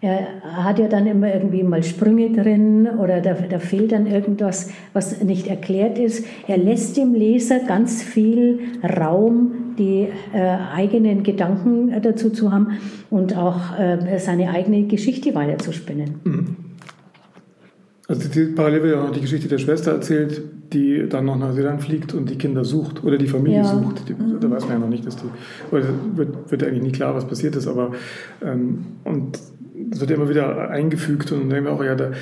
Er 0.00 0.26
hat 0.42 0.78
ja 0.78 0.88
dann 0.88 1.06
immer 1.06 1.32
irgendwie 1.32 1.62
mal 1.62 1.82
Sprünge 1.82 2.30
drin 2.30 2.86
oder 2.86 3.20
da, 3.20 3.32
da, 3.32 3.58
fehlt 3.58 3.92
dann 3.92 4.06
irgendwas, 4.06 4.70
was 4.92 5.22
nicht 5.22 5.46
erklärt 5.46 5.98
ist. 5.98 6.26
Er 6.46 6.58
lässt 6.58 6.96
dem 6.98 7.14
Leser 7.14 7.60
ganz 7.60 8.02
viel 8.02 8.60
Raum, 8.84 9.65
die 9.78 10.08
äh, 10.32 10.38
eigenen 10.74 11.22
Gedanken 11.22 11.90
äh, 11.90 12.00
dazu 12.00 12.30
zu 12.30 12.52
haben 12.52 12.78
und 13.10 13.36
auch 13.36 13.78
äh, 13.78 14.18
seine 14.18 14.50
eigene 14.50 14.84
Geschichte 14.84 15.34
weiterzuspinnen. 15.34 16.20
Mhm. 16.24 16.56
Also 18.08 18.28
die 18.28 18.52
parallel 18.52 18.82
wird 18.84 18.94
ja 18.94 19.02
noch 19.02 19.12
die 19.12 19.20
Geschichte 19.20 19.48
der 19.48 19.58
Schwester 19.58 19.92
erzählt, 19.92 20.40
die 20.72 21.08
dann 21.08 21.24
nach 21.24 21.36
Neuseeland 21.36 21.82
fliegt 21.82 22.14
und 22.14 22.30
die 22.30 22.36
Kinder 22.36 22.64
sucht 22.64 23.02
oder 23.02 23.18
die 23.18 23.26
Familie 23.26 23.58
ja. 23.58 23.64
sucht. 23.64 24.08
Die, 24.08 24.14
mhm. 24.14 24.38
Da 24.40 24.50
weiß 24.50 24.64
man 24.64 24.72
ja 24.74 24.78
noch 24.78 24.88
nicht, 24.88 25.04
dass 25.06 25.16
die, 25.16 25.26
oder 25.72 25.84
wird, 26.14 26.50
wird 26.50 26.62
eigentlich 26.62 26.82
nie 26.82 26.92
klar, 26.92 27.14
was 27.14 27.26
passiert 27.26 27.56
ist, 27.56 27.66
aber 27.66 27.92
ähm, 28.42 28.86
und 29.04 29.38
das 29.90 30.00
wird 30.00 30.10
ja 30.10 30.16
immer 30.16 30.28
wieder 30.28 30.70
eingefügt 30.70 31.32
und 31.32 31.40
dann 31.40 31.50
denken 31.50 31.66
wir 31.66 31.72
auch, 31.72 31.84
ja, 31.84 31.94
da, 31.94 32.12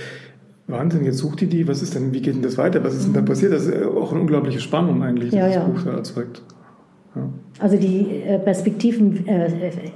Wahnsinn, 0.66 1.04
jetzt 1.04 1.18
sucht 1.18 1.42
die 1.42 1.46
die, 1.46 1.68
was 1.68 1.82
ist 1.82 1.94
denn, 1.94 2.12
wie 2.14 2.22
geht 2.22 2.34
denn 2.34 2.42
das 2.42 2.56
weiter, 2.56 2.82
was 2.82 2.94
ist 2.94 3.04
denn 3.04 3.12
da 3.12 3.20
mhm. 3.20 3.26
passiert? 3.26 3.52
Das 3.52 3.66
ist 3.66 3.84
auch 3.84 4.12
eine 4.12 4.20
unglaubliche 4.20 4.60
Spannung 4.60 5.02
eigentlich, 5.02 5.30
die 5.30 5.36
ja, 5.36 5.46
das 5.46 5.56
ja. 5.56 5.64
Buch 5.64 5.82
da 5.82 5.92
erzeugt. 5.92 6.42
Also 7.61 7.77
die 7.77 8.22
äh, 8.27 8.38
Perspektiven 8.38 9.27
äh, 9.29 9.48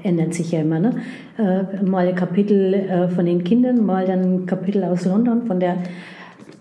ändern 0.04 0.30
sich 0.30 0.52
ja 0.52 0.60
immer. 0.60 0.78
Ne? 0.78 0.96
Äh, 1.36 1.82
mal 1.84 2.06
ein 2.06 2.14
Kapitel 2.14 2.74
äh, 2.74 3.08
von 3.08 3.26
den 3.26 3.42
Kindern, 3.42 3.84
mal 3.84 4.06
dann 4.06 4.20
ein 4.20 4.46
Kapitel 4.46 4.84
aus 4.84 5.04
London 5.04 5.42
von 5.46 5.58
der 5.58 5.78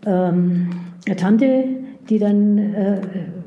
ähm, 0.06 0.70
Tante, 1.16 1.66
die 2.10 2.18
dann 2.18 2.58
äh, 2.58 3.02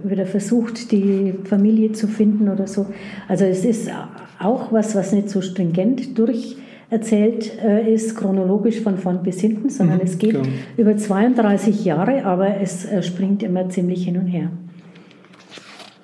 wieder 0.04 0.26
versucht, 0.26 0.92
die 0.92 1.34
Familie 1.44 1.92
zu 1.92 2.06
finden 2.06 2.48
oder 2.48 2.66
so. 2.68 2.86
Also 3.26 3.44
es 3.44 3.64
ist 3.64 3.90
auch 4.38 4.72
was, 4.72 4.94
was 4.94 5.12
nicht 5.12 5.28
so 5.28 5.40
stringent 5.40 6.16
durcherzählt 6.16 7.60
äh, 7.62 7.92
ist, 7.92 8.16
chronologisch 8.16 8.80
von 8.80 8.96
vorn 8.96 9.24
bis 9.24 9.40
hinten, 9.40 9.68
sondern 9.68 9.96
mhm, 9.96 10.04
es 10.04 10.18
geht 10.18 10.34
genau. 10.34 10.46
über 10.76 10.96
32 10.96 11.84
Jahre, 11.84 12.24
aber 12.24 12.60
es 12.60 12.86
springt 13.04 13.42
immer 13.42 13.68
ziemlich 13.68 14.04
hin 14.04 14.16
und 14.16 14.26
her. 14.26 14.50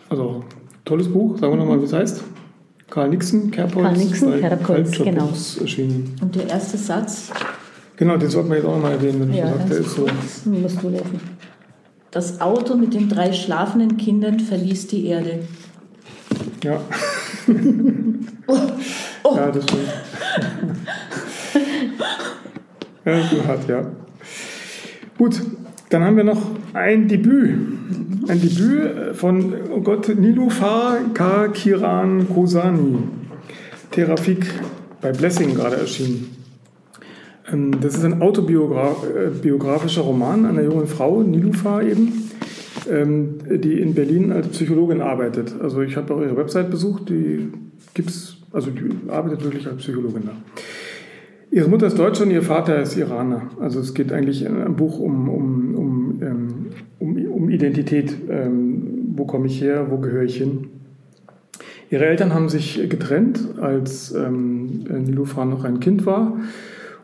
Also 0.09 0.45
tolles 0.87 1.12
Buch, 1.12 1.38
sagen 1.38 1.53
wir 1.53 1.59
nochmal, 1.59 1.81
wie 1.81 1.85
es 1.85 1.92
heißt. 1.92 2.25
Karl 2.88 3.11
Nixon, 3.11 3.51
Kerbholz. 3.51 3.87
Karl 3.87 3.96
Nixon, 3.99 4.40
Kerbholz, 4.40 4.90
genau. 4.92 5.29
Erschienen. 5.61 6.16
Und 6.22 6.35
der 6.35 6.49
erste 6.49 6.79
Satz? 6.79 7.31
Genau, 7.96 8.16
den 8.16 8.31
sollten 8.31 8.49
wir 8.49 8.57
jetzt 8.57 8.66
auch 8.66 8.81
mal 8.81 8.92
erwähnen, 8.92 9.20
wenn 9.20 9.31
ich 9.31 9.37
ja, 9.37 9.51
gesagt, 9.51 9.70
der 9.70 9.79
ist 9.79 9.94
so. 9.94 10.07
Musst 10.51 10.83
du 10.83 10.88
lesen. 10.88 11.20
Das 12.11 12.40
Auto 12.40 12.77
mit 12.77 12.94
den 12.94 13.09
drei 13.09 13.33
schlafenden 13.33 13.96
Kindern 13.96 14.38
verließ 14.38 14.87
die 14.87 15.07
Erde. 15.07 15.40
Ja. 16.62 16.81
oh, 18.46 18.59
oh. 19.25 19.37
Ja, 19.37 19.51
das 19.51 19.64
stimmt. 19.64 19.83
ja, 23.05 23.12
das 23.18 23.33
ist 23.33 23.46
hart, 23.46 23.68
ja. 23.68 23.90
Gut, 25.18 25.42
dann 25.90 26.05
haben 26.05 26.16
wir 26.16 26.25
noch 26.25 26.40
ein 26.77 27.09
Debüt. 27.09 27.57
Ein 28.29 28.41
Debüt 28.41 29.17
von, 29.17 29.55
oh 29.73 29.81
Gott, 29.81 30.09
Nilufar 30.09 30.99
K. 31.15 31.49
Kiran 31.49 32.29
Kosani. 32.29 32.99
Terafik 33.91 34.47
bei 35.01 35.12
Blessing 35.12 35.55
gerade 35.55 35.77
erschienen. 35.77 36.37
Ähm, 37.51 37.81
das 37.81 37.97
ist 37.97 38.05
ein 38.05 38.21
autobiografischer 38.21 40.03
Roman 40.03 40.45
einer 40.45 40.62
jungen 40.62 40.87
Frau, 40.87 41.23
Nilufar 41.23 41.83
eben, 41.83 42.31
ähm, 42.91 43.39
die 43.49 43.81
in 43.81 43.95
Berlin 43.95 44.33
als 44.33 44.49
Psychologin 44.49 45.01
arbeitet. 45.01 45.55
Also 45.61 45.81
ich 45.81 45.97
habe 45.97 46.15
auch 46.15 46.21
ihre 46.21 46.37
Website 46.37 46.71
besucht, 46.71 47.09
die 47.09 47.49
gibt's, 47.95 48.37
also 48.53 48.71
die 48.71 49.11
arbeitet 49.11 49.45
wirklich 49.45 49.67
als 49.67 49.79
Psychologin 49.79 50.25
da. 50.27 50.33
Ihre 51.51 51.69
Mutter 51.69 51.87
ist 51.87 51.99
Deutsche 51.99 52.25
und 52.25 52.33
ihr 52.33 52.43
Vater 52.43 52.83
ist 52.83 52.97
Iraner. 52.97 53.51
Also 53.61 53.81
es 53.81 53.95
geht 53.95 54.12
eigentlich 54.12 54.43
in 54.43 54.61
einem 54.61 54.77
Buch 54.77 54.99
um, 54.99 55.29
um, 55.29 55.75
um, 55.75 56.06
um, 56.20 57.16
um 57.26 57.50
Identität. 57.50 58.14
wo 59.14 59.24
komme 59.24 59.46
ich 59.46 59.61
her, 59.61 59.87
wo 59.90 59.98
gehöre 59.98 60.24
ich 60.24 60.37
hin? 60.38 60.68
Ihre 61.90 62.07
Eltern 62.07 62.35
haben 62.35 62.48
sich 62.48 62.88
getrennt, 62.88 63.40
als 63.61 64.12
ähm, 64.12 64.85
Nilufar 64.88 65.44
noch 65.44 65.64
ein 65.64 65.81
Kind 65.81 66.05
war. 66.05 66.37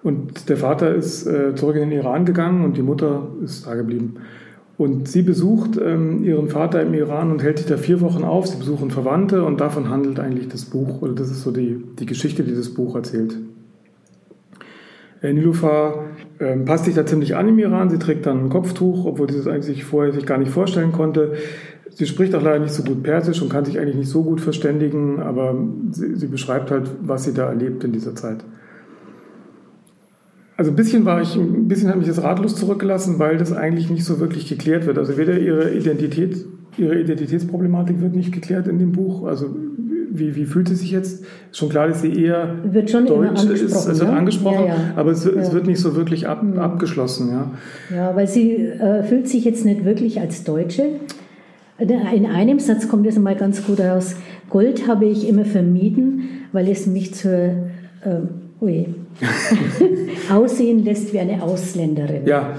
Und 0.03 0.49
der 0.49 0.57
Vater 0.57 0.95
ist 0.95 1.27
äh, 1.27 1.55
zurück 1.55 1.77
in 1.77 1.91
den 1.91 1.93
Iran 1.93 2.25
gegangen 2.25 2.65
und 2.65 2.77
die 2.77 2.83
Mutter 2.83 3.29
ist 3.45 3.67
da 3.67 3.75
geblieben. 3.75 4.15
Und 4.77 5.07
sie 5.07 5.23
besucht 5.23 5.79
ähm, 5.81 6.25
ihren 6.25 6.49
Vater 6.49 6.83
im 6.83 6.93
Iran 6.95 7.31
und 7.31 7.43
hält 7.43 7.59
sich 7.59 7.69
da 7.69 7.77
vier 7.77 8.01
Wochen 8.01 8.25
auf. 8.25 8.49
Sie 8.49 8.57
besuchen 8.57 8.91
Verwandte 8.91 9.45
und 9.45 9.61
davon 9.61 9.89
handelt 9.89 10.19
eigentlich 10.19 10.49
das 10.49 10.65
Buch, 10.65 11.03
oder 11.03 11.13
das 11.13 11.31
ist 11.31 11.43
so 11.43 11.53
die, 11.53 11.81
die 12.01 12.07
Geschichte, 12.07 12.43
die 12.43 12.55
das 12.55 12.71
Buch 12.71 12.97
erzählt. 12.97 13.37
Nilufar 15.23 16.07
äh, 16.39 16.57
passt 16.57 16.87
sich 16.87 16.95
da 16.95 17.07
ziemlich 17.07 17.37
an 17.37 17.49
im 17.49 17.59
Iran. 17.59 17.91
Sie 17.91 17.99
trägt 17.99 18.27
dann 18.27 18.47
ein 18.47 18.49
Kopftuch, 18.49 19.05
obwohl 19.05 19.31
sie 19.31 19.39
das 19.39 19.47
eigentlich 19.47 19.85
vorher 19.85 20.13
sich 20.13 20.27
gar 20.27 20.39
nicht 20.39 20.51
vorstellen 20.51 20.93
konnte. 20.93 21.35
Sie 21.91 22.07
spricht 22.07 22.35
auch 22.35 22.43
leider 22.43 22.59
nicht 22.59 22.73
so 22.73 22.83
gut 22.83 23.03
Persisch 23.03 23.43
und 23.43 23.51
kann 23.51 23.65
sich 23.65 23.79
eigentlich 23.79 23.97
nicht 23.97 24.09
so 24.09 24.23
gut 24.23 24.41
verständigen, 24.41 25.21
aber 25.21 25.55
sie, 25.91 26.17
sie 26.17 26.27
beschreibt 26.27 26.71
halt, 26.71 26.91
was 27.03 27.25
sie 27.25 27.35
da 27.35 27.49
erlebt 27.49 27.85
in 27.85 27.93
dieser 27.93 28.15
Zeit. 28.15 28.39
Also 30.57 30.71
ein 30.71 30.77
bisschen 30.77 31.05
war 31.05 31.21
ich, 31.21 31.37
ein 31.37 31.69
bisschen 31.69 31.89
hat 31.89 31.99
mich 31.99 32.07
das 32.07 32.23
ratlos 32.23 32.57
zurückgelassen, 32.57 33.19
weil 33.19 33.37
das 33.37 33.53
eigentlich 33.53 33.91
nicht 33.91 34.05
so 34.05 34.21
wirklich 34.21 34.49
geklärt 34.49 34.87
wird. 34.87 34.99
Also 34.99 35.17
weder 35.19 35.39
ihre 35.39 35.73
Identität, 35.75 36.45
ihre 36.77 36.99
Identitätsproblematik 36.99 38.01
wird 38.01 38.15
nicht 38.15 38.33
geklärt 38.33 38.69
in 38.69 38.79
dem 38.79 38.93
Buch. 38.93 39.25
Also 39.25 39.55
wie, 40.15 40.37
wie 40.37 40.45
fühlt 40.45 40.69
sie 40.69 40.75
sich 40.75 40.91
jetzt? 40.91 41.25
Schon 41.53 41.69
klar, 41.69 41.89
dass 41.89 42.03
sie 42.03 42.13
eher 42.13 42.57
wird 42.65 42.91
schon 42.91 43.07
deutsch 43.07 43.45
ist. 43.45 43.63
Es 43.63 43.99
wird 44.01 44.11
ne? 44.11 44.17
angesprochen, 44.17 44.67
ja, 44.67 44.75
ja. 44.75 44.93
aber 44.97 45.11
es, 45.11 45.25
ja. 45.25 45.33
es, 45.33 45.53
wird 45.53 45.67
nicht 45.67 45.81
so 45.81 45.97
wirklich 45.97 46.29
ab, 46.29 46.43
mhm. 46.43 46.59
abgeschlossen. 46.59 47.31
Ja, 47.31 47.51
ja 47.95 48.17
weil 48.17 48.29
sie 48.29 48.55
äh, 48.55 49.03
fühlt 49.03 49.29
sich 49.29 49.45
jetzt 49.45 49.65
nicht 49.65 49.85
wirklich 49.85 50.21
als 50.21 50.45
Deutsche. 50.45 50.85
In 51.79 52.27
einem 52.27 52.61
Satz 52.61 52.87
kommt 52.89 53.07
es 53.07 53.19
mal 53.19 53.35
ganz 53.35 53.67
gut 53.67 53.81
raus. 53.81 54.15
Gold 54.51 54.87
habe 54.87 55.07
ich 55.07 55.29
immer 55.29 55.45
vermieden, 55.45 56.29
weil 56.53 56.69
es 56.69 56.87
mich 56.87 57.15
zur 57.15 57.33
äh, 57.33 58.21
ui, 58.61 58.87
aussehen 60.31 60.85
lässt 60.85 61.13
wie 61.13 61.19
eine 61.19 61.43
Ausländerin. 61.43 62.27
Ja. 62.27 62.57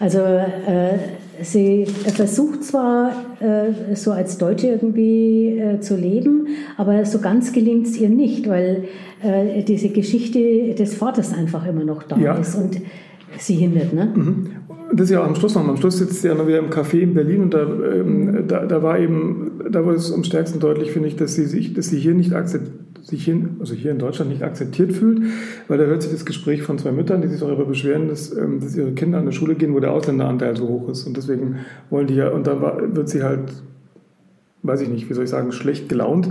Also 0.00 0.18
äh, 0.18 0.98
sie 1.42 1.86
versucht 1.86 2.64
zwar 2.64 3.12
äh, 3.40 3.94
so 3.94 4.12
als 4.12 4.38
Deutsche 4.38 4.68
irgendwie 4.68 5.58
äh, 5.58 5.80
zu 5.80 5.96
leben, 5.96 6.48
aber 6.76 7.04
so 7.04 7.20
ganz 7.20 7.52
gelingt 7.52 7.86
es 7.86 7.96
ihr 7.96 8.08
nicht, 8.08 8.48
weil 8.48 8.84
äh, 9.22 9.62
diese 9.62 9.88
Geschichte 9.88 10.74
des 10.74 10.94
Vaters 10.94 11.32
einfach 11.32 11.66
immer 11.66 11.84
noch 11.84 12.02
da 12.02 12.16
ja. 12.16 12.34
ist 12.34 12.54
und 12.54 12.80
sie 13.38 13.54
hindert. 13.54 13.92
Ne? 13.92 14.12
Mhm. 14.14 14.46
Das 14.92 15.06
ist 15.06 15.10
ja 15.10 15.22
auch 15.22 15.26
am 15.26 15.34
Schluss 15.34 15.54
noch. 15.54 15.66
Am 15.66 15.76
Schluss 15.76 15.98
sitzt 15.98 16.22
sie 16.22 16.28
ja 16.28 16.34
noch 16.34 16.46
wieder 16.46 16.58
im 16.58 16.70
Café 16.70 17.00
in 17.00 17.14
Berlin 17.14 17.42
und 17.42 17.54
da, 17.54 17.62
ähm, 17.62 18.44
da, 18.46 18.64
da 18.66 18.82
war 18.82 18.98
eben, 18.98 19.60
da 19.70 19.84
wurde 19.84 19.96
es 19.96 20.12
am 20.12 20.22
stärksten 20.22 20.60
deutlich, 20.60 20.92
finde 20.92 21.08
ich, 21.08 21.16
dass 21.16 21.34
sie 21.34 21.46
sich, 21.46 21.74
dass 21.74 21.88
sie 21.88 21.98
hier 21.98 22.14
nicht 22.14 22.32
akzeptiert 22.32 22.85
sich 23.06 23.24
hier, 23.24 23.48
also 23.60 23.74
hier 23.74 23.92
in 23.92 23.98
Deutschland 23.98 24.32
nicht 24.32 24.42
akzeptiert 24.42 24.92
fühlt, 24.92 25.22
weil 25.68 25.78
da 25.78 25.84
hört 25.84 26.02
sich 26.02 26.10
das 26.10 26.26
Gespräch 26.26 26.62
von 26.62 26.76
zwei 26.78 26.90
Müttern, 26.90 27.22
die 27.22 27.28
sich 27.28 27.38
darüber 27.38 27.64
beschweren, 27.64 28.08
dass, 28.08 28.36
ähm, 28.36 28.58
dass 28.60 28.76
ihre 28.76 28.92
Kinder 28.92 29.18
an 29.18 29.26
der 29.26 29.32
Schule 29.32 29.54
gehen, 29.54 29.74
wo 29.74 29.80
der 29.80 29.92
Ausländeranteil 29.92 30.56
so 30.56 30.68
hoch 30.68 30.88
ist. 30.88 31.06
Und 31.06 31.16
deswegen 31.16 31.60
wollen 31.88 32.08
die 32.08 32.16
ja, 32.16 32.30
und 32.30 32.48
da 32.48 32.80
wird 32.92 33.08
sie 33.08 33.22
halt, 33.22 33.52
weiß 34.62 34.80
ich 34.80 34.88
nicht, 34.88 35.08
wie 35.08 35.14
soll 35.14 35.24
ich 35.24 35.30
sagen, 35.30 35.52
schlecht 35.52 35.88
gelaunt. 35.88 36.30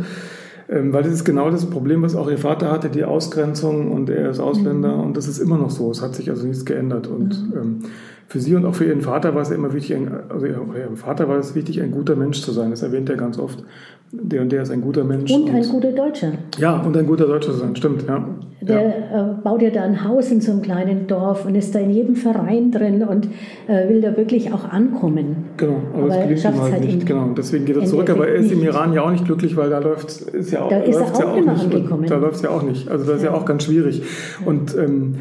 Ähm, 0.68 0.92
weil 0.92 1.04
das 1.04 1.14
ist 1.14 1.24
genau 1.24 1.50
das 1.50 1.66
Problem, 1.68 2.02
was 2.02 2.16
auch 2.16 2.30
ihr 2.30 2.40
Vater 2.40 2.72
hatte, 2.72 2.90
die 2.90 3.06
Ausgrenzung 3.06 3.92
und 3.92 4.10
er 4.10 4.32
ist 4.32 4.40
Ausländer 4.40 4.98
mhm. 4.98 5.04
und 5.04 5.18
das 5.18 5.28
ist 5.28 5.38
immer 5.38 5.58
noch 5.58 5.70
so. 5.70 5.90
Es 5.92 6.02
hat 6.02 6.16
sich 6.16 6.30
also 6.30 6.46
nichts 6.46 6.66
geändert. 6.66 7.08
Und 7.08 7.52
mhm. 7.52 7.58
ähm, 7.58 7.80
für 8.28 8.40
sie 8.40 8.56
und 8.56 8.66
auch 8.66 8.76
für 8.76 8.86
ihren 8.86 9.02
Vater 9.02 9.36
war 9.36 9.42
es 9.42 9.52
immer 9.52 9.74
wichtig, 9.74 9.98
ein, 9.98 10.10
also 10.30 10.46
ihrem 10.46 10.96
Vater 10.96 11.30
war 11.30 11.38
es 11.38 11.56
wichtig, 11.56 11.82
ein 11.82 11.92
guter 11.92 12.16
Mensch 12.16 12.42
zu 12.42 12.52
sein. 12.52 12.72
Das 12.72 12.82
erwähnt 12.82 13.10
er 13.10 13.18
ganz 13.18 13.38
oft 13.38 13.64
der 14.12 14.42
und 14.42 14.52
der 14.52 14.62
ist 14.62 14.72
ein 14.72 14.82
guter 14.82 15.04
Mensch. 15.04 15.32
Und, 15.32 15.50
und 15.50 15.56
ein 15.56 15.68
guter 15.68 15.92
Deutscher. 15.92 16.32
Ja, 16.58 16.80
und 16.82 16.96
ein 16.96 17.06
guter 17.06 17.26
Deutscher 17.26 17.54
sein, 17.54 17.76
stimmt, 17.76 18.06
ja. 18.08 18.26
Der 18.62 18.82
ja. 18.82 19.32
Äh, 19.32 19.34
baut 19.44 19.62
ja 19.62 19.70
da 19.70 19.84
ein 19.84 20.04
Haus 20.08 20.32
in 20.32 20.42
so 20.42 20.52
einem 20.52 20.62
kleinen 20.62 21.08
Dorf 21.08 21.46
und 21.46 21.56
ist 21.56 21.76
da 21.76 21.80
in 21.80 21.92
jedem 21.92 22.16
Verein 22.16 22.72
drin 22.72 23.04
und 23.04 23.28
äh, 23.68 23.90
will 23.90 24.02
da 24.02 24.16
wirklich 24.16 24.54
auch 24.54 24.70
ankommen. 24.70 25.46
Genau, 25.58 25.82
aber, 25.94 26.04
aber 26.04 26.32
es 26.32 26.44
gelingt 26.44 26.46
ihm 26.46 26.62
halt, 26.62 26.74
halt 26.74 26.86
nicht. 26.86 27.06
Genau, 27.06 27.30
deswegen 27.38 27.66
geht 27.66 27.78
er 27.78 27.86
zurück, 27.86 28.10
aber 28.10 28.28
er 28.28 28.36
ist 28.36 28.52
im 28.52 28.64
Iran 28.64 28.94
ja 28.94 29.04
auch 29.04 29.12
nicht 29.12 29.26
glücklich, 29.26 29.56
weil 29.56 29.70
da 29.70 29.80
läuft 29.80 30.10
es 30.34 30.52
ja 30.52 30.62
auch, 30.62 30.70
da 30.70 30.80
ist 30.80 30.96
er 30.96 31.04
auch, 31.04 31.20
ja 31.20 31.26
auch 31.26 31.36
nicht. 31.36 31.64
Angekommen. 31.64 32.06
Da 32.08 32.18
läuft 32.18 32.36
es 32.36 32.42
ja 32.42 32.50
auch 32.50 32.64
nicht. 32.64 32.90
Also 32.90 33.06
das 33.06 33.18
ist 33.18 33.24
ja, 33.24 33.32
ja 33.32 33.38
auch 33.38 33.46
ganz 33.46 33.64
schwierig. 33.64 34.02
Und 34.46 34.76
ähm, 34.78 35.16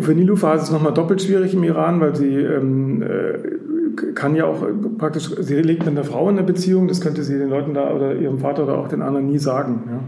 für 0.00 0.14
Nilufa 0.14 0.54
ist 0.54 0.64
es 0.64 0.70
nochmal 0.70 0.94
doppelt 0.94 1.22
schwierig 1.22 1.54
im 1.54 1.64
Iran, 1.64 2.00
weil 2.00 2.14
sie 2.14 2.36
ähm, 2.36 3.02
äh, 3.02 4.12
kann 4.14 4.34
ja 4.34 4.46
auch 4.46 4.64
praktisch, 4.98 5.30
sie 5.40 5.54
lebt 5.56 5.80
mit 5.80 5.96
einer 5.96 6.04
Frau 6.04 6.28
in 6.28 6.38
einer 6.38 6.46
Beziehung, 6.46 6.88
das 6.88 7.00
könnte 7.00 7.22
sie 7.22 7.38
den 7.38 7.50
Leuten 7.50 7.74
da 7.74 7.90
oder 7.90 8.14
ihrem 8.14 8.38
Vater 8.38 8.64
oder 8.64 8.78
auch 8.78 8.88
den 8.88 9.02
anderen 9.02 9.26
nie 9.26 9.38
sagen. 9.38 9.82
Ja. 9.86 10.00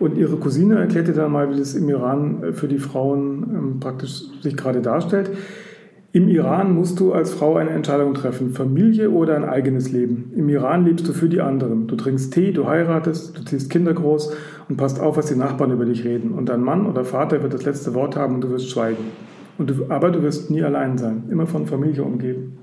Und 0.00 0.16
ihre 0.16 0.36
Cousine 0.36 0.78
erklärte 0.78 1.12
dann 1.12 1.32
mal, 1.32 1.50
wie 1.50 1.58
das 1.58 1.74
im 1.74 1.88
Iran 1.88 2.52
für 2.52 2.68
die 2.68 2.78
Frauen 2.78 3.42
ähm, 3.54 3.80
praktisch 3.80 4.22
sich 4.42 4.56
gerade 4.56 4.80
darstellt. 4.80 5.30
Im 6.12 6.28
Iran 6.28 6.74
musst 6.74 7.00
du 7.00 7.12
als 7.12 7.32
Frau 7.32 7.56
eine 7.56 7.70
Entscheidung 7.70 8.14
treffen, 8.14 8.54
Familie 8.54 9.10
oder 9.10 9.36
ein 9.36 9.44
eigenes 9.44 9.92
Leben. 9.92 10.32
Im 10.34 10.48
Iran 10.48 10.84
lebst 10.84 11.06
du 11.06 11.12
für 11.12 11.28
die 11.28 11.42
anderen. 11.42 11.86
Du 11.86 11.96
trinkst 11.96 12.32
Tee, 12.32 12.52
du 12.52 12.66
heiratest, 12.66 13.36
du 13.36 13.44
ziehst 13.44 13.68
Kinder 13.68 13.92
groß 13.92 14.32
und 14.68 14.76
passt 14.76 15.00
auf, 15.00 15.18
was 15.18 15.26
die 15.26 15.36
Nachbarn 15.36 15.70
über 15.70 15.84
dich 15.84 16.04
reden. 16.04 16.32
Und 16.32 16.48
dein 16.48 16.62
Mann 16.62 16.86
oder 16.86 17.04
Vater 17.04 17.42
wird 17.42 17.52
das 17.52 17.64
letzte 17.64 17.94
Wort 17.94 18.16
haben 18.16 18.36
und 18.36 18.40
du 18.42 18.50
wirst 18.50 18.70
schweigen. 18.70 19.04
Du, 19.58 19.86
aber 19.90 20.10
du 20.10 20.22
wirst 20.22 20.50
nie 20.50 20.62
allein 20.62 20.96
sein, 20.96 21.24
immer 21.30 21.46
von 21.46 21.66
Familie 21.66 22.04
umgeben 22.04 22.58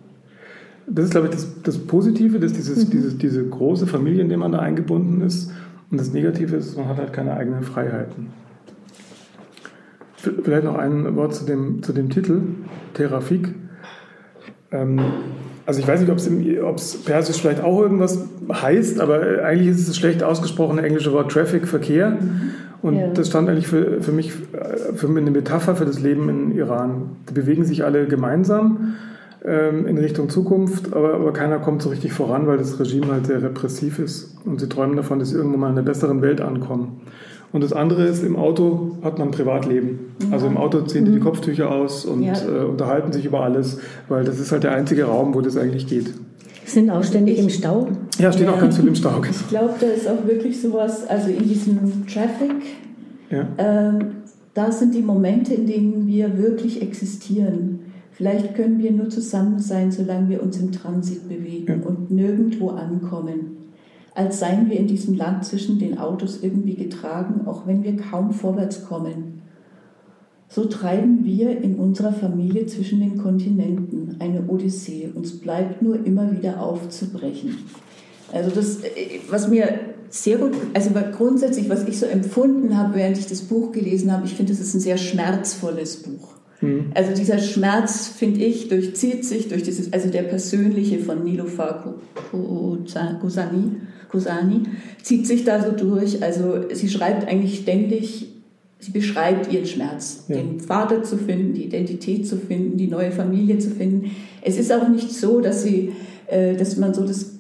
das 0.88 1.06
ist, 1.06 1.12
glaube 1.12 1.28
ich, 1.28 1.34
das, 1.34 1.62
das 1.64 1.78
Positive, 1.78 2.40
dass 2.40 2.54
dieses, 2.54 2.86
mhm. 2.86 2.92
dieses, 2.92 3.18
diese 3.18 3.46
große 3.46 3.88
Familie, 3.88 4.22
in 4.22 4.30
der 4.30 4.38
man 4.38 4.52
da 4.52 4.60
eingebunden 4.60 5.22
ist. 5.22 5.52
Und 5.92 6.00
das 6.00 6.14
Negative 6.14 6.56
ist, 6.56 6.78
man 6.78 6.88
hat 6.88 6.98
halt 6.98 7.14
keine 7.14 7.36
eigenen 7.36 7.64
Freiheiten. 7.64 8.28
Vielleicht 10.44 10.64
noch 10.64 10.78
ein 10.78 11.16
Wort 11.16 11.36
zu 11.36 11.46
dem, 11.46 11.82
zu 11.84 11.94
dem 11.94 12.10
Titel, 12.10 12.42
Terafik. 12.94 13.54
Ähm, 14.72 15.00
also 15.66 15.80
ich 15.80 15.88
weiß 15.88 16.02
nicht, 16.02 16.12
ob 16.12 16.78
es 16.78 17.04
persisch 17.04 17.42
vielleicht 17.42 17.64
auch 17.64 17.82
irgendwas 17.82 18.24
heißt, 18.52 19.00
aber 19.00 19.44
eigentlich 19.44 19.70
ist 19.70 19.80
es 19.80 19.88
das 19.88 19.98
schlecht 19.98 20.22
ausgesprochene 20.22 20.84
englische 20.84 21.12
Wort 21.12 21.32
Traffic, 21.32 21.68
Verkehr. 21.68 22.12
Mhm. 22.12 22.52
Und 22.82 22.98
ja. 22.98 23.08
das 23.08 23.30
stand 23.30 23.50
eigentlich 23.50 23.68
für, 23.68 24.00
für 24.02 24.12
mich 24.12 24.32
für 24.96 25.08
eine 25.08 25.32
Metapher 25.32 25.76
für 25.76 25.86
das 25.86 26.00
Leben 26.00 26.30
in 26.30 26.56
Iran. 26.56 27.16
Die 27.28 27.34
bewegen 27.34 27.66
sich 27.66 27.84
alle 27.84 28.06
gemeinsam 28.06 28.94
ähm, 29.44 29.88
in 29.88 29.98
Richtung 29.98 30.30
Zukunft, 30.30 30.94
aber, 30.94 31.16
aber 31.16 31.34
keiner 31.34 31.60
kommt 31.60 31.82
so 31.82 31.90
richtig 31.90 32.14
voran, 32.14 32.46
weil 32.46 32.58
das 32.58 32.80
Regime 32.80 33.08
halt 33.08 33.26
sehr 33.26 33.42
repressiv 33.42 33.98
ist 33.98 34.38
und 34.46 34.60
sie 34.60 34.70
träumen 34.70 34.96
davon, 34.98 35.18
dass 35.18 35.30
sie 35.30 35.36
irgendwann 35.36 35.60
mal 35.60 35.68
in 35.68 35.78
einer 35.78 35.86
besseren 35.86 36.22
Welt 36.22 36.42
ankommen. 36.42 37.02
Und 37.52 37.64
das 37.64 37.74
andere 37.74 38.06
ist, 38.06 38.24
im 38.24 38.36
Auto 38.36 38.98
hat 39.02 39.18
man 39.18 39.32
Privatleben. 39.32 40.00
Ja. 40.22 40.34
Also 40.34 40.48
im 40.48 40.58
Auto 40.58 40.82
ziehen 40.82 41.06
die 41.06 41.12
die 41.12 41.20
mhm. 41.20 41.24
Kopftücher 41.24 41.72
aus 41.72 42.06
und 42.06 42.24
ja. 42.24 42.34
äh, 42.34 42.66
unterhalten 42.66 43.14
sich 43.14 43.26
über 43.26 43.42
alles, 43.42 43.80
weil 44.10 44.24
das 44.24 44.40
ist 44.40 44.52
halt 44.52 44.64
der 44.64 44.74
einzige 44.74 45.06
Raum, 45.06 45.34
wo 45.34 45.42
das 45.42 45.58
eigentlich 45.58 45.88
geht. 45.88 46.14
Sind 46.66 46.90
auch 46.90 47.04
ständig 47.04 47.38
im 47.40 47.50
Stau? 47.50 47.88
Ja, 48.18 48.32
stehen 48.32 48.48
ja. 48.48 48.54
auch 48.54 48.60
ganz 48.60 48.78
viel 48.78 48.88
im 48.88 48.96
Stau. 48.96 49.22
Ich 49.30 49.48
glaube, 49.50 49.76
da 49.80 49.88
ist 49.88 50.08
auch 50.08 50.26
wirklich 50.28 50.60
sowas, 50.60 51.08
also 51.08 51.30
in 51.30 51.48
diesem 51.48 52.08
Traffic, 52.08 52.56
ja. 53.30 53.48
ähm, 53.58 54.00
da 54.54 54.72
sind 54.72 54.96
die 54.96 55.02
Momente, 55.02 55.54
in 55.54 55.68
denen 55.68 56.08
wir 56.08 56.38
wirklich 56.38 56.82
existieren. 56.82 57.82
Vielleicht 58.12 58.56
können 58.56 58.80
wir 58.80 58.92
nur 58.92 59.10
zusammen 59.10 59.60
sein, 59.60 59.92
solange 59.92 60.30
wir 60.30 60.42
uns 60.42 60.58
im 60.58 60.72
Transit 60.72 61.30
bewegen 61.30 61.82
ja. 61.82 61.88
und 61.88 62.10
nirgendwo 62.10 62.70
ankommen 62.70 63.65
als 64.16 64.40
seien 64.40 64.70
wir 64.70 64.78
in 64.78 64.88
diesem 64.88 65.16
Land 65.16 65.46
zwischen 65.46 65.78
den 65.78 65.98
Autos 65.98 66.40
irgendwie 66.42 66.76
getragen, 66.76 67.46
auch 67.46 67.68
wenn 67.68 67.84
wir 67.84 67.98
kaum 67.98 68.32
vorwärts 68.32 68.86
kommen. 68.86 69.42
So 70.48 70.66
treiben 70.66 71.26
wir 71.26 71.62
in 71.62 71.76
unserer 71.76 72.14
Familie 72.14 72.66
zwischen 72.66 73.02
den 73.02 73.18
Kontinenten 73.18 74.16
eine 74.20 74.48
Odyssee. 74.48 75.10
Uns 75.14 75.40
bleibt 75.40 75.82
nur 75.82 76.06
immer 76.06 76.32
wieder 76.32 76.62
aufzubrechen. 76.62 77.58
Also 78.32 78.52
das, 78.52 78.80
was 79.30 79.50
mir 79.50 79.80
sehr 80.10 80.38
gut, 80.38 80.54
also 80.74 80.92
grundsätzlich, 81.16 81.70
was 81.70 81.86
ich 81.88 82.00
so 82.00 82.06
empfunden 82.06 82.78
habe, 82.78 82.96
während 82.96 83.18
ich 83.18 83.28
das 83.28 83.42
Buch 83.42 83.74
gelesen 83.74 84.12
habe, 84.12 84.26
ich 84.26 84.36
finde, 84.36 84.54
es 84.54 84.62
ist 84.62 84.74
ein 84.76 84.80
sehr 84.80 84.98
schmerzvolles 84.98 86.04
Buch. 86.04 86.30
Mhm. 86.62 86.92
Also 86.94 87.14
dieser 87.14 87.40
Schmerz, 87.40 88.08
finde 88.08 88.46
ich, 88.46 88.70
durchzieht 88.70 89.26
sich 89.26 89.50
durch 89.50 89.64
dieses, 89.64 89.92
also 89.92 90.10
der 90.10 90.24
persönliche 90.24 91.00
von 91.00 91.24
Nilofar 91.24 91.96
Kusani, 93.20 93.72
Kusani, 94.16 94.64
zieht 95.02 95.28
sich 95.28 95.44
da 95.44 95.62
so 95.62 95.72
durch. 95.72 96.24
Also 96.24 96.66
sie 96.74 96.90
schreibt 96.90 97.28
eigentlich 97.28 97.60
ständig, 97.60 98.28
sie 98.80 98.92
beschreibt 98.92 99.52
ihren 99.52 99.66
Schmerz, 99.66 100.26
ja. 100.28 100.38
den 100.38 100.60
Vater 100.60 101.04
zu 101.04 101.18
finden, 101.18 101.54
die 101.54 101.66
Identität 101.66 102.28
zu 102.28 102.38
finden, 102.38 102.78
die 102.78 102.88
neue 102.88 103.12
Familie 103.12 103.60
zu 103.60 103.70
finden. 103.70 104.12
Es 104.42 104.58
ist 104.58 104.72
auch 104.72 104.88
nicht 104.88 105.12
so, 105.12 105.42
dass 105.42 105.64
sie, 105.64 105.94
äh, 106.28 106.56
dass 106.56 106.78
man 106.78 106.94
so 106.94 107.06
das 107.06 107.36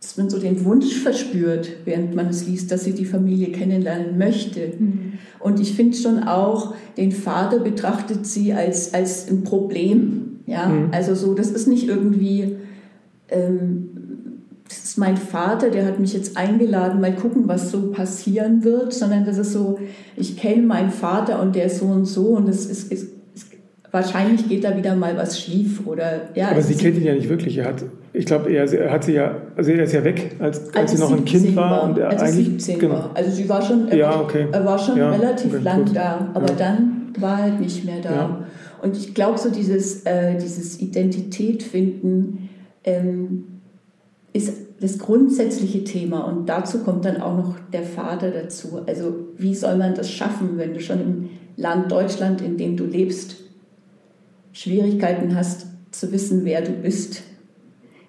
dass 0.00 0.18
man 0.18 0.28
so 0.28 0.38
den 0.38 0.64
Wunsch 0.66 0.98
verspürt, 0.98 1.70
während 1.86 2.14
man 2.14 2.28
es 2.28 2.46
liest, 2.46 2.70
dass 2.70 2.84
sie 2.84 2.92
die 2.92 3.06
Familie 3.06 3.48
kennenlernen 3.52 4.18
möchte. 4.18 4.72
Mhm. 4.78 5.14
Und 5.40 5.60
ich 5.60 5.72
finde 5.72 5.96
schon 5.96 6.24
auch, 6.24 6.74
den 6.98 7.10
Vater 7.10 7.58
betrachtet 7.58 8.26
sie 8.26 8.52
als, 8.52 8.92
als 8.92 9.30
ein 9.30 9.44
Problem. 9.44 10.40
Ja? 10.46 10.68
Mhm. 10.68 10.88
Also 10.92 11.14
so, 11.14 11.32
das 11.32 11.50
ist 11.50 11.68
nicht 11.68 11.88
irgendwie, 11.88 12.56
ähm, 13.30 13.93
ist 14.94 14.98
mein 14.98 15.16
Vater, 15.16 15.70
der 15.70 15.86
hat 15.86 15.98
mich 15.98 16.12
jetzt 16.12 16.36
eingeladen, 16.36 17.00
mal 17.00 17.16
gucken, 17.16 17.48
was 17.48 17.72
so 17.72 17.90
passieren 17.90 18.62
wird, 18.62 18.92
sondern 18.92 19.24
das 19.24 19.38
ist 19.38 19.52
so, 19.52 19.80
ich 20.14 20.36
kenne 20.36 20.62
meinen 20.62 20.90
Vater 20.90 21.42
und 21.42 21.56
der 21.56 21.64
ist 21.64 21.80
so 21.80 21.86
und 21.86 22.04
so 22.04 22.28
und 22.28 22.48
es 22.48 22.66
ist, 22.66 22.92
ist 22.92 23.08
wahrscheinlich 23.90 24.48
geht 24.48 24.62
da 24.62 24.76
wieder 24.76 24.94
mal 24.94 25.16
was 25.16 25.40
schief 25.40 25.84
oder 25.84 26.28
ja. 26.36 26.48
Aber 26.50 26.62
sie 26.62 26.76
kennt 26.76 26.96
ihn 26.96 27.04
ja 27.04 27.12
nicht 27.12 27.28
wirklich. 27.28 27.58
Er 27.58 27.66
hat, 27.66 27.84
ich 28.12 28.24
glaube, 28.24 28.50
er, 28.50 28.72
er, 28.72 28.92
hat 28.92 29.02
sie 29.02 29.14
ja, 29.14 29.36
also 29.56 29.72
er 29.72 29.82
ist 29.82 29.92
ja 29.94 30.04
weg, 30.04 30.36
als, 30.38 30.72
als, 30.72 30.92
sie 30.92 30.98
noch 30.98 31.10
ein 31.10 31.24
Kind 31.24 31.56
war, 31.56 31.70
war 31.70 31.82
und 31.90 31.98
er 31.98 32.10
als 32.10 32.22
eigentlich 32.22 32.46
17 32.46 32.78
genau. 32.78 32.94
war. 32.94 33.10
Also 33.14 33.32
sie 33.32 33.48
war 33.48 33.62
schon, 33.62 33.88
er, 33.88 33.96
ja, 33.96 34.20
okay. 34.20 34.46
er 34.52 34.64
war 34.64 34.78
schon 34.78 34.96
ja, 34.96 35.10
relativ 35.10 35.54
okay, 35.54 35.62
lang 35.64 35.84
gut. 35.86 35.96
da, 35.96 36.30
aber 36.34 36.50
ja. 36.50 36.54
dann 36.56 37.12
war 37.18 37.38
er 37.38 37.42
halt 37.42 37.60
nicht 37.60 37.84
mehr 37.84 38.00
da. 38.00 38.12
Ja. 38.12 38.44
Und 38.80 38.96
ich 38.96 39.12
glaube, 39.12 39.38
so 39.38 39.50
dieses, 39.50 40.04
äh, 40.04 40.38
dieses 40.38 40.80
Identität 40.80 41.64
finden 41.64 42.48
ähm, 42.84 43.53
ist 44.34 44.52
das 44.80 44.98
grundsätzliche 44.98 45.84
Thema 45.84 46.22
und 46.24 46.46
dazu 46.48 46.80
kommt 46.80 47.04
dann 47.06 47.22
auch 47.22 47.36
noch 47.36 47.56
der 47.72 47.84
Vater 47.84 48.30
dazu. 48.30 48.80
Also 48.86 49.14
wie 49.38 49.54
soll 49.54 49.76
man 49.76 49.94
das 49.94 50.10
schaffen, 50.10 50.58
wenn 50.58 50.74
du 50.74 50.80
schon 50.80 51.00
im 51.00 51.30
Land 51.56 51.90
Deutschland, 51.90 52.42
in 52.42 52.58
dem 52.58 52.76
du 52.76 52.84
lebst, 52.84 53.36
Schwierigkeiten 54.52 55.34
hast 55.34 55.66
zu 55.92 56.12
wissen, 56.12 56.44
wer 56.44 56.62
du 56.62 56.72
bist. 56.72 57.22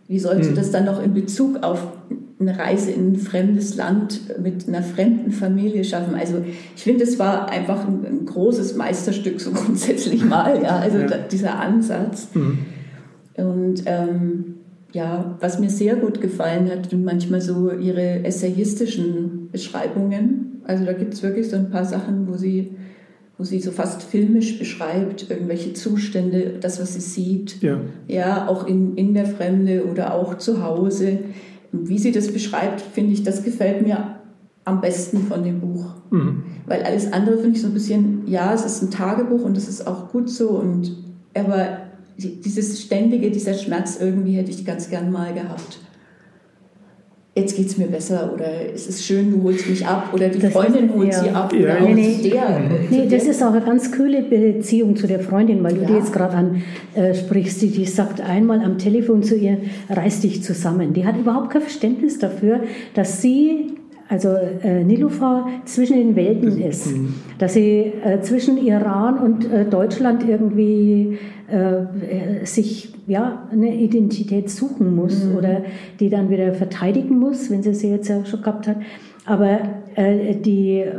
Wie 0.07 0.19
sollst 0.19 0.49
mhm. 0.49 0.55
du 0.55 0.61
das 0.61 0.71
dann 0.71 0.85
noch 0.85 1.01
in 1.01 1.13
Bezug 1.13 1.63
auf 1.63 1.87
eine 2.39 2.57
Reise 2.57 2.91
in 2.91 3.13
ein 3.13 3.15
fremdes 3.15 3.75
Land 3.75 4.21
mit 4.41 4.67
einer 4.67 4.83
fremden 4.83 5.31
Familie 5.31 5.83
schaffen? 5.83 6.15
Also 6.15 6.43
ich 6.75 6.83
finde, 6.83 7.03
es 7.03 7.17
war 7.19 7.49
einfach 7.49 7.87
ein, 7.87 8.05
ein, 8.05 8.25
großes 8.25 8.75
Meisterstück 8.75 9.39
so 9.39 9.51
grundsätzlich 9.53 10.25
mal, 10.25 10.61
ja, 10.61 10.77
also 10.77 10.99
ja. 10.99 11.07
Da, 11.07 11.17
dieser 11.17 11.59
Ansatz. 11.59 12.29
Mhm. 12.33 12.59
Und 13.37 13.83
ähm, 13.85 14.55
ja, 14.93 15.35
was 15.39 15.59
mir 15.59 15.69
sehr 15.69 15.95
gut 15.95 16.21
gefallen 16.21 16.69
hat, 16.69 16.89
sind 16.89 17.03
manchmal 17.03 17.41
so 17.41 17.71
ihre 17.71 18.23
essayistischen 18.23 19.49
Beschreibungen. 19.51 20.61
Also 20.65 20.85
da 20.85 20.93
gibt 20.93 21.13
es 21.13 21.23
wirklich 21.23 21.49
so 21.49 21.57
ein 21.57 21.69
paar 21.69 21.85
Sachen, 21.85 22.27
wo 22.27 22.37
sie 22.37 22.75
wo 23.37 23.43
sie 23.43 23.59
so 23.59 23.71
fast 23.71 24.01
filmisch 24.01 24.57
beschreibt, 24.57 25.29
irgendwelche 25.29 25.73
Zustände, 25.73 26.53
das, 26.61 26.79
was 26.79 26.93
sie 26.93 27.01
sieht. 27.01 27.61
Ja, 27.61 27.81
ja 28.07 28.47
auch 28.47 28.65
in, 28.65 28.95
in 28.95 29.13
der 29.13 29.25
Fremde 29.25 29.85
oder 29.85 30.13
auch 30.13 30.37
zu 30.37 30.63
Hause. 30.63 31.19
Wie 31.71 31.97
sie 31.97 32.13
das 32.13 32.31
beschreibt, 32.31 32.79
finde 32.81 33.11
ich, 33.11 33.23
das 33.23 33.43
gefällt 33.43 33.85
mir 33.85 34.15
am 34.63 34.79
besten 34.79 35.19
von 35.19 35.43
dem 35.43 35.59
Buch. 35.59 35.95
Mhm. 36.11 36.43
Weil 36.65 36.83
alles 36.83 37.11
andere 37.11 37.37
finde 37.37 37.57
ich 37.57 37.61
so 37.61 37.67
ein 37.67 37.73
bisschen, 37.73 38.23
ja, 38.25 38.53
es 38.53 38.65
ist 38.65 38.81
ein 38.81 38.91
Tagebuch 38.91 39.43
und 39.43 39.57
es 39.57 39.67
ist 39.67 39.85
auch 39.85 40.11
gut 40.11 40.29
so, 40.29 40.49
und, 40.51 40.95
aber 41.33 41.79
dieses 42.17 42.81
ständige, 42.81 43.29
dieser 43.31 43.53
Schmerz 43.53 43.97
irgendwie 43.99 44.37
hätte 44.37 44.51
ich 44.51 44.65
ganz 44.65 44.89
gern 44.89 45.11
mal 45.11 45.33
gehabt 45.33 45.79
jetzt 47.35 47.57
geht 47.57 47.67
es 47.67 47.77
mir 47.77 47.87
besser 47.87 48.31
oder 48.33 48.45
es 48.73 48.87
ist 48.87 49.03
schön, 49.03 49.29
du 49.31 49.43
holst 49.43 49.69
mich 49.69 49.85
ab 49.85 50.11
oder 50.13 50.29
die 50.29 50.39
das 50.39 50.53
Freundin 50.53 50.93
holt 50.93 51.11
ja. 51.11 51.23
sie 51.23 51.29
ab 51.29 51.53
oder 51.53 51.79
ja. 51.79 51.81
nee, 51.81 52.17
nee. 52.21 52.29
der. 52.29 52.61
Nee, 52.89 53.07
das 53.09 53.25
ist 53.25 53.43
auch 53.43 53.51
eine 53.51 53.61
ganz 53.61 53.91
kühle 53.91 54.21
Beziehung 54.21 54.95
zu 54.95 55.05
der 55.05 55.19
Freundin, 55.19 55.61
weil 55.61 55.73
du 55.73 55.81
ja. 55.81 55.87
die 55.87 55.93
jetzt 55.93 56.13
gerade 56.13 56.53
ansprichst. 56.95 57.61
Die, 57.61 57.71
die 57.71 57.85
sagt 57.85 58.21
einmal 58.21 58.61
am 58.61 58.77
Telefon 58.77 59.21
zu 59.21 59.35
ihr, 59.35 59.57
reiß 59.89 60.21
dich 60.21 60.43
zusammen. 60.43 60.93
Die 60.93 61.05
hat 61.05 61.17
überhaupt 61.17 61.49
kein 61.49 61.61
Verständnis 61.61 62.19
dafür, 62.19 62.61
dass 62.93 63.21
sie 63.21 63.74
also 64.07 64.29
äh, 64.29 64.83
Nilufer 64.83 65.47
zwischen 65.65 65.97
den 65.97 66.15
Welten 66.15 66.61
ist, 66.61 66.93
dass 67.39 67.55
sie 67.55 67.91
äh, 68.03 68.21
zwischen 68.21 68.57
Iran 68.57 69.17
und 69.17 69.51
äh, 69.51 69.65
Deutschland 69.65 70.27
irgendwie 70.27 71.17
äh, 71.47 72.45
sich 72.45 72.93
ja 73.07 73.47
eine 73.51 73.75
Identität 73.75 74.49
suchen 74.49 74.95
muss 74.95 75.25
mhm. 75.25 75.37
oder 75.37 75.63
die 75.99 76.09
dann 76.09 76.29
wieder 76.29 76.53
verteidigen 76.53 77.17
muss, 77.17 77.49
wenn 77.49 77.63
sie 77.63 77.73
sie 77.73 77.89
jetzt 77.89 78.07
ja 78.07 78.23
schon 78.25 78.41
gehabt 78.41 78.67
hat. 78.67 78.77
Aber 79.25 79.59
äh, 79.95 80.35
die 80.35 80.81
äh, 80.81 80.91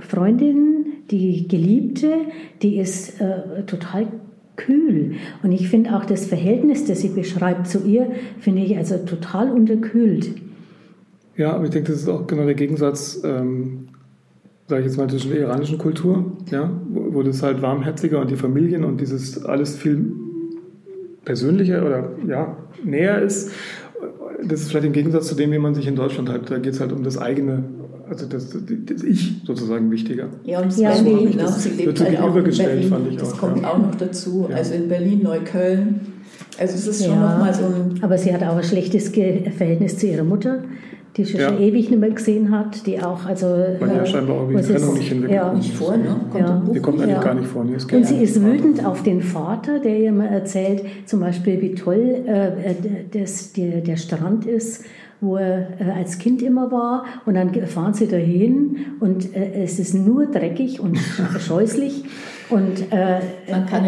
Freundin, 0.00 0.86
die 1.10 1.46
Geliebte, 1.46 2.10
die 2.62 2.78
ist 2.78 3.22
total 3.66 4.06
kühl. 4.56 5.16
Und 5.42 5.52
ich 5.52 5.68
finde 5.68 5.94
auch 5.94 6.06
das 6.06 6.24
Verhältnis, 6.24 6.86
das 6.86 7.02
sie 7.02 7.10
beschreibt 7.10 7.68
zu 7.68 7.84
ihr, 7.86 8.10
finde 8.40 8.62
ich 8.62 8.76
also 8.78 8.96
total 8.96 9.50
unterkühlt. 9.50 10.30
Ja, 11.36 11.52
aber 11.52 11.64
ich 11.64 11.70
denke, 11.70 11.92
das 11.92 12.02
ist 12.02 12.08
auch 12.08 12.26
genau 12.26 12.44
der 12.44 12.54
Gegensatz, 12.54 13.20
ähm, 13.24 13.88
sage 14.68 14.82
ich 14.82 14.86
jetzt 14.86 14.96
mal, 14.96 15.08
zwischen 15.08 15.30
der 15.30 15.40
iranischen 15.40 15.78
Kultur, 15.78 16.32
ja, 16.50 16.70
wo, 16.88 17.14
wo, 17.14 17.22
das 17.22 17.42
halt 17.42 17.62
warmherziger 17.62 18.20
und 18.20 18.30
die 18.30 18.36
Familien 18.36 18.84
und 18.84 19.00
dieses 19.00 19.44
alles 19.44 19.76
viel 19.76 20.12
persönlicher 21.24 21.84
oder 21.84 22.10
ja, 22.26 22.56
näher 22.84 23.20
ist. 23.20 23.50
Das 24.42 24.60
ist 24.60 24.70
vielleicht 24.70 24.86
im 24.86 24.92
Gegensatz 24.92 25.28
zu 25.28 25.34
dem, 25.34 25.52
wie 25.52 25.58
man 25.58 25.74
sich 25.74 25.86
in 25.86 25.96
Deutschland 25.96 26.28
halt, 26.28 26.50
da 26.50 26.58
geht 26.58 26.74
es 26.74 26.80
halt 26.80 26.92
um 26.92 27.02
das 27.02 27.18
eigene, 27.18 27.64
also 28.08 28.26
das, 28.26 28.50
das 28.50 29.02
Ich 29.02 29.42
sozusagen 29.44 29.90
wichtiger. 29.90 30.28
Ja, 30.44 30.60
und 30.60 30.76
ja, 30.76 30.92
Berlin, 30.92 31.30
ne? 31.30 31.36
das, 31.38 31.62
sie 31.64 31.70
lebt 31.70 32.00
halt 32.00 32.20
auch 32.20 32.34
in 32.36 32.44
Berlin, 32.44 32.88
fand 32.88 33.08
ich 33.08 33.16
das 33.16 33.34
auch, 33.34 33.38
kommt 33.38 33.62
ja. 33.62 33.72
auch 33.72 33.78
noch 33.78 33.94
dazu. 33.94 34.46
Ja. 34.48 34.56
Also 34.56 34.74
in 34.74 34.88
Berlin, 34.88 35.22
Neukölln, 35.22 36.00
also 36.58 36.74
es 36.74 36.86
ist 36.86 37.04
schon 37.04 37.14
ja, 37.14 37.32
nochmal 37.32 37.52
so 37.52 37.64
ein... 37.64 37.98
Aber 38.02 38.16
sie 38.16 38.32
hat 38.32 38.42
auch 38.42 38.56
ein 38.56 38.64
schlechtes 38.64 39.10
Verhältnis 39.10 39.98
zu 39.98 40.06
ihrer 40.06 40.24
Mutter 40.24 40.62
die 41.16 41.24
sie 41.24 41.38
ja. 41.38 41.48
schon 41.48 41.60
ewig 41.60 41.90
nicht 41.90 41.98
mehr 41.98 42.10
gesehen 42.10 42.50
hat, 42.50 42.86
die 42.86 43.00
auch, 43.00 43.24
also... 43.24 43.46
Weil 43.46 43.88
ja 43.88 44.02
äh, 44.02 44.06
scheinbar 44.06 44.40
auch 44.40 44.48
die 44.48 44.56
Trennung 44.56 44.94
nicht 44.94 45.08
hinbekommen. 45.08 45.34
Ja. 45.34 45.52
Nicht 45.52 45.74
vor, 45.74 45.96
ne? 45.96 46.16
Kommt 46.30 46.48
ja. 46.48 46.62
Die 46.74 46.80
kommt 46.80 47.00
eigentlich 47.00 47.16
ja. 47.16 47.22
gar 47.22 47.34
nicht 47.34 47.48
vor. 47.48 47.64
Nee, 47.64 47.74
und 47.74 48.06
sie 48.06 48.22
ist 48.22 48.42
wütend 48.42 48.84
auf 48.84 49.02
den 49.02 49.22
Vater, 49.22 49.78
der 49.78 49.98
ihr 49.98 50.12
mal 50.12 50.28
erzählt, 50.28 50.84
zum 51.06 51.20
Beispiel, 51.20 51.60
wie 51.62 51.74
toll 51.74 52.24
äh, 52.26 52.74
das, 53.12 53.52
der, 53.52 53.80
der 53.80 53.96
Strand 53.96 54.46
ist 54.46 54.84
wo 55.20 55.36
er 55.36 55.80
äh, 55.80 55.90
als 55.96 56.18
Kind 56.18 56.42
immer 56.42 56.70
war. 56.70 57.04
Und 57.24 57.34
dann 57.34 57.54
fahren 57.66 57.94
sie 57.94 58.06
dahin 58.06 58.76
und 59.00 59.34
äh, 59.34 59.64
es 59.64 59.78
ist 59.78 59.94
nur 59.94 60.26
dreckig 60.26 60.80
und 60.80 60.98
scheußlich. 61.40 62.04
Und 62.48 62.92
äh, 62.92 63.20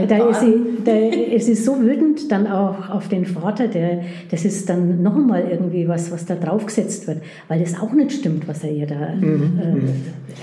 da 0.08 0.28
ist, 0.28 0.40
sie, 0.40 0.54
da 0.84 0.92
ist 0.92 1.46
sie 1.46 1.54
so 1.54 1.80
wütend 1.80 2.30
dann 2.32 2.46
auch 2.48 2.90
auf 2.90 3.08
den 3.08 3.24
Vater, 3.24 3.68
der, 3.68 4.02
das 4.30 4.44
ist 4.44 4.68
dann 4.68 5.00
noch 5.02 5.14
einmal 5.14 5.48
irgendwie 5.48 5.86
was, 5.86 6.10
was 6.10 6.26
da 6.26 6.34
draufgesetzt 6.34 7.06
wird, 7.06 7.22
weil 7.46 7.60
das 7.60 7.78
auch 7.78 7.92
nicht 7.92 8.12
stimmt, 8.12 8.48
was 8.48 8.64
er 8.64 8.72
ihr 8.72 8.86
da 8.86 9.14
mhm. 9.14 9.60
äh, 9.62 9.74
mhm. 9.74 9.90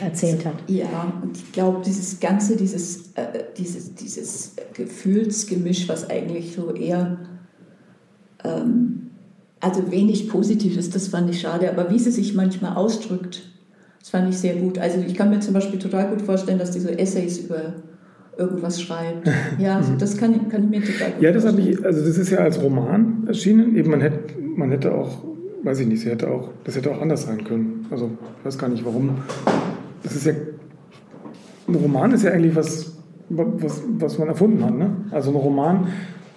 erzählt 0.01 0.45
hat. 0.45 0.55
Ja, 0.68 1.13
und 1.22 1.36
ich 1.36 1.51
glaube, 1.51 1.82
dieses 1.86 2.20
ganze, 2.20 2.55
dieses, 2.55 3.11
äh, 3.16 3.43
dieses, 3.57 3.95
dieses 3.95 4.55
Gefühlsgemisch, 4.74 5.89
was 5.89 6.09
eigentlich 6.09 6.55
so 6.55 6.74
eher 6.74 7.18
ähm, 8.45 9.09
also 9.59 9.91
wenig 9.91 10.30
positiv 10.30 10.78
ist, 10.78 10.95
das 10.95 11.09
fand 11.09 11.30
ich 11.30 11.41
schade, 11.41 11.70
aber 11.70 11.89
wie 11.91 11.99
sie 11.99 12.11
sich 12.11 12.34
manchmal 12.34 12.78
ausdrückt, 12.78 13.43
das 13.99 14.11
fand 14.11 14.30
ich 14.30 14.38
sehr 14.38 14.55
gut. 14.55 14.78
Also 14.78 14.99
ich 14.99 15.16
kann 15.16 15.32
mir 15.32 15.39
zum 15.39 15.53
Beispiel 15.53 15.80
total 15.80 16.09
gut 16.09 16.22
vorstellen, 16.22 16.59
dass 16.59 16.72
die 16.72 16.80
so 16.80 16.89
Essays 16.89 17.39
über 17.39 17.74
irgendwas 18.38 18.82
schreibt. 18.82 19.30
Ja, 19.60 19.78
also 19.78 19.94
das 19.98 20.18
kann, 20.18 20.50
kann 20.50 20.66
ich 20.66 20.70
mir 20.70 20.82
total 20.82 21.12
gut 21.12 21.22
Ja, 21.22 21.32
das 21.32 21.46
habe 21.46 21.62
ich, 21.62 21.84
also 21.84 22.06
das 22.06 22.18
ist 22.18 22.30
ja 22.30 22.40
als 22.40 22.62
Roman 22.62 23.24
erschienen. 23.28 23.76
Eben 23.76 23.92
man 23.92 24.02
hätte, 24.02 24.34
man 24.56 24.70
hätte 24.72 24.94
auch, 24.94 25.24
weiß 25.64 25.80
ich 25.80 25.88
nicht, 25.88 26.02
sie 26.02 26.10
hätte 26.10 26.30
auch, 26.30 26.50
das 26.64 26.76
hätte 26.76 26.92
auch 26.92 27.02
anders 27.02 27.24
sein 27.24 27.44
können. 27.44 27.86
Also 27.90 28.12
ich 28.40 28.46
weiß 28.46 28.58
gar 28.58 28.70
nicht 28.70 28.86
warum. 28.86 29.18
Das 30.04 30.16
ist 30.16 30.26
ja, 30.26 30.34
ein 31.68 31.76
Roman 31.76 32.12
ist 32.12 32.24
ja 32.24 32.32
eigentlich 32.32 32.56
was, 32.56 32.94
was, 33.30 33.82
was 33.98 34.18
man 34.20 34.28
erfunden 34.28 34.64
hat. 34.64 34.78
Ne? 34.78 34.90
Also 35.12 35.32
ein 35.32 35.36
Roman 35.36 35.88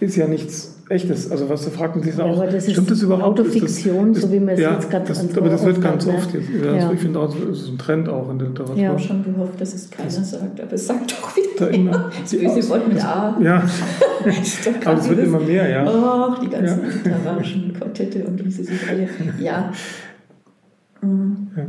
ist 0.01 0.17
ja 0.17 0.27
nichts 0.27 0.78
Echtes. 0.89 1.31
Also 1.31 1.49
was 1.51 1.65
du 1.65 1.71
fragten 1.71 2.03
sich 2.03 2.19
auch, 2.19 2.45
das 2.47 2.71
stimmt 2.71 2.91
das 2.91 3.03
überhaupt? 3.03 3.41
Autofiktion, 3.41 4.15
das, 4.15 4.23
so 4.23 4.33
wie 4.33 4.41
man 4.41 4.55
es 4.55 4.61
ja, 4.61 4.75
jetzt 4.75 4.91
gerade 4.91 5.07
das, 5.07 5.37
Aber 5.37 5.49
das 5.51 5.65
wird 5.65 5.83
ganz 5.83 6.07
oft 6.07 6.33
jetzt. 6.33 6.49
Ja, 6.65 6.75
ja. 6.75 6.93
ich 6.93 7.01
finde 7.01 7.21
auch, 7.21 7.35
das 7.35 7.61
ist 7.61 7.69
ein 7.69 7.79
Trend 7.79 8.09
auch 8.09 8.31
in 8.31 8.39
der 8.39 8.49
Literatur. 8.49 8.77
Ich 8.77 8.87
habe 8.87 8.99
schon 8.99 9.25
gehofft, 9.25 9.61
dass 9.61 9.75
es 9.75 9.91
keiner 9.91 10.11
sagt, 10.11 10.61
aber 10.61 10.73
es 10.73 10.87
sagt 10.87 11.13
doch 11.13 11.37
wieder 11.37 11.71
immer. 11.71 12.11
Das 12.21 12.31
böse 12.31 12.69
Wort 12.71 12.89
mit 12.89 13.05
A. 13.05 13.37
Ja, 13.43 13.57
aber 14.85 14.99
es 14.99 15.09
wird 15.09 15.19
immer 15.19 15.41
mehr, 15.41 15.69
ja. 15.69 15.85
Ach, 15.87 16.39
die 16.39 16.49
ganzen 16.49 16.83
ja. 16.83 16.89
literarischen 16.89 17.75
Quartette 17.75 18.25
und 18.25 18.45
wie 18.45 18.51
sie 18.51 18.65
sich 18.65 18.89
alle... 18.89 19.09
Ja. 19.39 19.73
Mhm. 21.01 21.47
ja. 21.57 21.63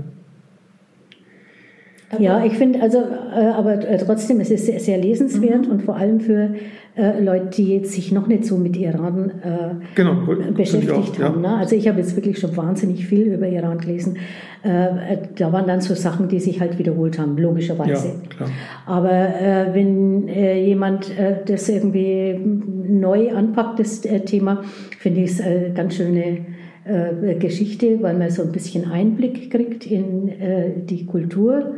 Ja, 2.17 2.43
ich 2.43 2.53
finde, 2.53 2.81
also, 2.81 2.97
äh, 2.97 3.45
aber 3.55 3.87
äh, 3.87 3.97
trotzdem, 3.97 4.39
es 4.39 4.49
ist 4.49 4.65
sehr, 4.65 4.79
sehr 4.79 4.97
lesenswert 4.97 5.67
mhm. 5.67 5.71
und 5.71 5.83
vor 5.83 5.95
allem 5.95 6.19
für 6.19 6.55
äh, 6.95 7.23
Leute, 7.23 7.49
die 7.55 7.75
jetzt 7.75 7.93
sich 7.93 8.11
noch 8.11 8.27
nicht 8.27 8.45
so 8.45 8.57
mit 8.57 8.75
Iran 8.75 9.31
äh, 9.43 9.85
genau, 9.95 10.15
beschäftigt 10.53 10.91
auch, 10.91 11.19
haben. 11.19 11.43
Ja. 11.43 11.51
Ne? 11.51 11.57
Also 11.57 11.75
ich 11.75 11.87
habe 11.87 11.99
jetzt 11.99 12.15
wirklich 12.15 12.39
schon 12.39 12.57
wahnsinnig 12.57 13.05
viel 13.05 13.33
über 13.33 13.47
Iran 13.47 13.77
gelesen. 13.77 14.17
Äh, 14.63 15.17
da 15.37 15.53
waren 15.53 15.67
dann 15.67 15.81
so 15.81 15.93
Sachen, 15.93 16.27
die 16.27 16.39
sich 16.39 16.59
halt 16.59 16.79
wiederholt 16.79 17.19
haben, 17.19 17.37
logischerweise. 17.37 18.15
Ja, 18.39 18.45
aber 18.85 19.11
äh, 19.11 19.73
wenn 19.73 20.27
jemand 20.27 21.11
das 21.45 21.69
irgendwie 21.69 22.37
neu 22.37 23.31
anpackt, 23.33 23.79
das 23.79 24.01
Thema, 24.01 24.63
finde 24.97 25.21
ich 25.21 25.31
es 25.31 25.41
eine 25.41 25.71
ganz 25.73 25.95
schöne 25.95 26.39
Geschichte, 27.39 28.01
weil 28.01 28.17
man 28.17 28.31
so 28.31 28.41
ein 28.41 28.51
bisschen 28.51 28.89
Einblick 28.89 29.51
kriegt 29.51 29.85
in 29.85 30.31
die 30.87 31.05
Kultur 31.05 31.75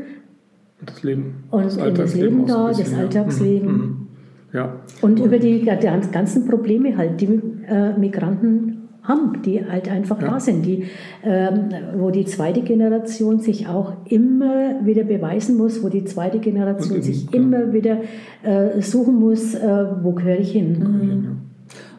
das 0.86 1.04
Leben. 1.04 1.44
Und 1.52 1.66
das, 1.66 1.78
das 1.78 2.16
Leben 2.16 2.46
da, 2.46 2.70
das 2.70 2.94
Alltagsleben. 2.94 3.68
Ja. 3.68 3.74
Mhm. 3.74 3.82
mhm. 3.82 4.08
ja. 4.54 4.76
Und 5.02 5.20
über 5.20 5.40
die, 5.40 5.64
ganzen 5.64 6.48
Probleme 6.48 6.98
halt, 6.98 7.22
die 7.22 7.40
äh, 7.68 7.98
Migranten 7.98 8.78
haben, 9.04 9.42
die 9.42 9.66
halt 9.66 9.90
einfach 9.90 10.22
ja. 10.22 10.30
da 10.30 10.40
sind, 10.40 10.66
die, 10.66 10.86
ähm, 11.24 11.70
wo 11.98 12.12
die 12.12 12.26
zweite 12.26 12.62
Generation 12.62 13.40
sich 13.40 13.68
auch 13.68 13.94
immer 14.06 14.86
wieder 14.86 15.04
beweisen 15.04 15.58
muss, 15.58 15.84
wo 15.84 15.90
die 15.90 16.04
zweite 16.06 16.40
Generation 16.40 17.02
sich 17.02 17.34
immer 17.34 17.74
wieder 17.74 17.98
äh, 18.44 18.80
suchen 18.82 19.16
muss, 19.16 19.56
äh, 19.56 19.86
wo 20.02 20.12
gehöre 20.12 20.40
ich 20.40 20.52
hin. 20.52 20.80
Mhm. 20.80 21.51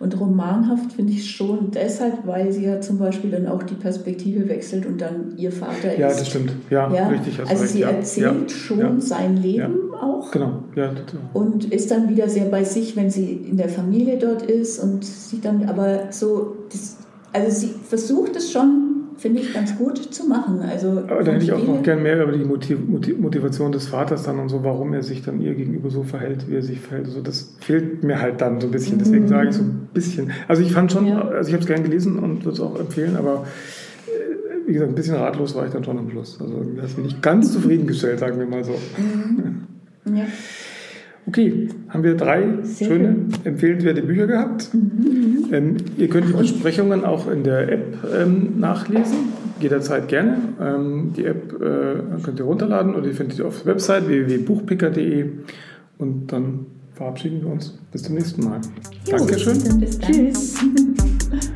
Und 0.03 0.19
romanhaft 0.19 0.95
finde 0.95 1.13
ich 1.13 1.31
schon 1.31 1.71
deshalb, 1.71 2.27
weil 2.27 2.51
sie 2.51 2.65
ja 2.65 2.81
zum 2.81 2.99
Beispiel 2.99 3.31
dann 3.31 3.47
auch 3.47 3.63
die 3.63 3.77
Perspektive 3.77 4.49
wechselt 4.49 4.85
und 4.85 5.01
dann 5.01 5.35
ihr 5.37 5.53
Vater 5.53 5.97
ja, 5.97 6.09
ist. 6.09 6.15
Ja, 6.15 6.19
das 6.19 6.29
stimmt. 6.29 6.53
Ja, 6.71 6.93
ja? 6.93 7.07
richtig. 7.07 7.39
Also 7.39 7.63
recht. 7.63 7.73
sie 7.73 7.83
erzählt 7.83 8.51
ja. 8.51 8.57
schon 8.57 9.01
sein 9.01 9.37
Leben 9.37 9.95
auch. 9.95 10.33
Genau. 10.33 10.65
Ja, 10.75 10.91
und 11.35 11.73
ist 11.73 11.93
dann 11.93 12.09
wieder 12.09 12.29
sehr 12.29 12.47
bei 12.47 12.65
sich, 12.65 12.97
wenn 12.97 13.11
sie 13.11 13.31
in 13.31 13.57
der 13.57 13.69
Familie 13.69 14.19
dort 14.19 14.43
ist 14.43 14.81
und 14.81 15.05
sie 15.05 15.41
dann 15.41 15.69
aber 15.69 16.09
so, 16.11 16.57
das, 16.73 16.97
also 17.33 17.61
sie 17.61 17.73
versucht 17.89 18.35
es 18.35 18.51
schon 18.51 18.92
finde 19.23 19.41
ich 19.41 19.55
ganz 19.55 19.79
gut 19.79 20.13
zu 20.13 20.27
machen. 20.27 20.61
Also 20.69 21.05
Aber 21.07 21.23
da 21.23 21.33
hätte 21.33 21.45
ich 21.45 21.53
auch 21.53 21.65
noch 21.65 21.83
gern 21.85 22.03
mehr 22.03 22.21
über 22.21 22.33
die 22.33 22.45
Motiv 22.45 22.79
Motivation 23.19 23.71
des 23.71 23.87
Vaters 23.87 24.25
dann 24.25 24.41
und 24.41 24.49
so, 24.49 24.65
warum 24.65 24.93
er 24.95 25.05
sich 25.05 25.23
dann 25.23 25.41
ihr 25.41 25.55
gegenüber 25.55 25.91
so 25.91 26.03
verhält, 26.03 26.51
wie 26.51 26.57
er 26.57 26.63
sich 26.63 26.81
verhält. 26.81 27.07
Also 27.07 27.21
das 27.21 27.55
fehlt 27.61 28.03
mir 28.03 28.21
halt 28.21 28.41
dann 28.41 28.61
so 28.61 28.67
ein 28.67 28.73
bisschen. 28.73 28.99
Deswegen 28.99 29.25
mhm. 29.25 29.29
sage 29.29 29.49
ich 29.51 29.55
so 29.55 29.63
ein 29.63 29.89
bisschen. 29.95 30.33
Also 30.49 30.63
ich 30.63 30.73
fand 30.73 30.91
schon, 30.91 31.07
ja. 31.07 31.21
also 31.21 31.49
ich 31.49 31.55
habe 31.55 31.63
es 31.63 31.69
gern 31.69 31.85
gelesen 31.85 32.19
und 32.19 32.45
würde 32.45 32.57
es 32.57 32.61
auch 32.61 32.79
empfehlen, 32.79 33.17
aber 33.17 33.47
äh, 34.09 34.69
wie 34.69 34.73
gesagt, 34.73 34.91
ein 34.91 34.97
bisschen 34.97 35.15
ratlos 35.15 35.55
war 35.55 35.67
ich 35.67 35.73
dann 35.73 35.85
schon 35.85 35.99
am 35.99 36.11
Schluss. 36.11 36.39
Also 36.41 36.61
das 36.77 36.95
bin 36.95 37.05
ich 37.05 37.21
ganz 37.23 37.53
zufriedengestellt, 37.53 38.19
sagen 38.19 38.41
wir 38.41 38.47
mal 38.47 38.65
so. 38.65 38.75
Mhm. 38.99 40.17
Ja. 40.17 40.25
Okay, 41.27 41.69
haben 41.89 42.03
wir 42.03 42.17
drei 42.17 42.43
Sehr 42.63 42.89
schöne, 42.89 43.05
schön. 43.05 43.29
empfehlenswerte 43.45 44.03
Bücher 44.03 44.27
gehabt. 44.27 44.75
Mhm. 44.75 45.49
Ähm, 45.53 45.77
ihr 45.97 46.09
könnt 46.09 46.29
die 46.29 46.33
Besprechungen 46.33 47.05
auch 47.05 47.31
in 47.31 47.45
der 47.45 47.71
App 47.71 47.99
ähm, 48.13 48.59
nachlesen, 48.59 49.19
jederzeit 49.61 50.09
gerne. 50.09 50.37
Ähm, 50.61 51.13
die 51.17 51.25
App 51.25 51.53
äh, 51.61 52.23
könnt 52.23 52.41
ihr 52.41 52.45
runterladen 52.45 52.95
oder 52.95 53.07
ihr 53.07 53.15
findet 53.15 53.37
sie 53.37 53.45
auf 53.45 53.63
der 53.63 53.75
Website 53.75 54.09
www.buchpicker.de 54.09 55.27
und 55.99 56.33
dann 56.33 56.67
verabschieden 56.95 57.43
wir 57.43 57.53
uns. 57.53 57.79
Bis 57.93 58.03
zum 58.03 58.17
nächsten 58.17 58.45
Mal. 58.45 58.61
Jo, 59.07 59.17
Dankeschön. 59.17 59.81
Bis 59.81 59.99
dann. 59.99 60.13
Tschüss. 60.13 60.57